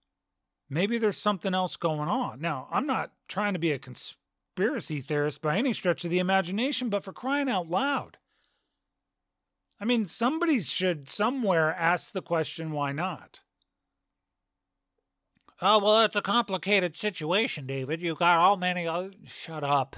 maybe 0.70 0.98
there's 0.98 1.18
something 1.18 1.56
else 1.56 1.76
going 1.76 2.08
on. 2.08 2.40
Now, 2.40 2.68
I'm 2.72 2.86
not 2.86 3.14
trying 3.28 3.54
to 3.54 3.60
be 3.60 3.72
a 3.72 3.80
conspiracy 3.80 5.02
theorist 5.02 5.42
by 5.42 5.58
any 5.58 5.74
stretch 5.74 6.06
of 6.06 6.12
the 6.12 6.20
imagination, 6.20 6.90
but 6.90 7.04
for 7.04 7.14
crying 7.14 7.50
out 7.50 7.70
loud. 7.70 8.18
I 9.80 9.86
mean, 9.86 10.06
somebody 10.06 10.60
should 10.60 11.10
somewhere 11.10 11.74
ask 11.74 12.12
the 12.12 12.22
question, 12.22 12.72
why 12.72 12.92
not? 12.92 13.42
Oh, 15.62 15.80
well, 15.80 16.04
it's 16.06 16.16
a 16.16 16.22
complicated 16.22 16.96
situation, 16.96 17.66
David. 17.66 18.02
You've 18.02 18.20
got 18.20 18.38
all 18.38 18.58
many. 18.58 18.88
Oh, 18.88 19.12
shut 19.26 19.64
up. 19.64 19.96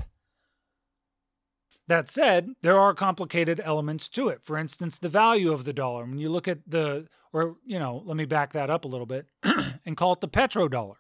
That 1.92 2.08
said, 2.08 2.54
there 2.62 2.80
are 2.80 2.94
complicated 2.94 3.60
elements 3.62 4.08
to 4.08 4.30
it. 4.30 4.46
For 4.46 4.58
instance, 4.58 4.98
the 4.98 5.10
value 5.10 5.52
of 5.52 5.66
the 5.66 5.74
dollar. 5.74 6.06
When 6.06 6.20
you 6.20 6.30
look 6.30 6.48
at 6.48 6.60
the, 6.66 7.10
or, 7.34 7.58
you 7.66 7.78
know, 7.80 8.02
let 8.06 8.16
me 8.16 8.24
back 8.24 8.54
that 8.54 8.70
up 8.70 8.86
a 8.86 8.88
little 8.88 9.06
bit 9.06 9.26
and 9.86 9.98
call 9.98 10.14
it 10.14 10.22
the 10.22 10.30
petrodollar. 10.30 10.96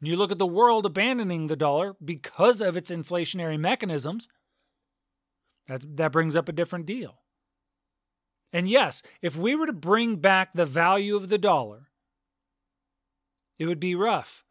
And 0.00 0.08
you 0.08 0.16
look 0.16 0.32
at 0.32 0.38
the 0.38 0.46
world 0.46 0.86
abandoning 0.86 1.48
the 1.48 1.54
dollar 1.54 1.96
because 2.02 2.62
of 2.62 2.78
its 2.78 2.90
inflationary 2.90 3.60
mechanisms, 3.60 4.26
that, 5.68 5.98
that 5.98 6.12
brings 6.12 6.34
up 6.34 6.48
a 6.48 6.52
different 6.52 6.86
deal. 6.86 7.18
And 8.54 8.66
yes, 8.70 9.02
if 9.20 9.36
we 9.36 9.54
were 9.54 9.66
to 9.66 9.74
bring 9.74 10.16
back 10.16 10.54
the 10.54 10.64
value 10.64 11.14
of 11.14 11.28
the 11.28 11.36
dollar, 11.36 11.90
it 13.58 13.66
would 13.66 13.80
be 13.80 13.94
rough. 13.94 14.46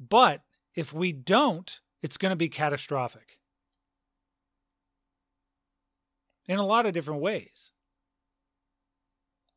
But 0.00 0.42
if 0.74 0.92
we 0.92 1.12
don't, 1.12 1.78
it's 2.02 2.16
going 2.16 2.30
to 2.30 2.36
be 2.36 2.48
catastrophic 2.48 3.38
in 6.48 6.58
a 6.58 6.66
lot 6.66 6.86
of 6.86 6.92
different 6.92 7.20
ways. 7.20 7.70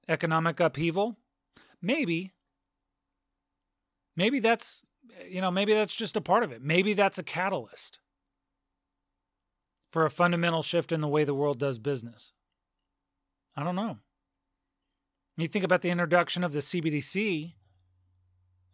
Economic 0.07 0.59
upheaval? 0.59 1.17
Maybe. 1.81 2.33
Maybe 4.15 4.39
that's, 4.39 4.85
you 5.27 5.41
know, 5.41 5.51
maybe 5.51 5.73
that's 5.73 5.95
just 5.95 6.17
a 6.17 6.21
part 6.21 6.43
of 6.43 6.51
it. 6.51 6.61
Maybe 6.61 6.93
that's 6.93 7.19
a 7.19 7.23
catalyst 7.23 7.99
for 9.91 10.05
a 10.05 10.11
fundamental 10.11 10.63
shift 10.63 10.91
in 10.91 11.01
the 11.01 11.07
way 11.07 11.23
the 11.23 11.33
world 11.33 11.59
does 11.59 11.79
business. 11.79 12.33
I 13.55 13.63
don't 13.63 13.75
know. 13.75 13.97
You 15.37 15.47
think 15.47 15.63
about 15.65 15.81
the 15.81 15.89
introduction 15.89 16.43
of 16.43 16.51
the 16.51 16.59
CBDC 16.59 17.53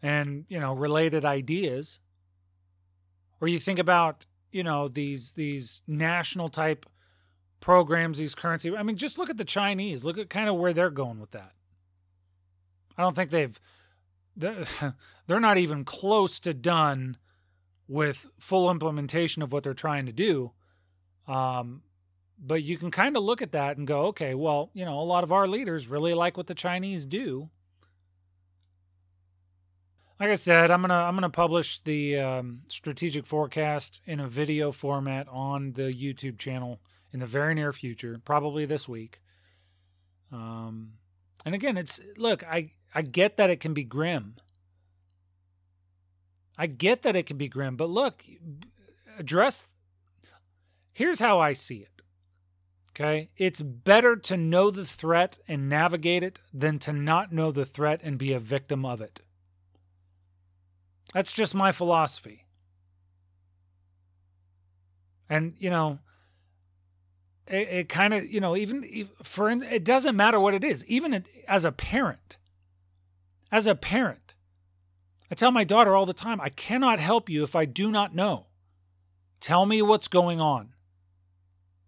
and, 0.01 0.45
you 0.49 0.59
know, 0.59 0.73
related 0.73 1.23
ideas, 1.23 1.99
or 3.39 3.47
you 3.47 3.59
think 3.59 3.79
about, 3.79 4.25
you 4.51 4.63
know, 4.63 4.87
these 4.87 5.33
these 5.33 5.81
national 5.87 6.49
type 6.49 6.85
programs 7.65 8.19
these 8.19 8.35
currency. 8.35 8.77
I 8.77 8.83
mean, 8.83 8.95
just 8.95 9.17
look 9.17 9.31
at 9.31 9.37
the 9.37 9.43
Chinese. 9.43 10.03
Look 10.03 10.19
at 10.19 10.29
kind 10.29 10.47
of 10.47 10.55
where 10.55 10.71
they're 10.71 10.91
going 10.91 11.19
with 11.19 11.31
that. 11.31 11.53
I 12.95 13.01
don't 13.01 13.15
think 13.15 13.31
they've 13.31 13.59
they're 14.37 15.39
not 15.39 15.57
even 15.57 15.83
close 15.83 16.39
to 16.41 16.53
done 16.53 17.17
with 17.87 18.27
full 18.39 18.69
implementation 18.69 19.41
of 19.41 19.51
what 19.51 19.63
they're 19.63 19.73
trying 19.73 20.05
to 20.05 20.11
do. 20.11 20.51
Um, 21.27 21.81
but 22.37 22.61
you 22.61 22.77
can 22.77 22.91
kind 22.91 23.17
of 23.17 23.23
look 23.23 23.41
at 23.41 23.53
that 23.53 23.77
and 23.77 23.87
go, 23.87 24.01
okay, 24.07 24.35
well, 24.35 24.69
you 24.75 24.85
know, 24.85 24.99
a 24.99 25.01
lot 25.01 25.23
of 25.23 25.31
our 25.31 25.47
leaders 25.47 25.87
really 25.87 26.13
like 26.13 26.37
what 26.37 26.45
the 26.45 26.53
Chinese 26.53 27.07
do. 27.07 27.49
Like 30.19 30.29
I 30.29 30.35
said, 30.35 30.69
I'm 30.69 30.81
gonna 30.81 30.93
I'm 30.93 31.15
gonna 31.15 31.31
publish 31.31 31.79
the 31.79 32.19
um, 32.19 32.61
strategic 32.67 33.25
forecast 33.25 34.01
in 34.05 34.19
a 34.19 34.27
video 34.27 34.71
format 34.71 35.27
on 35.29 35.73
the 35.73 35.91
YouTube 35.91 36.37
channel 36.37 36.79
in 37.15 37.21
the 37.21 37.25
very 37.25 37.55
near 37.55 37.71
future, 37.71 38.19
probably 38.25 38.65
this 38.65 38.89
week. 38.89 39.21
Um, 40.33 40.95
and 41.45 41.55
again, 41.55 41.77
it's 41.77 42.01
look, 42.17 42.43
I 42.43 42.73
I 42.93 43.03
get 43.03 43.37
that 43.37 43.49
it 43.49 43.61
can 43.61 43.73
be 43.73 43.85
grim. 43.85 44.35
I 46.57 46.67
get 46.67 47.03
that 47.03 47.15
it 47.15 47.25
can 47.25 47.37
be 47.37 47.47
grim, 47.47 47.77
but 47.77 47.89
look, 47.89 48.25
address. 49.17 49.65
Here's 50.91 51.19
how 51.19 51.39
I 51.39 51.53
see 51.53 51.77
it. 51.77 52.01
Okay, 52.91 53.29
it's 53.37 53.61
better 53.61 54.17
to 54.17 54.35
know 54.35 54.69
the 54.69 54.83
threat 54.83 55.39
and 55.47 55.69
navigate 55.69 56.21
it 56.21 56.39
than 56.53 56.79
to 56.79 56.91
not 56.91 57.31
know 57.31 57.49
the 57.49 57.65
threat 57.65 58.01
and 58.03 58.17
be 58.17 58.33
a 58.33 58.39
victim 58.39 58.85
of 58.85 58.99
it. 58.99 59.21
That's 61.13 61.31
just 61.31 61.55
my 61.55 61.71
philosophy. 61.71 62.45
And, 65.29 65.53
you 65.59 65.69
know, 65.69 65.99
it, 67.47 67.67
it 67.69 67.89
kind 67.89 68.13
of, 68.13 68.25
you 68.25 68.39
know, 68.39 68.55
even 68.55 69.09
for 69.23 69.49
it 69.49 69.83
doesn't 69.83 70.15
matter 70.15 70.39
what 70.39 70.53
it 70.53 70.63
is, 70.63 70.83
even 70.85 71.25
as 71.47 71.65
a 71.65 71.71
parent. 71.71 72.37
As 73.51 73.67
a 73.67 73.75
parent, 73.75 74.35
I 75.31 75.35
tell 75.35 75.51
my 75.51 75.63
daughter 75.63 75.95
all 75.95 76.05
the 76.05 76.13
time, 76.13 76.41
I 76.41 76.49
cannot 76.49 76.99
help 76.99 77.29
you 77.29 77.43
if 77.43 77.55
I 77.55 77.65
do 77.65 77.91
not 77.91 78.13
know. 78.13 78.47
Tell 79.39 79.65
me 79.65 79.81
what's 79.81 80.07
going 80.07 80.41
on. 80.41 80.73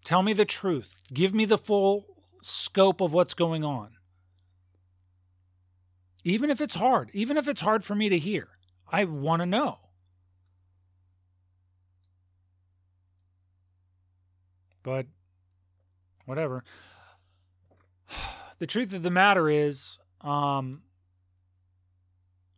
Tell 0.04 0.24
me 0.24 0.34
the 0.34 0.46
truth. 0.46 0.96
Give 1.12 1.34
me 1.34 1.46
the 1.46 1.58
full 1.58 2.06
scope 2.42 3.02
of 3.02 3.14
what's 3.14 3.34
going 3.34 3.64
on. 3.64 3.90
Even 6.24 6.50
if 6.50 6.62
it's 6.62 6.76
hard, 6.76 7.10
even 7.14 7.38
if 7.38 7.48
it's 7.48 7.62
hard 7.62 7.84
for 7.84 7.96
me 7.96 8.10
to 8.10 8.20
hear, 8.20 8.50
I 8.90 9.06
want 9.06 9.42
to 9.42 9.46
know. 9.46 9.80
But 14.84 15.08
whatever. 16.28 16.64
The 18.60 18.66
truth 18.66 18.92
of 18.92 19.04
the 19.04 19.12
matter 19.12 19.52
is, 19.52 20.00
um, 20.22 20.82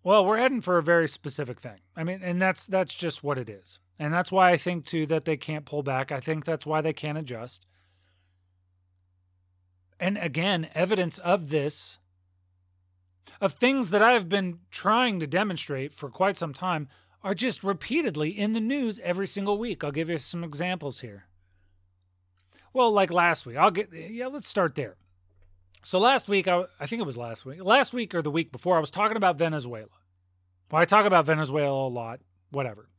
well, 0.02 0.26
we're 0.26 0.38
heading 0.38 0.62
for 0.62 0.78
a 0.78 0.84
very 0.84 1.10
specific 1.10 1.60
thing. 1.60 1.80
I 1.94 2.06
mean, 2.06 2.22
and 2.24 2.42
that's 2.42 2.66
that's 2.66 2.94
just 2.94 3.22
what 3.22 3.38
it 3.38 3.50
is. 3.50 3.80
And 4.00 4.14
that's 4.14 4.32
why 4.32 4.52
I 4.52 4.58
think 4.58 4.86
too 4.86 5.06
that 5.08 5.26
they 5.26 5.36
can't 5.36 5.66
pull 5.66 5.84
back. 5.84 6.10
I 6.10 6.22
think 6.22 6.46
that's 6.46 6.66
why 6.66 6.80
they 6.80 6.94
can't 6.94 7.18
adjust. 7.18 7.66
And 10.00 10.18
again, 10.18 10.70
evidence 10.74 11.18
of 11.18 11.50
this 11.50 12.00
of 13.42 13.54
things 13.54 13.90
that 13.90 14.02
I've 14.02 14.30
been 14.30 14.60
trying 14.72 15.20
to 15.20 15.28
demonstrate 15.28 15.94
for 15.94 16.10
quite 16.10 16.38
some 16.38 16.54
time 16.54 16.88
are 17.24 17.36
just 17.36 17.64
repeatedly 17.64 18.30
in 18.30 18.54
the 18.54 18.60
news 18.62 19.00
every 19.04 19.28
single 19.28 19.58
week. 19.58 19.84
I'll 19.84 19.92
give 19.92 20.10
you 20.10 20.18
some 20.18 20.44
examples 20.44 21.02
here. 21.02 21.26
Well, 22.74 22.92
like 22.92 23.12
last 23.12 23.46
week, 23.46 23.58
I'll 23.58 23.72
get, 23.72 23.90
yeah, 23.94 24.28
let's 24.28 24.48
start 24.48 24.76
there. 24.76 24.96
So 25.84 26.00
last 26.00 26.28
week, 26.28 26.48
I, 26.48 26.66
I 26.80 26.86
think 26.86 27.02
it 27.02 27.06
was 27.06 27.18
last 27.18 27.46
week, 27.46 27.64
last 27.64 27.94
week 27.94 28.14
or 28.14 28.22
the 28.22 28.32
week 28.32 28.52
before, 28.52 28.78
I 28.78 28.82
was 28.82 28.92
talking 28.92 29.18
about 29.18 29.38
Venezuela. 29.38 29.88
Well, 30.72 30.82
I 30.82 30.86
talk 30.86 31.06
about 31.06 31.26
Venezuela 31.26 31.88
a 31.88 31.90
lot, 31.90 32.20
whatever. 32.52 32.90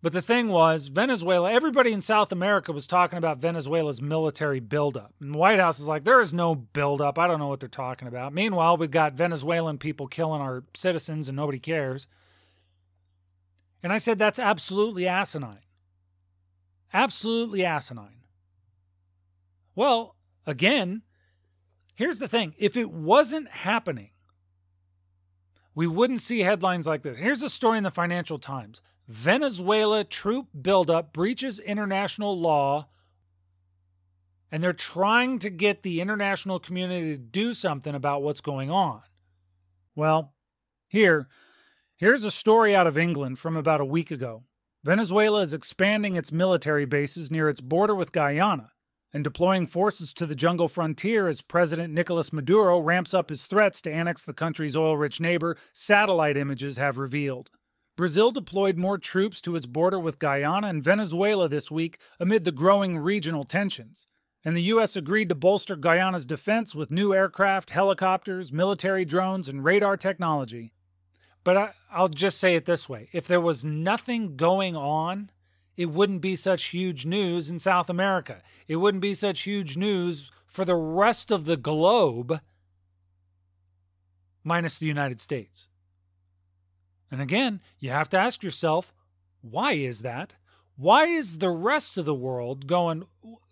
But 0.00 0.12
the 0.12 0.22
thing 0.22 0.48
was, 0.48 0.86
Venezuela, 0.86 1.50
everybody 1.52 1.92
in 1.92 2.02
South 2.02 2.30
America 2.30 2.70
was 2.70 2.86
talking 2.86 3.18
about 3.18 3.38
Venezuela's 3.38 4.00
military 4.00 4.60
buildup. 4.60 5.12
And 5.20 5.34
the 5.34 5.38
White 5.38 5.58
House 5.58 5.80
is 5.80 5.88
like, 5.88 6.04
there 6.04 6.20
is 6.20 6.32
no 6.32 6.54
buildup. 6.54 7.18
I 7.18 7.26
don't 7.26 7.40
know 7.40 7.48
what 7.48 7.58
they're 7.58 7.68
talking 7.68 8.06
about. 8.06 8.32
Meanwhile, 8.32 8.76
we've 8.76 8.92
got 8.92 9.14
Venezuelan 9.14 9.78
people 9.78 10.06
killing 10.06 10.40
our 10.40 10.62
citizens 10.76 11.28
and 11.28 11.34
nobody 11.34 11.58
cares. 11.58 12.06
And 13.82 13.92
I 13.92 13.98
said, 13.98 14.18
that's 14.18 14.38
absolutely 14.38 15.08
asinine. 15.08 15.64
Absolutely 16.92 17.64
asinine. 17.64 18.22
Well, 19.78 20.16
again, 20.44 21.02
here's 21.94 22.18
the 22.18 22.26
thing 22.26 22.52
if 22.58 22.76
it 22.76 22.90
wasn't 22.90 23.48
happening, 23.48 24.10
we 25.72 25.86
wouldn't 25.86 26.20
see 26.20 26.40
headlines 26.40 26.84
like 26.88 27.04
this. 27.04 27.16
Here's 27.16 27.44
a 27.44 27.48
story 27.48 27.78
in 27.78 27.84
the 27.84 27.92
Financial 27.92 28.40
Times 28.40 28.82
Venezuela 29.06 30.02
troop 30.02 30.48
buildup 30.60 31.12
breaches 31.12 31.60
international 31.60 32.36
law, 32.36 32.88
and 34.50 34.64
they're 34.64 34.72
trying 34.72 35.38
to 35.38 35.48
get 35.48 35.84
the 35.84 36.00
international 36.00 36.58
community 36.58 37.12
to 37.12 37.16
do 37.16 37.52
something 37.52 37.94
about 37.94 38.24
what's 38.24 38.40
going 38.40 38.72
on. 38.72 39.02
Well, 39.94 40.34
here, 40.88 41.28
here's 41.94 42.24
a 42.24 42.32
story 42.32 42.74
out 42.74 42.88
of 42.88 42.98
England 42.98 43.38
from 43.38 43.56
about 43.56 43.80
a 43.80 43.84
week 43.84 44.10
ago. 44.10 44.42
Venezuela 44.82 45.40
is 45.40 45.54
expanding 45.54 46.16
its 46.16 46.32
military 46.32 46.84
bases 46.84 47.30
near 47.30 47.48
its 47.48 47.60
border 47.60 47.94
with 47.94 48.10
Guyana 48.10 48.72
and 49.12 49.24
deploying 49.24 49.66
forces 49.66 50.12
to 50.12 50.26
the 50.26 50.34
jungle 50.34 50.68
frontier 50.68 51.28
as 51.28 51.40
President 51.40 51.92
Nicolas 51.92 52.32
Maduro 52.32 52.78
ramps 52.78 53.14
up 53.14 53.30
his 53.30 53.46
threats 53.46 53.80
to 53.82 53.92
annex 53.92 54.24
the 54.24 54.32
country's 54.32 54.76
oil 54.76 54.96
rich 54.96 55.20
neighbor, 55.20 55.56
satellite 55.72 56.36
images 56.36 56.76
have 56.76 56.98
revealed. 56.98 57.50
Brazil 57.96 58.30
deployed 58.30 58.76
more 58.76 58.96
troops 58.96 59.40
to 59.40 59.56
its 59.56 59.66
border 59.66 59.98
with 59.98 60.20
Guyana 60.20 60.68
and 60.68 60.84
Venezuela 60.84 61.48
this 61.48 61.70
week 61.70 61.98
amid 62.20 62.44
the 62.44 62.52
growing 62.52 62.96
regional 62.98 63.44
tensions. 63.44 64.06
And 64.44 64.56
the 64.56 64.62
U.S. 64.62 64.94
agreed 64.94 65.30
to 65.30 65.34
bolster 65.34 65.74
Guyana's 65.74 66.24
defense 66.24 66.74
with 66.74 66.92
new 66.92 67.12
aircraft, 67.12 67.70
helicopters, 67.70 68.52
military 68.52 69.04
drones, 69.04 69.48
and 69.48 69.64
radar 69.64 69.96
technology. 69.96 70.72
But 71.42 71.56
I, 71.56 72.00
will 72.00 72.08
just 72.08 72.38
say 72.38 72.54
it 72.54 72.66
this 72.66 72.88
way 72.88 73.08
if 73.12 73.26
there 73.26 73.40
was 73.40 73.64
nothing 73.64 74.36
going 74.36 74.76
on, 74.76 75.30
it 75.78 75.86
wouldn't 75.86 76.20
be 76.20 76.34
such 76.34 76.64
huge 76.64 77.06
news 77.06 77.48
in 77.48 77.60
South 77.60 77.88
America. 77.88 78.42
It 78.66 78.76
wouldn't 78.76 79.00
be 79.00 79.14
such 79.14 79.42
huge 79.42 79.76
news 79.76 80.32
for 80.44 80.64
the 80.64 80.74
rest 80.74 81.30
of 81.30 81.44
the 81.44 81.56
globe, 81.56 82.40
minus 84.42 84.76
the 84.76 84.86
United 84.86 85.20
States. 85.20 85.68
And 87.12 87.22
again, 87.22 87.60
you 87.78 87.90
have 87.90 88.08
to 88.10 88.18
ask 88.18 88.42
yourself, 88.42 88.92
why 89.40 89.74
is 89.74 90.02
that? 90.02 90.34
Why 90.76 91.04
is 91.04 91.38
the 91.38 91.50
rest 91.50 91.96
of 91.96 92.04
the 92.04 92.14
world 92.14 92.66
going? 92.66 93.04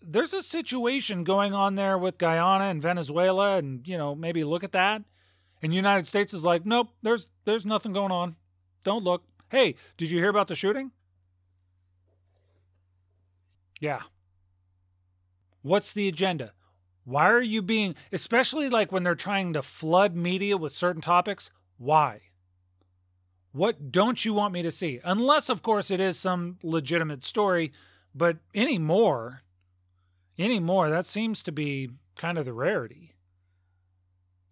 There's 0.03 0.35
a 0.35 0.43
situation 0.43 1.22
going 1.22 1.55
on 1.55 1.77
there 1.77 1.97
with 1.97 2.18
Guyana 2.18 2.64
and 2.64 2.83
Venezuela, 2.83 3.57
and 3.57 3.87
you 3.87 3.97
know 3.97 4.16
maybe 4.16 4.43
look 4.43 4.64
at 4.64 4.72
that. 4.72 5.03
And 5.62 5.72
United 5.72 6.09
States 6.09 6.35
is 6.35 6.45
like, 6.45 6.66
nope, 6.66 6.89
there's 7.03 7.29
there's 7.45 7.64
nothing 7.64 7.93
going 7.93 8.12
on. 8.12 8.35
Don't 8.83 9.05
look. 9.05 9.22
Hey, 9.49 9.77
did 9.97 10.11
you 10.11 10.18
hear 10.18 10.29
about 10.29 10.49
the 10.49 10.57
shooting? 10.57 10.91
Yeah. 13.81 14.03
What's 15.62 15.93
the 15.93 16.09
agenda? 16.09 16.53
Why 17.05 17.31
are 17.31 17.43
you 17.43 17.62
being, 17.62 17.95
especially 18.12 18.68
like 18.68 18.91
when 18.91 19.03
they're 19.03 19.14
trying 19.14 19.53
to 19.53 19.62
flood 19.62 20.16
media 20.16 20.57
with 20.57 20.72
certain 20.72 21.03
topics? 21.03 21.51
Why? 21.79 22.20
What 23.53 23.91
don't 23.91 24.24
you 24.24 24.35
want 24.35 24.53
me 24.53 24.62
to 24.62 24.70
see? 24.70 25.01
Unless, 25.05 25.49
of 25.49 25.62
course, 25.62 25.91
it 25.91 26.01
is 26.01 26.18
some 26.18 26.59
legitimate 26.62 27.24
story, 27.24 27.72
but 28.14 28.39
anymore, 28.55 29.43
anymore, 30.39 30.91
that 30.91 31.07
seems 31.07 31.43
to 31.45 31.53
be 31.53 31.91
kind 32.16 32.39
of 32.39 32.45
the 32.45 32.53
rarity, 32.53 33.14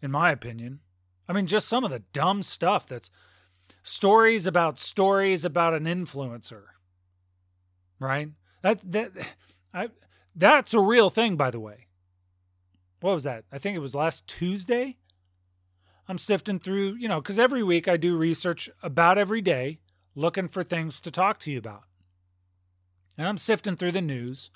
in 0.00 0.10
my 0.10 0.30
opinion. 0.30 0.80
I 1.28 1.32
mean, 1.32 1.46
just 1.46 1.68
some 1.68 1.84
of 1.84 1.90
the 1.90 2.02
dumb 2.12 2.42
stuff 2.42 2.86
that's 2.86 3.10
stories 3.82 4.46
about 4.46 4.78
stories 4.78 5.44
about 5.44 5.74
an 5.74 5.84
influencer, 5.84 6.62
right? 7.98 8.30
That 8.64 8.80
that 8.92 9.12
I 9.74 9.90
that's 10.34 10.72
a 10.72 10.80
real 10.80 11.10
thing, 11.10 11.36
by 11.36 11.50
the 11.50 11.60
way. 11.60 11.86
What 13.00 13.12
was 13.12 13.24
that? 13.24 13.44
I 13.52 13.58
think 13.58 13.76
it 13.76 13.80
was 13.80 13.94
last 13.94 14.26
Tuesday. 14.26 14.96
I'm 16.08 16.16
sifting 16.16 16.58
through, 16.58 16.94
you 16.94 17.06
know, 17.06 17.20
because 17.20 17.38
every 17.38 17.62
week 17.62 17.88
I 17.88 17.98
do 17.98 18.16
research 18.16 18.70
about 18.82 19.18
every 19.18 19.42
day, 19.42 19.80
looking 20.14 20.48
for 20.48 20.64
things 20.64 20.98
to 21.02 21.10
talk 21.10 21.38
to 21.40 21.50
you 21.50 21.58
about. 21.58 21.82
And 23.18 23.28
I'm 23.28 23.36
sifting 23.36 23.76
through 23.76 23.92
the 23.92 24.00
news, 24.00 24.48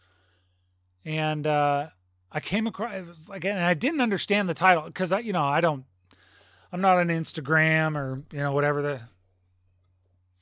and 1.04 1.46
uh, 1.46 1.88
I 2.32 2.40
came 2.40 2.66
across 2.66 2.94
it 2.94 3.06
was 3.06 3.28
like, 3.28 3.44
and 3.44 3.60
I 3.60 3.74
didn't 3.74 4.00
understand 4.00 4.48
the 4.48 4.54
title 4.54 4.84
because 4.84 5.12
I, 5.12 5.18
you 5.18 5.34
know, 5.34 5.44
I 5.44 5.60
don't, 5.60 5.84
I'm 6.72 6.80
not 6.80 6.96
on 6.96 7.08
Instagram 7.08 7.94
or 7.94 8.22
you 8.32 8.38
know 8.38 8.52
whatever 8.52 8.80
the 8.80 9.00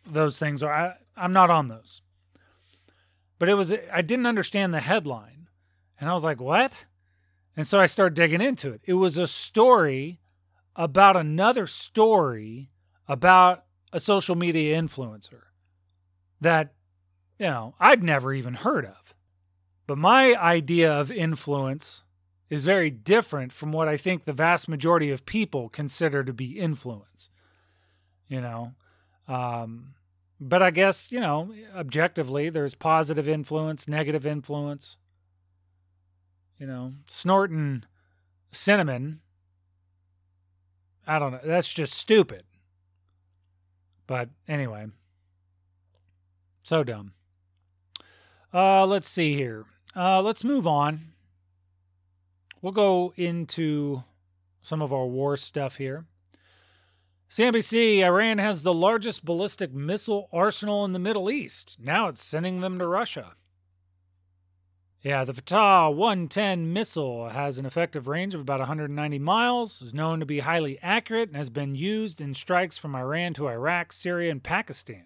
those 0.06 0.38
things 0.38 0.62
are. 0.62 0.72
I, 0.72 0.94
I'm 1.16 1.32
not 1.32 1.50
on 1.50 1.66
those. 1.66 2.02
But 3.38 3.48
it 3.48 3.54
was 3.54 3.72
I 3.92 4.02
didn't 4.02 4.26
understand 4.26 4.72
the 4.72 4.80
headline, 4.80 5.48
and 6.00 6.08
I 6.08 6.14
was 6.14 6.24
like, 6.24 6.40
what? 6.40 6.86
And 7.56 7.66
so 7.66 7.80
I 7.80 7.86
started 7.86 8.14
digging 8.14 8.40
into 8.40 8.72
it. 8.72 8.82
It 8.84 8.94
was 8.94 9.16
a 9.16 9.26
story 9.26 10.20
about 10.74 11.16
another 11.16 11.66
story 11.66 12.70
about 13.08 13.64
a 13.92 14.00
social 14.00 14.34
media 14.34 14.80
influencer 14.80 15.42
that, 16.40 16.74
you 17.38 17.46
know, 17.46 17.74
I'd 17.80 18.02
never 18.02 18.34
even 18.34 18.54
heard 18.54 18.84
of. 18.84 19.14
But 19.86 19.96
my 19.96 20.34
idea 20.34 20.92
of 20.92 21.10
influence 21.10 22.02
is 22.50 22.64
very 22.64 22.90
different 22.90 23.52
from 23.52 23.72
what 23.72 23.88
I 23.88 23.96
think 23.96 24.24
the 24.24 24.32
vast 24.32 24.68
majority 24.68 25.10
of 25.10 25.24
people 25.24 25.68
consider 25.68 26.22
to 26.24 26.32
be 26.32 26.58
influence. 26.58 27.30
You 28.28 28.40
know, 28.40 28.72
um, 29.28 29.94
but 30.40 30.62
I 30.62 30.70
guess, 30.70 31.10
you 31.10 31.20
know, 31.20 31.52
objectively, 31.74 32.50
there's 32.50 32.74
positive 32.74 33.28
influence, 33.28 33.88
negative 33.88 34.26
influence. 34.26 34.96
You 36.58 36.66
know, 36.66 36.94
snorting 37.06 37.84
cinnamon 38.50 39.20
I 41.06 41.18
don't 41.18 41.32
know. 41.32 41.40
That's 41.44 41.72
just 41.72 41.94
stupid. 41.94 42.42
But 44.06 44.30
anyway, 44.48 44.86
so 46.62 46.82
dumb. 46.82 47.12
Uh, 48.52 48.86
let's 48.86 49.08
see 49.08 49.34
here. 49.34 49.66
Uh, 49.94 50.20
let's 50.22 50.44
move 50.44 50.66
on. 50.66 51.12
We'll 52.60 52.72
go 52.72 53.12
into 53.16 54.02
some 54.62 54.82
of 54.82 54.92
our 54.92 55.06
war 55.06 55.36
stuff 55.36 55.76
here. 55.76 56.06
CNBC 57.28 58.04
Iran 58.04 58.38
has 58.38 58.62
the 58.62 58.72
largest 58.72 59.24
ballistic 59.24 59.72
missile 59.72 60.28
arsenal 60.32 60.84
in 60.84 60.92
the 60.92 60.98
Middle 60.98 61.28
East. 61.28 61.76
Now 61.80 62.06
it's 62.06 62.22
sending 62.22 62.60
them 62.60 62.78
to 62.78 62.86
Russia. 62.86 63.34
Yeah, 65.02 65.24
the 65.24 65.34
Fateh 65.34 65.90
110 65.94 66.72
missile 66.72 67.28
has 67.28 67.58
an 67.58 67.66
effective 67.66 68.08
range 68.08 68.34
of 68.34 68.40
about 68.40 68.60
190 68.60 69.18
miles, 69.18 69.82
is 69.82 69.94
known 69.94 70.20
to 70.20 70.26
be 70.26 70.40
highly 70.40 70.78
accurate, 70.80 71.28
and 71.28 71.36
has 71.36 71.50
been 71.50 71.74
used 71.74 72.20
in 72.20 72.34
strikes 72.34 72.78
from 72.78 72.94
Iran 72.94 73.34
to 73.34 73.48
Iraq, 73.48 73.92
Syria, 73.92 74.30
and 74.30 74.42
Pakistan. 74.42 75.04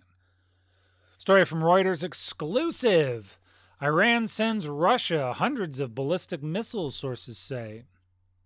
Story 1.18 1.44
from 1.44 1.60
Reuters 1.60 2.02
exclusive. 2.02 3.38
Iran 3.82 4.26
sends 4.26 4.68
Russia 4.68 5.34
hundreds 5.34 5.80
of 5.80 5.94
ballistic 5.94 6.42
missiles, 6.42 6.94
sources 6.94 7.36
say. 7.38 7.84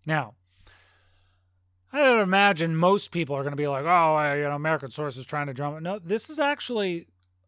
Now, 0.06 0.34
I 1.94 2.10
would 2.10 2.22
imagine 2.22 2.76
most 2.76 3.12
people 3.12 3.36
are 3.36 3.42
going 3.42 3.52
to 3.52 3.56
be 3.56 3.68
like, 3.68 3.84
oh, 3.84 4.34
you 4.34 4.42
know, 4.42 4.56
American 4.56 4.90
sources 4.90 5.24
trying 5.24 5.46
to 5.46 5.54
drum. 5.54 5.80
No, 5.80 6.00
this 6.00 6.28
is 6.28 6.40
actually 6.40 7.06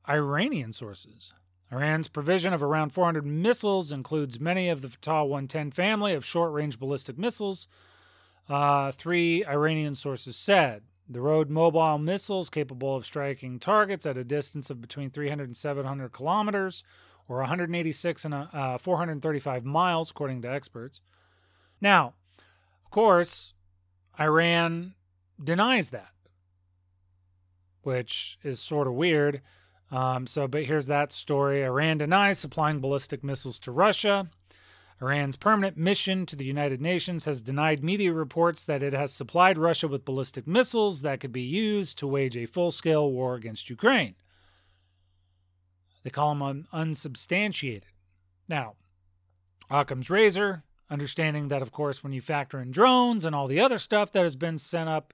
Iranian 0.09 0.73
sources. 0.73 1.33
Iran's 1.73 2.07
provision 2.07 2.53
of 2.53 2.63
around 2.63 2.91
400 2.91 3.27
missiles 3.27 3.91
includes 3.91 4.39
many 4.39 4.69
of 4.69 4.83
the 4.83 4.89
Fateh 4.89 5.25
110 5.25 5.73
family 5.73 6.15
of 6.15 6.25
short 6.25 6.53
range 6.53 6.79
ballistic 6.79 7.19
missiles, 7.19 7.67
uh, 8.49 8.93
three 8.93 9.45
Iranian 9.45 9.97
sources 9.97 10.37
said. 10.37 10.83
The 11.09 11.21
road 11.21 11.51
mobile 11.51 11.99
missiles 11.99 12.49
capable 12.49 12.95
of 12.95 13.05
striking 13.05 13.59
targets 13.59 14.07
at 14.07 14.17
a 14.17 14.23
distance 14.23 14.71
of 14.71 14.81
between 14.81 15.11
300 15.11 15.49
and 15.49 15.57
700 15.57 16.13
kilometers 16.13 16.85
or 17.29 17.39
186 17.39 18.25
and 18.25 18.35
uh, 18.35 18.79
435 18.79 19.65
miles, 19.65 20.13
according 20.13 20.43
to 20.43 20.51
experts. 20.53 21.01
Now, 21.81 22.15
of 22.85 22.91
course, 22.93 23.55
Iran 24.19 24.95
denies 25.43 25.91
that, 25.91 26.13
which 27.83 28.39
is 28.43 28.61
sort 28.61 28.87
of 28.87 28.95
weird. 28.95 29.43
Um, 29.91 30.27
so, 30.27 30.49
but 30.49 30.65
here's 30.65 30.87
that 30.87 31.13
story 31.13 31.65
Iran 31.65 31.99
denies 31.99 32.39
supplying 32.39 32.81
ballistic 32.81 33.23
missiles 33.23 33.59
to 33.61 33.73
Russia. 33.73 34.29
Iran's 35.01 35.37
permanent 35.37 35.77
mission 35.77 36.25
to 36.27 36.37
the 36.37 36.45
United 36.45 36.81
Nations 36.81 37.27
has 37.27 37.43
denied 37.43 37.85
media 37.85 38.13
reports 38.15 38.65
that 38.65 38.83
it 38.83 38.95
has 38.95 39.13
supplied 39.13 39.59
Russia 39.59 39.87
with 39.87 40.07
ballistic 40.07 40.47
missiles 40.47 41.03
that 41.03 41.21
could 41.21 41.33
be 41.33 41.43
used 41.43 41.99
to 41.99 42.07
wage 42.07 42.37
a 42.37 42.47
full 42.47 42.71
scale 42.71 43.13
war 43.13 43.35
against 43.35 43.69
Ukraine. 43.69 44.15
They 46.03 46.11
call 46.11 46.35
them 46.35 46.67
unsubstantiated. 46.73 47.91
Now, 48.49 48.77
Occam's 49.71 50.09
razor 50.09 50.63
understanding 50.91 51.49
that, 51.49 51.63
of 51.63 51.73
course, 51.73 52.03
when 52.03 52.13
you 52.13 52.21
factor 52.21 52.61
in 52.61 52.71
drones 52.71 53.25
and 53.25 53.35
all 53.35 53.47
the 53.47 53.61
other 53.61 53.79
stuff 53.79 54.13
that 54.13 54.23
has 54.23 54.37
been 54.37 54.59
sent 54.59 54.89
up, 54.89 55.13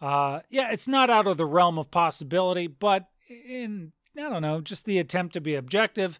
uh, 0.00 0.40
yeah, 0.50 0.70
it's 0.70 0.88
not 0.88 1.10
out 1.10 1.26
of 1.26 1.36
the 1.36 1.46
realm 1.46 1.78
of 1.78 1.90
possibility, 1.90 2.66
but 2.66 3.08
in, 3.28 3.92
I 4.16 4.28
don't 4.28 4.42
know, 4.42 4.60
just 4.60 4.84
the 4.84 4.98
attempt 4.98 5.32
to 5.34 5.40
be 5.40 5.54
objective, 5.54 6.18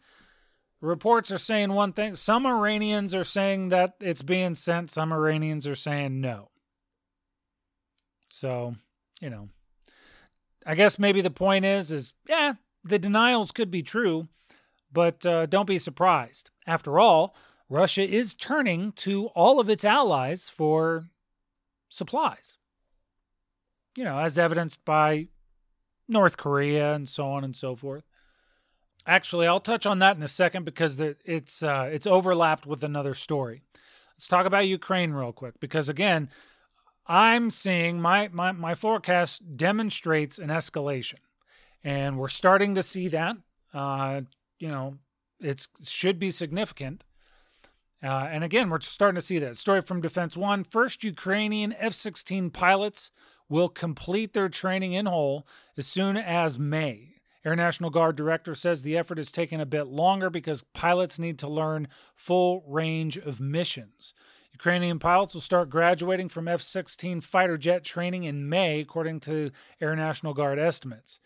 reports 0.80 1.30
are 1.30 1.38
saying 1.38 1.72
one 1.72 1.92
thing. 1.92 2.16
Some 2.16 2.46
Iranians 2.46 3.14
are 3.14 3.24
saying 3.24 3.68
that 3.68 3.94
it's 4.00 4.22
being 4.22 4.54
sent, 4.54 4.90
some 4.90 5.12
Iranians 5.12 5.66
are 5.66 5.74
saying 5.74 6.20
no. 6.20 6.50
So, 8.30 8.74
you 9.20 9.30
know, 9.30 9.48
I 10.64 10.74
guess 10.74 10.98
maybe 10.98 11.20
the 11.20 11.30
point 11.30 11.64
is, 11.64 11.90
is 11.90 12.12
yeah, 12.28 12.54
the 12.84 12.98
denials 12.98 13.52
could 13.52 13.70
be 13.70 13.82
true, 13.82 14.28
but 14.92 15.24
uh, 15.26 15.46
don't 15.46 15.66
be 15.66 15.78
surprised. 15.78 16.50
After 16.66 16.98
all, 16.98 17.36
Russia 17.68 18.08
is 18.08 18.34
turning 18.34 18.92
to 18.92 19.26
all 19.28 19.58
of 19.58 19.68
its 19.68 19.84
allies 19.84 20.48
for 20.48 21.06
supplies. 21.88 22.58
You 23.96 24.04
know, 24.04 24.18
as 24.18 24.38
evidenced 24.38 24.84
by 24.84 25.28
North 26.08 26.36
Korea 26.36 26.94
and 26.94 27.08
so 27.08 27.26
on 27.26 27.44
and 27.44 27.56
so 27.56 27.74
forth. 27.74 28.04
Actually, 29.06 29.46
I'll 29.46 29.60
touch 29.60 29.86
on 29.86 30.00
that 30.00 30.16
in 30.16 30.22
a 30.22 30.28
second 30.28 30.64
because 30.64 31.00
it's 31.00 31.62
uh, 31.62 31.88
it's 31.92 32.06
overlapped 32.06 32.66
with 32.66 32.82
another 32.82 33.14
story. 33.14 33.62
Let's 34.14 34.28
talk 34.28 34.46
about 34.46 34.66
Ukraine 34.66 35.12
real 35.12 35.32
quick 35.32 35.60
because 35.60 35.88
again, 35.88 36.28
I'm 37.06 37.50
seeing 37.50 38.00
my 38.00 38.28
my 38.32 38.52
my 38.52 38.74
forecast 38.74 39.56
demonstrates 39.56 40.38
an 40.38 40.48
escalation, 40.48 41.20
and 41.84 42.18
we're 42.18 42.28
starting 42.28 42.74
to 42.74 42.82
see 42.82 43.08
that. 43.08 43.36
Uh, 43.72 44.22
you 44.58 44.68
know, 44.68 44.98
it 45.40 45.68
should 45.84 46.18
be 46.18 46.30
significant. 46.30 47.04
Uh, 48.02 48.28
and 48.30 48.44
again, 48.44 48.68
we're 48.68 48.80
starting 48.80 49.16
to 49.16 49.22
see 49.22 49.38
that. 49.38 49.56
Story 49.56 49.80
from 49.80 50.00
Defense 50.00 50.36
One 50.36 50.64
First 50.64 51.02
Ukrainian 51.02 51.74
F 51.78 51.92
16 51.94 52.50
pilots 52.50 53.10
will 53.48 53.68
complete 53.68 54.32
their 54.32 54.48
training 54.48 54.92
in 54.92 55.06
whole 55.06 55.46
as 55.76 55.86
soon 55.86 56.16
as 56.16 56.58
May. 56.58 57.14
Air 57.44 57.54
National 57.54 57.90
Guard 57.90 58.16
director 58.16 58.56
says 58.56 58.82
the 58.82 58.98
effort 58.98 59.20
is 59.20 59.30
taking 59.30 59.60
a 59.60 59.66
bit 59.66 59.86
longer 59.86 60.30
because 60.30 60.64
pilots 60.74 61.18
need 61.18 61.38
to 61.38 61.48
learn 61.48 61.88
full 62.16 62.64
range 62.66 63.16
of 63.16 63.40
missions. 63.40 64.12
Ukrainian 64.52 64.98
pilots 64.98 65.34
will 65.34 65.40
start 65.40 65.70
graduating 65.70 66.28
from 66.28 66.48
F 66.48 66.60
16 66.60 67.20
fighter 67.20 67.56
jet 67.56 67.84
training 67.84 68.24
in 68.24 68.48
May, 68.48 68.80
according 68.80 69.20
to 69.20 69.50
Air 69.80 69.94
National 69.94 70.34
Guard 70.34 70.58
estimates. 70.58 71.20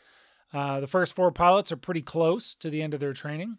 Uh, 0.52 0.80
the 0.80 0.86
first 0.86 1.14
four 1.14 1.30
pilots 1.30 1.72
are 1.72 1.76
pretty 1.76 2.02
close 2.02 2.54
to 2.56 2.68
the 2.68 2.82
end 2.82 2.92
of 2.92 3.00
their 3.00 3.12
training. 3.12 3.58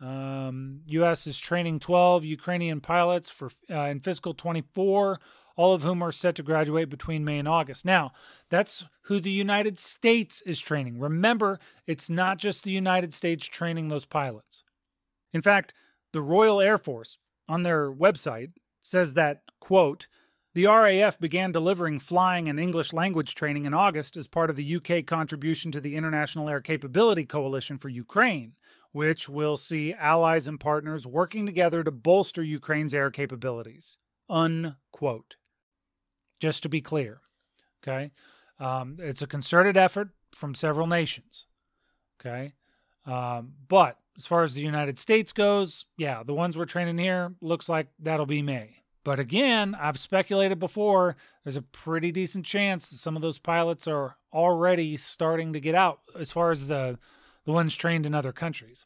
Um, 0.00 0.80
U.S. 0.86 1.26
is 1.26 1.38
training 1.38 1.80
12 1.80 2.24
Ukrainian 2.24 2.80
pilots 2.80 3.30
for 3.30 3.50
uh, 3.70 3.84
in 3.84 4.00
fiscal 4.00 4.34
24, 4.34 5.18
all 5.56 5.74
of 5.74 5.82
whom 5.82 6.02
are 6.02 6.12
set 6.12 6.34
to 6.34 6.42
graduate 6.42 6.90
between 6.90 7.24
May 7.24 7.38
and 7.38 7.48
August. 7.48 7.84
Now, 7.84 8.12
that's 8.50 8.84
who 9.02 9.20
the 9.20 9.30
United 9.30 9.78
States 9.78 10.42
is 10.42 10.60
training. 10.60 11.00
Remember, 11.00 11.58
it's 11.86 12.10
not 12.10 12.38
just 12.38 12.62
the 12.62 12.70
United 12.70 13.14
States 13.14 13.46
training 13.46 13.88
those 13.88 14.04
pilots. 14.04 14.64
In 15.32 15.40
fact, 15.40 15.72
the 16.12 16.22
Royal 16.22 16.60
Air 16.60 16.78
Force 16.78 17.18
on 17.48 17.62
their 17.62 17.90
website 17.90 18.52
says 18.82 19.14
that, 19.14 19.42
quote, 19.60 20.08
the 20.54 20.66
RAF 20.66 21.18
began 21.18 21.52
delivering 21.52 22.00
flying 22.00 22.48
and 22.48 22.58
English 22.58 22.94
language 22.94 23.34
training 23.34 23.66
in 23.66 23.74
August 23.74 24.16
as 24.16 24.26
part 24.26 24.48
of 24.48 24.56
the 24.56 24.76
UK 24.76 25.04
contribution 25.04 25.70
to 25.72 25.82
the 25.82 25.94
International 25.96 26.48
Air 26.48 26.62
Capability 26.62 27.26
Coalition 27.26 27.76
for 27.76 27.90
Ukraine, 27.90 28.54
which 28.96 29.28
will 29.28 29.58
see 29.58 29.92
allies 29.92 30.48
and 30.48 30.58
partners 30.58 31.06
working 31.06 31.44
together 31.44 31.84
to 31.84 31.90
bolster 31.90 32.42
Ukraine's 32.42 32.94
air 32.94 33.10
capabilities. 33.10 33.98
Unquote. 34.30 35.36
Just 36.40 36.62
to 36.62 36.70
be 36.70 36.80
clear, 36.80 37.20
okay? 37.82 38.10
Um, 38.58 38.96
it's 38.98 39.20
a 39.20 39.26
concerted 39.26 39.76
effort 39.76 40.08
from 40.34 40.54
several 40.54 40.86
nations, 40.86 41.44
okay? 42.18 42.54
Um, 43.04 43.52
but 43.68 43.98
as 44.16 44.24
far 44.24 44.44
as 44.44 44.54
the 44.54 44.62
United 44.62 44.98
States 44.98 45.30
goes, 45.34 45.84
yeah, 45.98 46.22
the 46.22 46.32
ones 46.32 46.56
we're 46.56 46.64
training 46.64 46.96
here 46.96 47.34
looks 47.42 47.68
like 47.68 47.88
that'll 47.98 48.24
be 48.24 48.40
May. 48.40 48.76
But 49.04 49.20
again, 49.20 49.74
I've 49.78 49.98
speculated 49.98 50.58
before, 50.58 51.16
there's 51.44 51.56
a 51.56 51.62
pretty 51.62 52.12
decent 52.12 52.46
chance 52.46 52.88
that 52.88 52.96
some 52.96 53.14
of 53.14 53.20
those 53.20 53.38
pilots 53.38 53.86
are 53.86 54.16
already 54.32 54.96
starting 54.96 55.52
to 55.52 55.60
get 55.60 55.74
out 55.74 56.00
as 56.18 56.30
far 56.30 56.50
as 56.50 56.66
the 56.66 56.98
the 57.46 57.52
ones 57.52 57.74
trained 57.74 58.04
in 58.04 58.14
other 58.14 58.32
countries. 58.32 58.84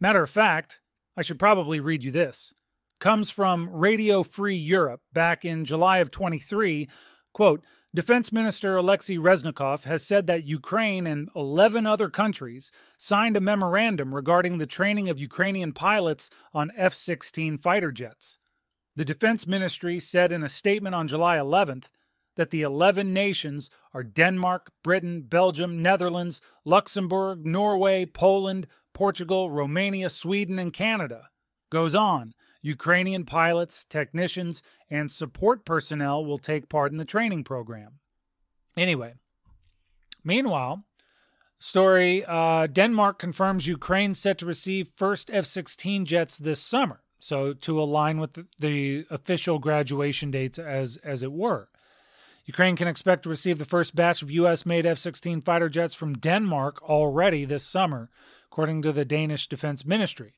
Matter 0.00 0.22
of 0.22 0.30
fact, 0.30 0.80
I 1.16 1.22
should 1.22 1.38
probably 1.38 1.80
read 1.80 2.04
you 2.04 2.12
this. 2.12 2.52
Comes 3.00 3.30
from 3.30 3.68
Radio 3.68 4.22
Free 4.22 4.56
Europe 4.56 5.00
back 5.12 5.44
in 5.44 5.64
July 5.64 5.98
of 5.98 6.10
23. 6.10 6.88
Quote, 7.32 7.62
Defense 7.94 8.32
Minister 8.32 8.76
Alexei 8.76 9.16
Reznikov 9.16 9.84
has 9.84 10.02
said 10.02 10.26
that 10.26 10.44
Ukraine 10.44 11.06
and 11.06 11.28
11 11.36 11.86
other 11.86 12.08
countries 12.08 12.70
signed 12.96 13.36
a 13.36 13.40
memorandum 13.40 14.14
regarding 14.14 14.56
the 14.56 14.66
training 14.66 15.10
of 15.10 15.18
Ukrainian 15.18 15.72
pilots 15.72 16.30
on 16.54 16.72
F 16.76 16.94
16 16.94 17.58
fighter 17.58 17.92
jets. 17.92 18.38
The 18.96 19.04
Defense 19.04 19.46
Ministry 19.46 20.00
said 20.00 20.32
in 20.32 20.42
a 20.42 20.48
statement 20.48 20.94
on 20.94 21.06
July 21.08 21.36
11th 21.36 21.86
that 22.36 22.50
the 22.50 22.62
11 22.62 23.12
nations 23.12 23.70
are 23.92 24.02
Denmark, 24.02 24.70
Britain, 24.82 25.22
Belgium, 25.22 25.82
Netherlands, 25.82 26.40
Luxembourg, 26.64 27.44
Norway, 27.44 28.06
Poland, 28.06 28.66
Portugal, 28.92 29.50
Romania, 29.50 30.08
Sweden, 30.08 30.58
and 30.58 30.72
Canada. 30.72 31.28
Goes 31.70 31.94
on. 31.94 32.34
Ukrainian 32.62 33.24
pilots, 33.24 33.84
technicians, 33.88 34.62
and 34.88 35.10
support 35.10 35.64
personnel 35.64 36.24
will 36.24 36.38
take 36.38 36.68
part 36.68 36.92
in 36.92 36.98
the 36.98 37.04
training 37.04 37.42
program. 37.44 37.98
Anyway, 38.76 39.14
meanwhile, 40.24 40.84
story 41.58 42.24
uh, 42.24 42.68
Denmark 42.68 43.18
confirms 43.18 43.66
Ukraine 43.66 44.14
set 44.14 44.38
to 44.38 44.46
receive 44.46 44.92
first 44.96 45.28
F 45.30 45.44
16 45.44 46.06
jets 46.06 46.38
this 46.38 46.60
summer. 46.60 47.00
So, 47.18 47.52
to 47.52 47.80
align 47.80 48.18
with 48.18 48.32
the, 48.32 48.46
the 48.58 49.06
official 49.08 49.60
graduation 49.60 50.32
dates, 50.32 50.58
as, 50.58 50.96
as 51.04 51.22
it 51.22 51.30
were. 51.30 51.68
Ukraine 52.52 52.76
can 52.76 52.86
expect 52.86 53.22
to 53.22 53.30
receive 53.30 53.58
the 53.58 53.64
first 53.64 53.96
batch 53.96 54.20
of 54.20 54.30
U.S. 54.30 54.66
made 54.66 54.84
F 54.84 54.98
16 54.98 55.40
fighter 55.40 55.70
jets 55.70 55.94
from 55.94 56.12
Denmark 56.18 56.82
already 56.82 57.46
this 57.46 57.64
summer, 57.64 58.10
according 58.44 58.82
to 58.82 58.92
the 58.92 59.06
Danish 59.06 59.46
Defense 59.46 59.86
Ministry. 59.86 60.34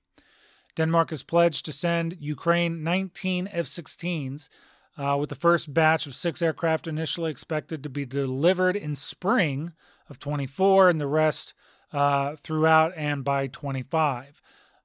Denmark 0.76 1.10
has 1.10 1.24
pledged 1.24 1.64
to 1.64 1.72
send 1.72 2.16
Ukraine 2.20 2.84
19 2.84 3.48
F 3.50 3.66
16s 3.66 4.48
uh, 4.96 5.16
with 5.18 5.28
the 5.28 5.34
first 5.34 5.74
batch 5.74 6.06
of 6.06 6.14
six 6.14 6.40
aircraft 6.40 6.86
initially 6.86 7.32
expected 7.32 7.82
to 7.82 7.88
be 7.88 8.04
delivered 8.04 8.76
in 8.76 8.94
spring 8.94 9.72
of 10.08 10.20
24 10.20 10.90
and 10.90 11.00
the 11.00 11.08
rest 11.08 11.52
uh, 11.92 12.36
throughout 12.36 12.92
and 12.96 13.24
by 13.24 13.48
25. 13.48 14.40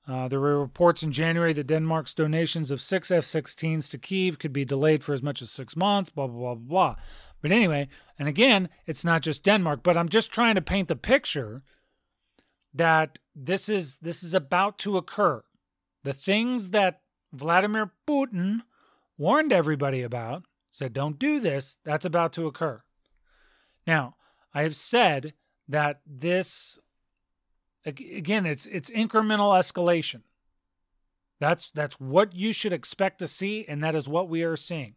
Uh, 0.10 0.28
there 0.28 0.40
were 0.40 0.60
reports 0.60 1.04
in 1.04 1.12
January 1.12 1.54
that 1.54 1.68
Denmark's 1.68 2.16
donations 2.16 2.72
of 2.72 2.82
six 2.82 3.12
F 3.12 3.24
16s 3.24 3.90
to 3.92 3.98
Kiev 4.00 4.40
could 4.40 4.52
be 4.52 4.66
delayed 4.66 5.04
for 5.04 5.14
as 5.14 5.22
much 5.22 5.40
as 5.42 5.52
six 5.52 5.76
months, 5.76 6.10
Blah 6.10 6.26
blah, 6.26 6.40
blah, 6.40 6.56
blah, 6.56 6.68
blah. 6.68 6.96
But 7.42 7.52
anyway, 7.52 7.90
and 8.18 8.28
again, 8.28 8.70
it's 8.88 9.06
not 9.06 9.22
just 9.22 9.44
Denmark, 9.44 9.84
but 9.84 9.98
I'm 9.98 10.10
just 10.10 10.32
trying 10.32 10.56
to 10.56 10.62
paint 10.62 10.88
the 10.88 10.96
picture 10.96 11.62
that 12.74 13.20
this 13.36 13.70
is 13.70 13.98
this 13.98 14.24
is 14.24 14.34
about 14.34 14.80
to 14.80 14.98
occur. 14.98 15.44
The 16.04 16.14
things 16.14 16.72
that 16.72 17.02
Vladimir 17.32 17.92
Putin 18.08 18.62
warned 19.18 19.54
everybody 19.54 20.02
about, 20.02 20.44
said 20.72 20.92
don't 20.92 21.20
do 21.20 21.40
this, 21.40 21.78
that's 21.84 22.06
about 22.06 22.34
to 22.34 22.48
occur. 22.48 22.82
Now, 23.86 24.16
I 24.56 24.64
have 24.64 24.76
said 24.76 25.34
that 25.68 26.02
this 26.08 26.80
again 27.86 28.46
it's 28.46 28.66
it's 28.66 28.90
incremental 28.90 29.58
escalation. 29.58 30.22
That's 31.40 31.70
that's 31.70 32.00
what 32.00 32.36
you 32.36 32.54
should 32.54 32.74
expect 32.74 33.20
to 33.20 33.28
see 33.28 33.66
and 33.68 33.84
that 33.84 33.96
is 33.96 34.08
what 34.08 34.30
we 34.30 34.44
are 34.44 34.58
seeing. 34.58 34.96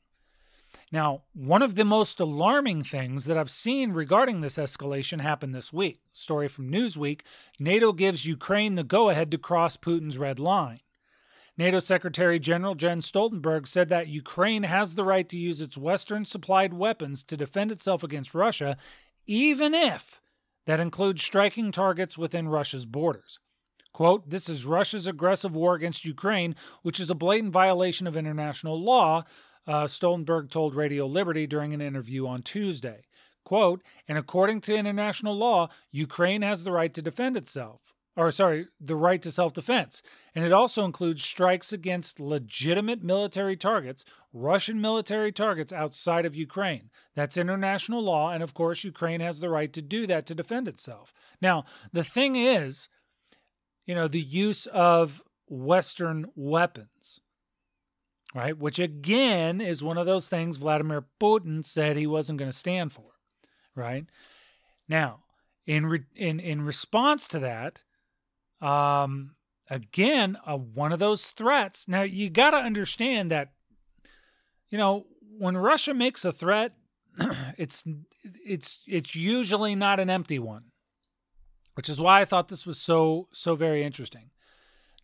Now, 0.90 1.22
one 1.32 1.62
of 1.62 1.74
the 1.74 1.86
most 1.86 2.20
alarming 2.20 2.84
things 2.84 3.24
that 3.24 3.38
I've 3.38 3.50
seen 3.50 3.92
regarding 3.92 4.40
this 4.40 4.58
escalation 4.58 5.22
happened 5.22 5.54
this 5.54 5.72
week. 5.72 6.00
Story 6.12 6.48
from 6.48 6.70
Newsweek 6.70 7.20
NATO 7.58 7.92
gives 7.92 8.26
Ukraine 8.26 8.74
the 8.74 8.84
go 8.84 9.08
ahead 9.08 9.30
to 9.30 9.38
cross 9.38 9.76
Putin's 9.76 10.18
red 10.18 10.38
line. 10.38 10.80
NATO 11.58 11.80
Secretary 11.80 12.38
General 12.38 12.74
Jens 12.74 13.10
Stoltenberg 13.10 13.68
said 13.68 13.88
that 13.90 14.08
Ukraine 14.08 14.62
has 14.62 14.94
the 14.94 15.04
right 15.04 15.28
to 15.28 15.36
use 15.36 15.60
its 15.60 15.76
Western 15.76 16.24
supplied 16.24 16.72
weapons 16.72 17.22
to 17.24 17.36
defend 17.36 17.70
itself 17.70 18.02
against 18.02 18.34
Russia, 18.34 18.76
even 19.26 19.74
if 19.74 20.21
that 20.66 20.80
includes 20.80 21.22
striking 21.22 21.72
targets 21.72 22.16
within 22.16 22.48
Russia's 22.48 22.86
borders. 22.86 23.38
Quote, 23.92 24.28
this 24.28 24.48
is 24.48 24.64
Russia's 24.64 25.06
aggressive 25.06 25.54
war 25.54 25.74
against 25.74 26.04
Ukraine, 26.04 26.54
which 26.82 26.98
is 26.98 27.10
a 27.10 27.14
blatant 27.14 27.52
violation 27.52 28.06
of 28.06 28.16
international 28.16 28.82
law, 28.82 29.24
uh, 29.66 29.84
Stoltenberg 29.84 30.50
told 30.50 30.74
Radio 30.74 31.06
Liberty 31.06 31.46
during 31.46 31.72
an 31.72 31.80
interview 31.80 32.26
on 32.26 32.42
Tuesday. 32.42 33.02
Quote, 33.44 33.82
and 34.08 34.16
according 34.16 34.60
to 34.62 34.74
international 34.74 35.36
law, 35.36 35.68
Ukraine 35.90 36.42
has 36.42 36.64
the 36.64 36.72
right 36.72 36.92
to 36.94 37.02
defend 37.02 37.36
itself. 37.36 37.91
Or, 38.14 38.30
sorry, 38.30 38.66
the 38.78 38.96
right 38.96 39.22
to 39.22 39.32
self 39.32 39.54
defense. 39.54 40.02
And 40.34 40.44
it 40.44 40.52
also 40.52 40.84
includes 40.84 41.24
strikes 41.24 41.72
against 41.72 42.20
legitimate 42.20 43.02
military 43.02 43.56
targets, 43.56 44.04
Russian 44.32 44.80
military 44.80 45.32
targets 45.32 45.72
outside 45.72 46.26
of 46.26 46.36
Ukraine. 46.36 46.90
That's 47.14 47.36
international 47.36 48.02
law. 48.02 48.30
And 48.30 48.42
of 48.42 48.52
course, 48.54 48.84
Ukraine 48.84 49.20
has 49.20 49.40
the 49.40 49.48
right 49.48 49.72
to 49.72 49.82
do 49.82 50.06
that 50.06 50.26
to 50.26 50.34
defend 50.34 50.68
itself. 50.68 51.12
Now, 51.40 51.64
the 51.92 52.04
thing 52.04 52.36
is, 52.36 52.88
you 53.86 53.94
know, 53.94 54.08
the 54.08 54.20
use 54.20 54.66
of 54.66 55.22
Western 55.48 56.26
weapons 56.34 57.20
right? 58.34 58.56
Which 58.56 58.78
again 58.78 59.60
is 59.60 59.82
one 59.82 59.98
of 59.98 60.06
those 60.06 60.28
things 60.28 60.56
Vladimir 60.56 61.04
Putin 61.20 61.64
said 61.66 61.96
he 61.96 62.06
wasn't 62.06 62.38
going 62.38 62.50
to 62.50 62.56
stand 62.56 62.92
for, 62.92 63.12
right? 63.74 64.06
Now, 64.88 65.20
in 65.66 65.86
re- 65.86 66.06
in 66.14 66.40
in 66.40 66.62
response 66.62 67.28
to 67.28 67.38
that, 67.40 67.82
um, 68.62 69.34
again, 69.68 70.38
one 70.74 70.92
of 70.92 70.98
those 70.98 71.28
threats. 71.28 71.86
Now 71.88 72.02
you 72.02 72.30
got 72.30 72.50
to 72.50 72.58
understand 72.58 73.30
that, 73.30 73.52
you 74.70 74.78
know, 74.78 75.06
when 75.38 75.56
Russia 75.56 75.94
makes 75.94 76.24
a 76.24 76.32
threat, 76.32 76.72
it's 77.58 77.84
it's 78.44 78.80
it's 78.86 79.14
usually 79.14 79.74
not 79.74 80.00
an 80.00 80.08
empty 80.08 80.38
one, 80.38 80.70
which 81.74 81.88
is 81.88 82.00
why 82.00 82.20
I 82.20 82.24
thought 82.24 82.48
this 82.48 82.66
was 82.66 82.80
so 82.80 83.28
so 83.32 83.54
very 83.54 83.84
interesting. 83.84 84.30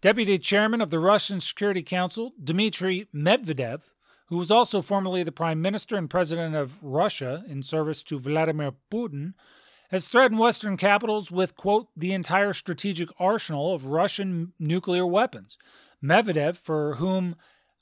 Deputy 0.00 0.38
Chairman 0.38 0.80
of 0.80 0.90
the 0.90 1.00
Russian 1.00 1.40
Security 1.40 1.82
Council, 1.82 2.32
Dmitry 2.42 3.08
Medvedev, 3.12 3.80
who 4.28 4.38
was 4.38 4.50
also 4.50 4.80
formerly 4.80 5.24
the 5.24 5.32
Prime 5.32 5.60
Minister 5.60 5.96
and 5.96 6.08
President 6.08 6.54
of 6.54 6.82
Russia 6.82 7.42
in 7.48 7.62
service 7.62 8.02
to 8.04 8.18
Vladimir 8.18 8.72
Putin, 8.92 9.34
has 9.88 10.08
threatened 10.08 10.38
Western 10.38 10.76
capitals 10.76 11.30
with, 11.30 11.56
quote, 11.56 11.88
the 11.96 12.12
entire 12.12 12.52
strategic 12.52 13.08
arsenal 13.18 13.74
of 13.74 13.86
Russian 13.86 14.52
nuclear 14.58 15.06
weapons. 15.06 15.56
Medvedev, 16.02 16.56
for 16.56 16.96
whom 16.96 17.36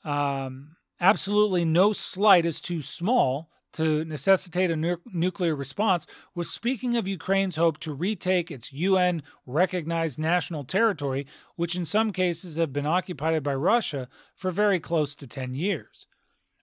um, 0.04 0.76
absolutely 1.00 1.64
no 1.64 1.92
slight 1.92 2.46
is 2.46 2.60
too 2.60 2.80
small, 2.80 3.50
to 3.76 4.06
necessitate 4.06 4.70
a 4.70 4.76
nu- 4.76 4.96
nuclear 5.12 5.54
response 5.54 6.06
was 6.34 6.48
speaking 6.48 6.96
of 6.96 7.06
Ukraine's 7.06 7.56
hope 7.56 7.78
to 7.80 7.92
retake 7.92 8.50
its 8.50 8.72
UN 8.72 9.22
recognized 9.44 10.18
national 10.18 10.64
territory, 10.64 11.26
which 11.56 11.76
in 11.76 11.84
some 11.84 12.10
cases 12.10 12.56
have 12.56 12.72
been 12.72 12.86
occupied 12.86 13.42
by 13.42 13.54
Russia 13.54 14.08
for 14.34 14.50
very 14.50 14.80
close 14.80 15.14
to 15.16 15.26
10 15.26 15.54
years. 15.54 16.06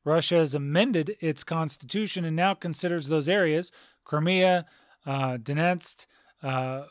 Russia 0.03 0.37
has 0.37 0.55
amended 0.55 1.15
its 1.19 1.43
constitution 1.43 2.25
and 2.25 2.35
now 2.35 2.55
considers 2.55 3.07
those 3.07 3.29
areas, 3.29 3.71
Crimea, 4.03 4.65
uh, 5.05 5.37
Donetsk, 5.37 6.05
uh, 6.41 6.83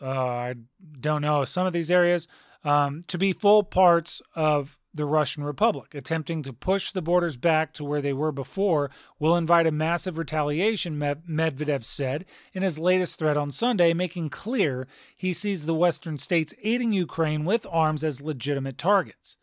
uh, 0.00 0.04
I 0.04 0.54
don't 1.00 1.22
know, 1.22 1.44
some 1.44 1.66
of 1.66 1.72
these 1.72 1.90
areas, 1.90 2.28
um, 2.64 3.02
to 3.08 3.18
be 3.18 3.32
full 3.32 3.62
parts 3.62 4.20
of 4.34 4.78
the 4.94 5.04
Russian 5.04 5.44
Republic. 5.44 5.94
Attempting 5.94 6.42
to 6.42 6.52
push 6.52 6.90
the 6.90 7.02
borders 7.02 7.36
back 7.36 7.72
to 7.74 7.84
where 7.84 8.00
they 8.00 8.12
were 8.12 8.32
before 8.32 8.90
will 9.18 9.36
invite 9.36 9.66
a 9.66 9.70
massive 9.70 10.18
retaliation, 10.18 10.98
Medvedev 10.98 11.84
said 11.84 12.24
in 12.52 12.62
his 12.62 12.78
latest 12.78 13.18
threat 13.18 13.36
on 13.36 13.50
Sunday, 13.50 13.92
making 13.92 14.30
clear 14.30 14.86
he 15.16 15.32
sees 15.32 15.66
the 15.66 15.74
Western 15.74 16.18
states 16.18 16.54
aiding 16.62 16.92
Ukraine 16.92 17.44
with 17.44 17.66
arms 17.70 18.02
as 18.02 18.20
legitimate 18.20 18.78
targets. 18.78 19.36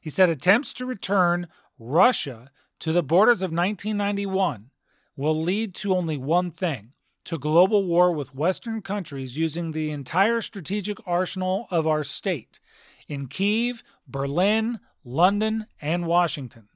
He 0.00 0.10
said 0.10 0.28
attempts 0.28 0.72
to 0.74 0.86
return 0.86 1.48
Russia 1.78 2.50
to 2.80 2.92
the 2.92 3.02
borders 3.02 3.42
of 3.42 3.50
1991 3.50 4.70
will 5.16 5.40
lead 5.40 5.74
to 5.74 5.94
only 5.94 6.16
one 6.16 6.50
thing 6.50 6.92
to 7.26 7.38
global 7.38 7.84
war 7.84 8.12
with 8.12 8.34
Western 8.34 8.80
countries 8.80 9.36
using 9.36 9.72
the 9.72 9.90
entire 9.90 10.40
strategic 10.40 10.98
arsenal 11.06 11.66
of 11.70 11.84
our 11.86 12.04
state 12.04 12.60
in 13.08 13.26
Kiev, 13.26 13.82
Berlin, 14.06 14.78
London, 15.04 15.66
and 15.80 16.06
Washington. 16.06 16.68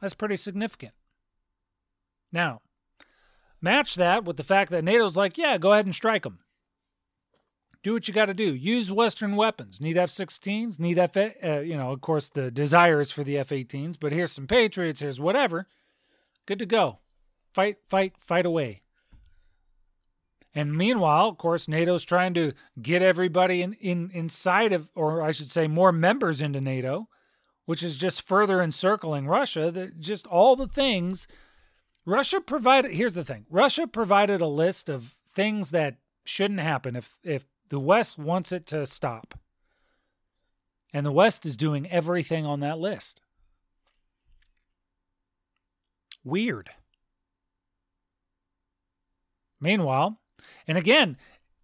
That's 0.00 0.14
pretty 0.14 0.36
significant. 0.36 0.92
Now, 2.32 2.60
match 3.60 3.94
that 3.94 4.24
with 4.24 4.36
the 4.36 4.42
fact 4.42 4.72
that 4.72 4.82
NATO's 4.82 5.16
like, 5.16 5.38
yeah, 5.38 5.56
go 5.56 5.72
ahead 5.72 5.86
and 5.86 5.94
strike 5.94 6.24
them. 6.24 6.40
Do 7.84 7.92
what 7.92 8.08
you 8.08 8.14
got 8.14 8.26
to 8.26 8.34
do. 8.34 8.52
Use 8.52 8.90
Western 8.90 9.36
weapons. 9.36 9.80
Need 9.80 9.96
F-16s. 9.96 10.80
Need 10.80 10.98
F. 10.98 11.16
Uh, 11.16 11.60
you 11.60 11.76
know, 11.76 11.92
of 11.92 12.00
course, 12.00 12.28
the 12.28 12.50
desire 12.50 13.00
is 13.00 13.12
for 13.12 13.22
the 13.22 13.38
F-18s, 13.38 13.96
but 14.00 14.10
here's 14.10 14.32
some 14.32 14.48
Patriots. 14.48 15.00
Here's 15.00 15.20
whatever. 15.20 15.68
Good 16.46 16.58
to 16.58 16.66
go. 16.66 16.98
Fight, 17.54 17.76
fight, 17.88 18.14
fight 18.18 18.44
away. 18.44 18.82
And 20.54 20.76
meanwhile, 20.76 21.28
of 21.28 21.38
course, 21.38 21.68
NATO's 21.68 22.04
trying 22.04 22.34
to 22.34 22.52
get 22.80 23.00
everybody 23.00 23.62
in, 23.62 23.74
in 23.74 24.10
inside 24.12 24.72
of, 24.72 24.88
or 24.94 25.22
I 25.22 25.30
should 25.30 25.50
say, 25.50 25.68
more 25.68 25.92
members 25.92 26.40
into 26.40 26.60
NATO, 26.60 27.08
which 27.64 27.82
is 27.82 27.96
just 27.96 28.22
further 28.22 28.60
encircling 28.60 29.26
Russia. 29.26 29.70
That 29.70 30.00
just 30.00 30.26
all 30.26 30.56
the 30.56 30.68
things 30.68 31.26
Russia 32.04 32.40
provided. 32.40 32.92
Here's 32.92 33.14
the 33.14 33.24
thing: 33.24 33.46
Russia 33.48 33.86
provided 33.86 34.40
a 34.40 34.46
list 34.46 34.88
of 34.88 35.14
things 35.32 35.70
that 35.70 35.96
shouldn't 36.24 36.60
happen 36.60 36.94
if 36.96 37.18
if 37.22 37.46
the 37.68 37.80
West 37.80 38.18
wants 38.18 38.52
it 38.52 38.66
to 38.66 38.86
stop, 38.86 39.34
and 40.92 41.06
the 41.06 41.12
West 41.12 41.46
is 41.46 41.56
doing 41.56 41.90
everything 41.90 42.46
on 42.46 42.60
that 42.60 42.78
list. 42.78 43.20
Weird. 46.22 46.70
Meanwhile, 49.64 50.20
and 50.68 50.76
again, 50.76 51.16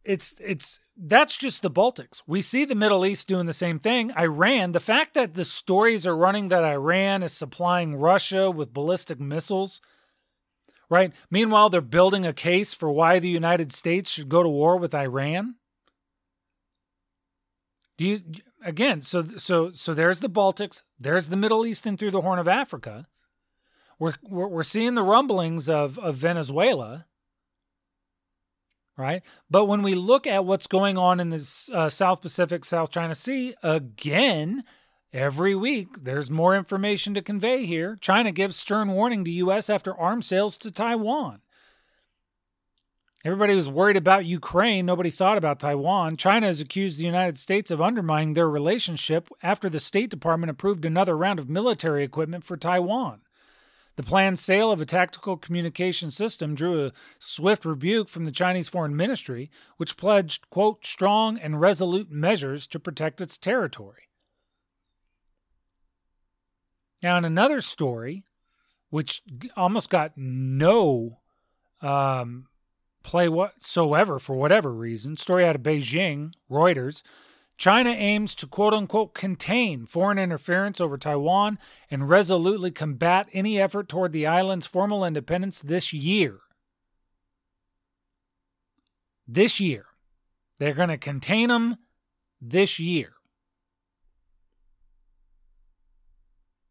it's 0.04 0.34
it's 0.40 0.80
that's 0.96 1.36
just 1.36 1.60
the 1.60 1.70
Baltics. 1.70 2.22
We 2.26 2.40
see 2.40 2.64
the 2.64 2.74
Middle 2.74 3.04
East 3.04 3.28
doing 3.28 3.44
the 3.44 3.52
same 3.52 3.78
thing. 3.78 4.10
Iran, 4.16 4.72
the 4.72 4.80
fact 4.80 5.12
that 5.14 5.34
the 5.34 5.44
stories 5.44 6.06
are 6.06 6.16
running 6.16 6.48
that 6.48 6.64
Iran 6.64 7.22
is 7.22 7.34
supplying 7.34 7.96
Russia 7.96 8.50
with 8.50 8.72
ballistic 8.72 9.20
missiles, 9.20 9.82
right? 10.88 11.12
Meanwhile, 11.30 11.68
they're 11.68 11.82
building 11.82 12.24
a 12.24 12.32
case 12.32 12.72
for 12.72 12.90
why 12.90 13.18
the 13.18 13.28
United 13.28 13.70
States 13.70 14.10
should 14.10 14.30
go 14.30 14.42
to 14.42 14.48
war 14.48 14.78
with 14.78 14.94
Iran. 14.94 15.56
Do 17.98 18.06
you 18.06 18.20
again, 18.64 19.02
so 19.02 19.22
so 19.36 19.72
so 19.72 19.92
there's 19.92 20.20
the 20.20 20.30
Baltics, 20.30 20.82
there's 20.98 21.28
the 21.28 21.36
Middle 21.36 21.66
East 21.66 21.86
and 21.86 21.98
through 21.98 22.12
the 22.12 22.22
Horn 22.22 22.38
of 22.38 22.48
Africa. 22.48 23.08
We're 23.98 24.14
we're, 24.22 24.48
we're 24.48 24.62
seeing 24.62 24.94
the 24.94 25.02
rumblings 25.02 25.68
of 25.68 25.98
of 25.98 26.14
Venezuela 26.14 27.04
right? 29.00 29.22
But 29.50 29.64
when 29.64 29.82
we 29.82 29.94
look 29.94 30.26
at 30.26 30.44
what's 30.44 30.66
going 30.66 30.98
on 30.98 31.18
in 31.18 31.30
the 31.30 31.70
uh, 31.72 31.88
South 31.88 32.20
Pacific, 32.20 32.64
South 32.64 32.90
China 32.90 33.14
Sea, 33.14 33.54
again, 33.62 34.64
Every 35.12 35.56
week, 35.56 36.04
there's 36.04 36.30
more 36.30 36.54
information 36.54 37.14
to 37.14 37.22
convey 37.22 37.66
here. 37.66 37.98
China 38.00 38.30
gives 38.30 38.54
stern 38.54 38.90
warning 38.90 39.24
to 39.24 39.30
U.S. 39.32 39.68
after 39.68 39.92
arms 39.98 40.26
sales 40.26 40.56
to 40.58 40.70
Taiwan. 40.70 41.40
Everybody 43.24 43.54
was 43.56 43.68
worried 43.68 43.96
about 43.96 44.24
Ukraine. 44.24 44.86
Nobody 44.86 45.10
thought 45.10 45.36
about 45.36 45.58
Taiwan. 45.58 46.16
China 46.16 46.46
has 46.46 46.60
accused 46.60 46.98
the 46.98 47.04
United 47.04 47.38
States 47.38 47.72
of 47.72 47.80
undermining 47.80 48.34
their 48.34 48.48
relationship 48.48 49.28
after 49.42 49.68
the 49.68 49.80
State 49.80 50.10
Department 50.10 50.50
approved 50.50 50.84
another 50.84 51.16
round 51.16 51.40
of 51.40 51.50
military 51.50 52.04
equipment 52.04 52.44
for 52.44 52.56
Taiwan. 52.56 53.20
The 54.00 54.06
planned 54.06 54.38
sale 54.38 54.72
of 54.72 54.80
a 54.80 54.86
tactical 54.86 55.36
communication 55.36 56.10
system 56.10 56.54
drew 56.54 56.86
a 56.86 56.92
swift 57.18 57.66
rebuke 57.66 58.08
from 58.08 58.24
the 58.24 58.32
Chinese 58.32 58.66
Foreign 58.66 58.96
Ministry, 58.96 59.50
which 59.76 59.98
pledged, 59.98 60.48
quote, 60.48 60.86
strong 60.86 61.36
and 61.36 61.60
resolute 61.60 62.10
measures 62.10 62.66
to 62.68 62.80
protect 62.80 63.20
its 63.20 63.36
territory. 63.36 64.08
Now, 67.02 67.18
in 67.18 67.26
another 67.26 67.60
story, 67.60 68.24
which 68.88 69.20
almost 69.54 69.90
got 69.90 70.16
no 70.16 71.18
um, 71.82 72.46
play 73.02 73.28
whatsoever 73.28 74.18
for 74.18 74.34
whatever 74.34 74.72
reason, 74.72 75.18
story 75.18 75.44
out 75.44 75.56
of 75.56 75.62
Beijing, 75.62 76.32
Reuters, 76.50 77.02
China 77.60 77.90
aims 77.90 78.34
to 78.34 78.46
quote 78.46 78.72
unquote 78.72 79.12
contain 79.12 79.84
foreign 79.84 80.18
interference 80.18 80.80
over 80.80 80.96
Taiwan 80.96 81.58
and 81.90 82.08
resolutely 82.08 82.70
combat 82.70 83.28
any 83.34 83.60
effort 83.60 83.86
toward 83.86 84.12
the 84.12 84.26
island's 84.26 84.64
formal 84.64 85.04
independence 85.04 85.60
this 85.60 85.92
year. 85.92 86.38
This 89.28 89.60
year. 89.60 89.84
They're 90.58 90.72
going 90.72 90.88
to 90.88 90.96
contain 90.96 91.50
them 91.50 91.76
this 92.40 92.78
year. 92.78 93.12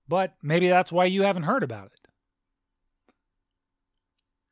But 0.07 0.33
maybe 0.41 0.69
that's 0.69 0.91
why 0.91 1.05
you 1.05 1.21
haven't 1.21 1.43
heard 1.43 1.61
about 1.61 1.91
it. 1.93 2.07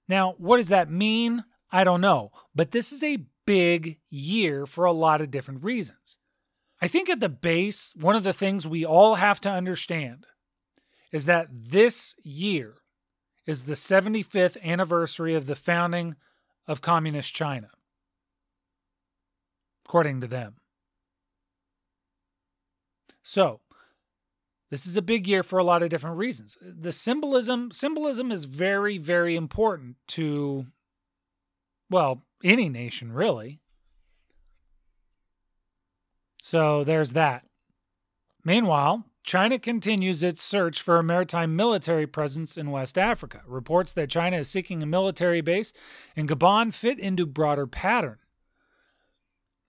Now, 0.07 0.35
what 0.37 0.57
does 0.57 0.67
that 0.67 0.91
mean? 0.91 1.45
I 1.71 1.83
don't 1.83 1.99
know. 1.99 2.29
But 2.53 2.69
this 2.69 2.91
is 2.91 3.03
a 3.03 3.25
big 3.47 3.97
year 4.11 4.67
for 4.67 4.85
a 4.85 4.91
lot 4.91 5.19
of 5.19 5.31
different 5.31 5.63
reasons. 5.63 6.15
I 6.81 6.87
think 6.87 7.09
at 7.09 7.19
the 7.19 7.29
base, 7.29 7.93
one 7.95 8.15
of 8.15 8.23
the 8.23 8.33
things 8.33 8.67
we 8.67 8.85
all 8.85 9.15
have 9.15 9.41
to 9.41 9.49
understand 9.49 10.25
is 11.11 11.25
that 11.25 11.47
this 11.51 12.15
year 12.23 12.75
is 13.45 13.63
the 13.63 13.73
75th 13.73 14.61
anniversary 14.61 15.33
of 15.33 15.47
the 15.47 15.55
founding 15.55 16.15
of 16.67 16.81
Communist 16.81 17.33
China, 17.33 17.69
according 19.85 20.21
to 20.21 20.27
them. 20.27 20.55
So, 23.23 23.61
this 24.69 24.85
is 24.85 24.97
a 24.97 25.01
big 25.01 25.27
year 25.27 25.43
for 25.43 25.59
a 25.59 25.63
lot 25.63 25.81
of 25.81 25.89
different 25.89 26.17
reasons. 26.17 26.57
The 26.61 26.91
symbolism 26.91 27.71
symbolism 27.71 28.31
is 28.31 28.43
very 28.45 28.97
very 28.97 29.35
important 29.35 29.95
to 30.09 30.67
well, 31.89 32.23
any 32.43 32.69
nation 32.69 33.13
really. 33.13 33.61
So 36.47 36.85
there's 36.85 37.11
that. 37.11 37.43
Meanwhile, 38.45 39.03
China 39.21 39.59
continues 39.59 40.23
its 40.23 40.41
search 40.41 40.81
for 40.81 40.95
a 40.95 41.03
maritime 41.03 41.57
military 41.57 42.07
presence 42.07 42.57
in 42.57 42.71
West 42.71 42.97
Africa. 42.97 43.41
Reports 43.45 43.91
that 43.95 44.09
China 44.09 44.37
is 44.37 44.47
seeking 44.47 44.81
a 44.81 44.85
military 44.85 45.41
base 45.41 45.73
in 46.15 46.25
Gabon 46.25 46.73
fit 46.73 46.99
into 46.99 47.25
broader 47.25 47.67
pattern. 47.67 48.19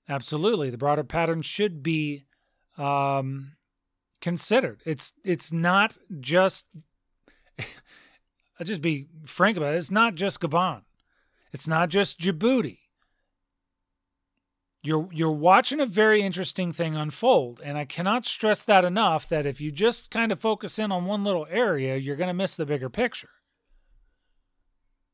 Absolutely, 0.08 0.70
the 0.70 0.78
broader 0.78 1.02
pattern 1.02 1.42
should 1.42 1.82
be 1.82 2.26
um, 2.76 3.56
considered. 4.20 4.80
It's 4.86 5.12
it's 5.24 5.50
not 5.50 5.98
just. 6.20 6.66
I'll 7.58 8.66
just 8.66 8.82
be 8.82 9.08
frank 9.24 9.56
about 9.56 9.74
it. 9.74 9.78
It's 9.78 9.90
not 9.90 10.14
just 10.14 10.38
Gabon. 10.38 10.82
It's 11.52 11.66
not 11.66 11.88
just 11.88 12.20
Djibouti. 12.20 12.78
You're 14.82 15.08
you're 15.12 15.32
watching 15.32 15.80
a 15.80 15.86
very 15.86 16.22
interesting 16.22 16.72
thing 16.72 16.94
unfold, 16.94 17.60
and 17.64 17.76
I 17.76 17.84
cannot 17.84 18.24
stress 18.24 18.62
that 18.64 18.84
enough. 18.84 19.28
That 19.28 19.44
if 19.44 19.60
you 19.60 19.72
just 19.72 20.10
kind 20.10 20.30
of 20.30 20.38
focus 20.40 20.78
in 20.78 20.92
on 20.92 21.04
one 21.04 21.24
little 21.24 21.46
area, 21.50 21.96
you're 21.96 22.16
going 22.16 22.28
to 22.28 22.34
miss 22.34 22.54
the 22.54 22.66
bigger 22.66 22.88
picture. 22.88 23.30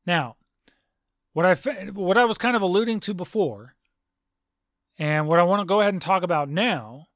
Now, 0.05 0.35
what 1.33 1.45
I 1.45 1.55
what 1.91 2.17
I 2.17 2.25
was 2.25 2.37
kind 2.37 2.55
of 2.55 2.61
alluding 2.61 2.99
to 3.01 3.13
before, 3.15 3.75
and 4.99 5.27
what 5.27 5.39
I 5.39 5.43
want 5.43 5.61
to 5.61 5.65
go 5.65 5.81
ahead 5.81 5.93
and 5.93 6.01
talk 6.01 6.21
about 6.21 6.47
now, 6.47 7.07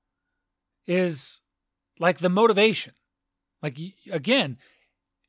is 0.88 1.42
like 2.00 2.18
the 2.18 2.30
motivation. 2.30 2.94
Like, 3.62 3.78
again, 4.12 4.58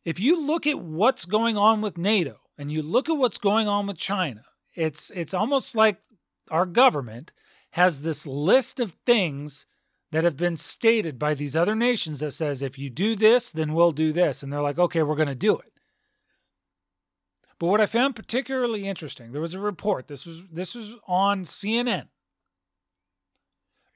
if 0.05 0.19
you 0.19 0.41
look 0.41 0.67
at 0.67 0.81
what's 0.81 1.25
going 1.25 1.57
on 1.57 1.81
with 1.83 1.99
NATO 1.99 2.39
and 2.57 2.73
you 2.73 2.83
look 2.83 3.09
at 3.09 3.19
what's 3.19 3.39
going 3.39 3.69
on 3.69 3.87
with 3.87 3.99
China, 3.99 4.45
it's 4.75 5.11
it's 5.15 5.35
almost 5.35 5.75
like 5.75 5.99
our 6.51 6.67
government 6.67 7.33
has 7.73 8.01
this 8.01 8.27
list 8.27 8.81
of 8.81 8.97
things 9.07 9.67
that 10.13 10.25
have 10.25 10.37
been 10.37 10.57
stated 10.57 11.19
by 11.19 11.35
these 11.35 11.55
other 11.55 11.75
nations 11.75 12.21
that 12.21 12.33
says 12.33 12.63
if 12.63 12.79
you 12.79 12.91
do 12.91 13.15
this, 13.15 13.53
then 13.53 13.73
we'll 13.75 13.93
do 13.93 14.13
this. 14.13 14.43
And 14.43 14.53
they're 14.53 14.61
like, 14.61 14.79
okay, 14.79 15.03
we're 15.03 15.15
going 15.15 15.29
to 15.29 15.35
do 15.35 15.57
it. 15.57 15.73
But 17.59 17.67
what 17.69 17.81
I 17.81 17.87
found 17.87 18.17
particularly 18.17 18.89
interesting, 18.89 19.33
there 19.33 19.41
was 19.41 19.55
a 19.55 19.61
report. 19.61 20.09
This 20.09 20.25
was 20.25 20.47
this 20.49 20.75
was 20.75 20.97
on 21.07 21.45
CNN. 21.45 22.07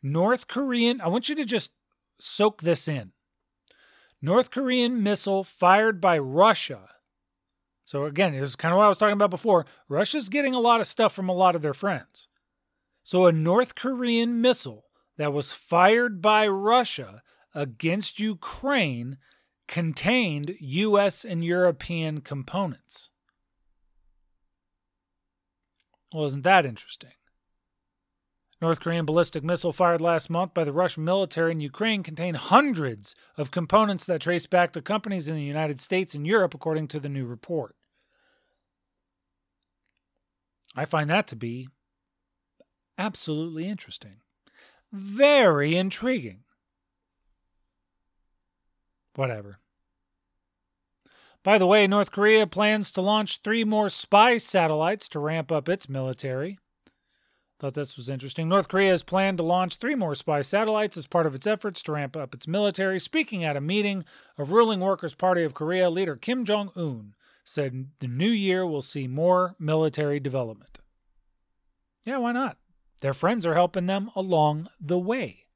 North 0.03 0.49
Korean, 0.49 1.01
I 1.01 1.09
want 1.09 1.31
you 1.31 1.35
to 1.37 1.47
just 1.47 1.73
soak 2.21 2.61
this 2.61 2.87
in. 2.87 3.13
North 4.21 4.51
Korean 4.51 5.03
missile 5.03 5.45
fired 5.45 5.99
by 6.01 6.19
Russia. 6.19 6.91
So, 7.87 8.05
again, 8.05 8.35
it 8.35 8.41
was 8.41 8.55
kind 8.55 8.73
of 8.73 8.79
what 8.79 8.85
I 8.85 8.89
was 8.89 8.99
talking 8.99 9.15
about 9.15 9.31
before. 9.31 9.67
Russia's 9.89 10.29
getting 10.29 10.55
a 10.55 10.61
lot 10.61 10.81
of 10.81 10.87
stuff 10.87 11.13
from 11.13 11.29
a 11.29 11.35
lot 11.35 11.57
of 11.57 11.63
their 11.63 11.75
friends. 11.75 12.29
So, 13.05 13.27
a 13.27 13.33
North 13.33 13.75
Korean 13.75 14.41
missile 14.41 14.87
that 15.19 15.33
was 15.33 15.53
fired 15.53 16.23
by 16.23 16.49
Russia 16.49 17.23
against 17.55 18.19
Ukraine 18.19 19.19
contained 19.69 20.57
U.S. 20.59 21.23
and 21.25 21.45
European 21.45 22.23
components. 22.23 23.11
Wasn't 26.15 26.45
that 26.45 26.65
interesting? 26.65 27.13
North 28.63 28.81
Korean 28.81 29.05
ballistic 29.05 29.45
missile 29.45 29.73
fired 29.75 30.01
last 30.01 30.31
month 30.31 30.55
by 30.55 30.65
the 30.65 30.73
Russian 30.73 31.05
military 31.05 31.53
in 31.53 31.61
Ukraine 31.61 32.03
contained 32.03 32.39
hundreds 32.39 33.15
of 33.37 33.51
components 33.51 34.07
that 34.07 34.23
trace 34.23 34.47
back 34.47 34.73
to 34.73 34.81
companies 34.81 35.29
in 35.29 35.35
the 35.35 35.43
United 35.43 35.79
States 35.79 36.15
and 36.15 36.27
Europe, 36.27 36.55
according 36.55 36.89
to 36.89 37.01
the 37.01 37.11
new 37.11 37.27
report. 37.27 37.77
I 40.75 40.87
find 40.87 41.11
that 41.11 41.27
to 41.29 41.37
be 41.37 41.69
absolutely 42.99 43.69
interesting. 43.69 44.17
Very 44.93 45.77
intriguing. 45.77 46.41
Whatever. 49.17 49.59
By 51.43 51.59
the 51.59 51.67
way, 51.67 51.87
North 51.87 52.11
Korea 52.11 52.47
plans 52.47 52.91
to 52.93 53.03
launch 53.03 53.43
three 53.43 53.65
more 53.65 53.89
spy 53.89 54.39
satellites 54.39 55.09
to 55.11 55.19
ramp 55.19 55.53
up 55.53 55.69
its 55.69 55.89
military. 55.89 56.59
Thought 57.61 57.75
this 57.75 57.97
was 57.97 58.09
interesting. 58.09 58.49
North 58.49 58.69
Korea 58.69 58.91
has 58.91 59.03
planned 59.03 59.39
to 59.39 59.45
launch 59.45 59.77
three 59.77 59.95
more 59.95 60.15
spy 60.15 60.41
satellites 60.43 60.97
as 60.97 61.07
part 61.07 61.27
of 61.27 61.35
its 61.35 61.47
efforts 61.47 61.83
to 61.83 61.93
ramp 61.93 62.17
up 62.17 62.35
its 62.35 62.49
military. 62.49 62.99
Speaking 62.99 63.45
at 63.45 63.57
a 63.57 63.61
meeting 63.61 64.05
of 64.39 64.53
ruling 64.53 64.81
Workers' 64.81 65.15
Party 65.15 65.45
of 65.45 65.55
Korea, 65.55 65.91
leader 65.91 66.17
Kim 66.17 66.45
Jong 66.45 66.71
un 66.75 67.15
said 67.45 67.89
the 68.01 68.09
new 68.09 68.31
year 68.31 68.67
will 68.67 68.83
see 68.83 69.07
more 69.07 69.55
military 69.59 70.19
development. 70.19 70.79
Yeah, 72.05 72.19
why 72.19 72.33
not? 72.33 72.57
Their 73.01 73.15
friends 73.15 73.45
are 73.45 73.55
helping 73.55 73.87
them 73.87 74.11
along 74.17 74.69
the 74.81 74.99
way. 74.99 75.47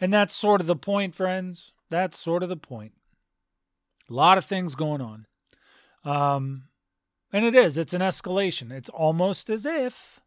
And 0.00 0.12
that's 0.12 0.34
sort 0.34 0.60
of 0.60 0.66
the 0.66 0.76
point, 0.76 1.14
friends. 1.14 1.72
That's 1.88 2.18
sort 2.18 2.42
of 2.42 2.48
the 2.48 2.56
point. 2.56 2.92
A 4.10 4.12
lot 4.12 4.38
of 4.38 4.44
things 4.44 4.74
going 4.74 5.00
on. 5.00 5.26
Um, 6.04 6.64
and 7.32 7.44
it 7.44 7.54
is, 7.54 7.78
it's 7.78 7.94
an 7.94 8.00
escalation. 8.00 8.72
It's 8.72 8.88
almost 8.88 9.48
as 9.48 9.64
if 9.64 10.20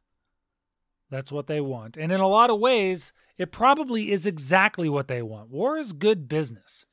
that's 1.10 1.32
what 1.32 1.48
they 1.48 1.62
want. 1.62 1.98
And 1.98 2.12
in 2.12 2.20
a 2.20 2.28
lot 2.28 2.50
of 2.50 2.60
ways, 2.60 3.14
it 3.38 3.52
probably 3.52 4.12
is 4.12 4.26
exactly 4.26 4.90
what 4.90 5.08
they 5.08 5.22
want. 5.22 5.50
War 5.50 5.78
is 5.78 5.94
good 5.94 6.28
business. 6.28 6.86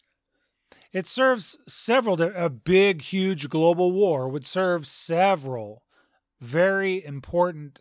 It 0.92 1.06
serves 1.06 1.56
several, 1.66 2.20
a 2.20 2.50
big, 2.50 3.02
huge 3.02 3.48
global 3.48 3.92
war 3.92 4.28
would 4.28 4.44
serve 4.44 4.86
several 4.86 5.82
very 6.40 7.02
important, 7.04 7.80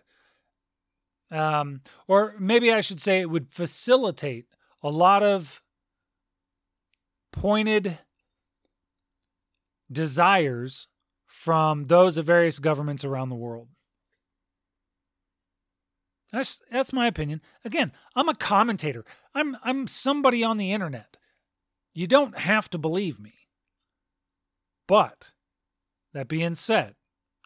um, 1.32 1.82
or 2.08 2.36
maybe 2.40 2.72
I 2.72 2.82
should 2.82 3.02
say 3.02 3.22
it 3.22 3.30
would 3.30 3.50
facilitate 3.50 4.46
a 4.84 4.90
lot 4.90 5.24
of 5.24 5.62
pointed 7.32 7.98
desires 9.92 10.88
from 11.26 11.86
those 11.86 12.18
of 12.18 12.26
various 12.26 12.60
governments 12.60 13.06
around 13.06 13.30
the 13.30 13.36
world. 13.36 13.70
That's 16.32 16.62
that's 16.72 16.94
my 16.94 17.08
opinion. 17.08 17.42
Again, 17.66 17.92
I'm 18.16 18.30
a 18.30 18.36
commentator. 18.36 19.06
I'm 19.36 19.58
I'm 19.64 19.88
somebody 19.88 20.44
on 20.44 20.58
the 20.58 20.72
internet. 20.72 21.18
You 21.94 22.08
don't 22.08 22.38
have 22.38 22.70
to 22.70 22.78
believe 22.78 23.20
me. 23.20 23.34
But 24.88 25.32
that 26.14 26.30
being 26.30 26.56
said, 26.56 26.96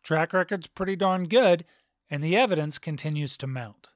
track 0.03 0.33
record's 0.33 0.67
pretty 0.67 0.95
darn 0.95 1.27
good 1.27 1.65
and 2.09 2.23
the 2.23 2.35
evidence 2.35 2.77
continues 2.77 3.37
to 3.37 3.47
mount. 3.47 3.89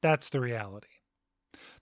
That's 0.00 0.28
the 0.28 0.40
reality. 0.40 0.88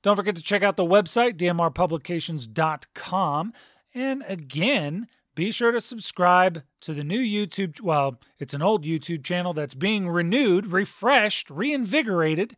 Don't 0.03 0.17
forget 0.17 0.37
to 0.37 0.43
check 0.43 0.63
out 0.63 0.77
the 0.77 0.85
website, 0.85 1.37
dmrpublications.com. 1.37 3.53
And 3.95 4.25
again, 4.27 5.09
be 5.35 5.51
sure 5.51 5.73
to 5.73 5.81
subscribe 5.81 6.63
to 6.83 6.95
the 6.95 7.05
new 7.05 7.21
YouTube. 7.21 7.81
Well, 7.81 8.21
it's 8.39 8.55
an 8.55 8.63
old 8.63 8.85
YouTube 8.85 9.25
channel 9.25 9.53
that's 9.53 9.75
being 9.75 10.09
renewed, 10.09 10.67
refreshed, 10.67 11.51
reinvigorated, 11.51 12.57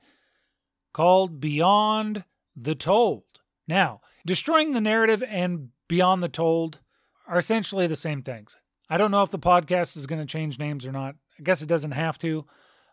called 0.92 1.40
Beyond 1.40 2.24
the 2.56 2.74
Told. 2.74 3.24
Now, 3.66 4.00
destroying 4.26 4.72
the 4.72 4.80
narrative 4.80 5.22
and 5.26 5.68
Beyond 5.88 6.22
the 6.22 6.28
Told 6.28 6.80
are 7.26 7.38
essentially 7.38 7.86
the 7.86 7.96
same 7.96 8.22
things. 8.22 8.56
I 8.88 8.98
don't 8.98 9.10
know 9.10 9.22
if 9.22 9.30
the 9.30 9.38
podcast 9.38 9.96
is 9.96 10.06
going 10.06 10.20
to 10.20 10.26
change 10.26 10.58
names 10.58 10.86
or 10.86 10.92
not. 10.92 11.16
I 11.42 11.44
guess 11.44 11.60
it 11.60 11.68
doesn't 11.68 11.90
have 11.90 12.18
to, 12.18 12.44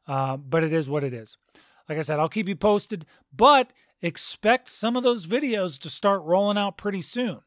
uh, 0.08 0.38
but 0.38 0.64
it 0.64 0.74
is 0.74 0.90
what 0.90 1.04
it 1.04 1.14
is. 1.14 1.38
Like 1.88 2.00
I 2.00 2.02
said, 2.02 2.20
I'll 2.20 2.28
keep 2.28 2.50
you 2.50 2.56
posted, 2.56 3.06
but 3.36 3.72
expect 4.02 4.70
some 4.70 4.96
of 4.96 5.04
those 5.04 5.28
videos 5.28 5.78
to 5.80 5.90
start 5.90 6.24
rolling 6.24 6.58
out 6.58 6.78
pretty 6.78 7.02
soon. 7.02 7.42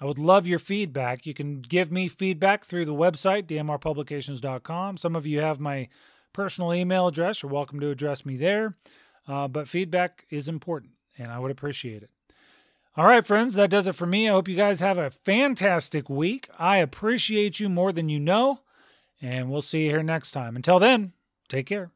I 0.00 0.06
would 0.06 0.18
love 0.18 0.46
your 0.46 0.58
feedback. 0.58 1.26
You 1.26 1.34
can 1.34 1.60
give 1.60 1.92
me 1.92 2.08
feedback 2.08 2.64
through 2.64 2.86
the 2.86 2.94
website, 2.94 3.44
dmrpublications.com. 3.44 4.96
Some 4.96 5.14
of 5.14 5.26
you 5.26 5.40
have 5.40 5.60
my 5.60 5.88
personal 6.32 6.72
email 6.72 7.06
address. 7.06 7.42
You're 7.42 7.52
welcome 7.52 7.80
to 7.80 7.90
address 7.90 8.24
me 8.24 8.38
there. 8.38 8.76
Uh, 9.28 9.46
but 9.46 9.68
feedback 9.68 10.24
is 10.30 10.48
important, 10.48 10.92
and 11.18 11.30
I 11.30 11.38
would 11.38 11.50
appreciate 11.50 12.02
it. 12.02 12.10
All 12.96 13.06
right, 13.06 13.26
friends, 13.26 13.54
that 13.54 13.70
does 13.70 13.86
it 13.86 13.94
for 13.94 14.06
me. 14.06 14.28
I 14.28 14.32
hope 14.32 14.48
you 14.48 14.56
guys 14.56 14.80
have 14.80 14.98
a 14.98 15.10
fantastic 15.10 16.08
week. 16.08 16.48
I 16.58 16.78
appreciate 16.78 17.60
you 17.60 17.68
more 17.68 17.92
than 17.92 18.08
you 18.08 18.20
know, 18.20 18.60
and 19.24 19.50
we'll 19.50 19.62
see 19.62 19.84
you 19.84 19.90
here 19.90 20.02
next 20.02 20.32
time. 20.32 20.54
Until 20.54 20.78
then, 20.78 21.14
take 21.48 21.66
care. 21.66 21.94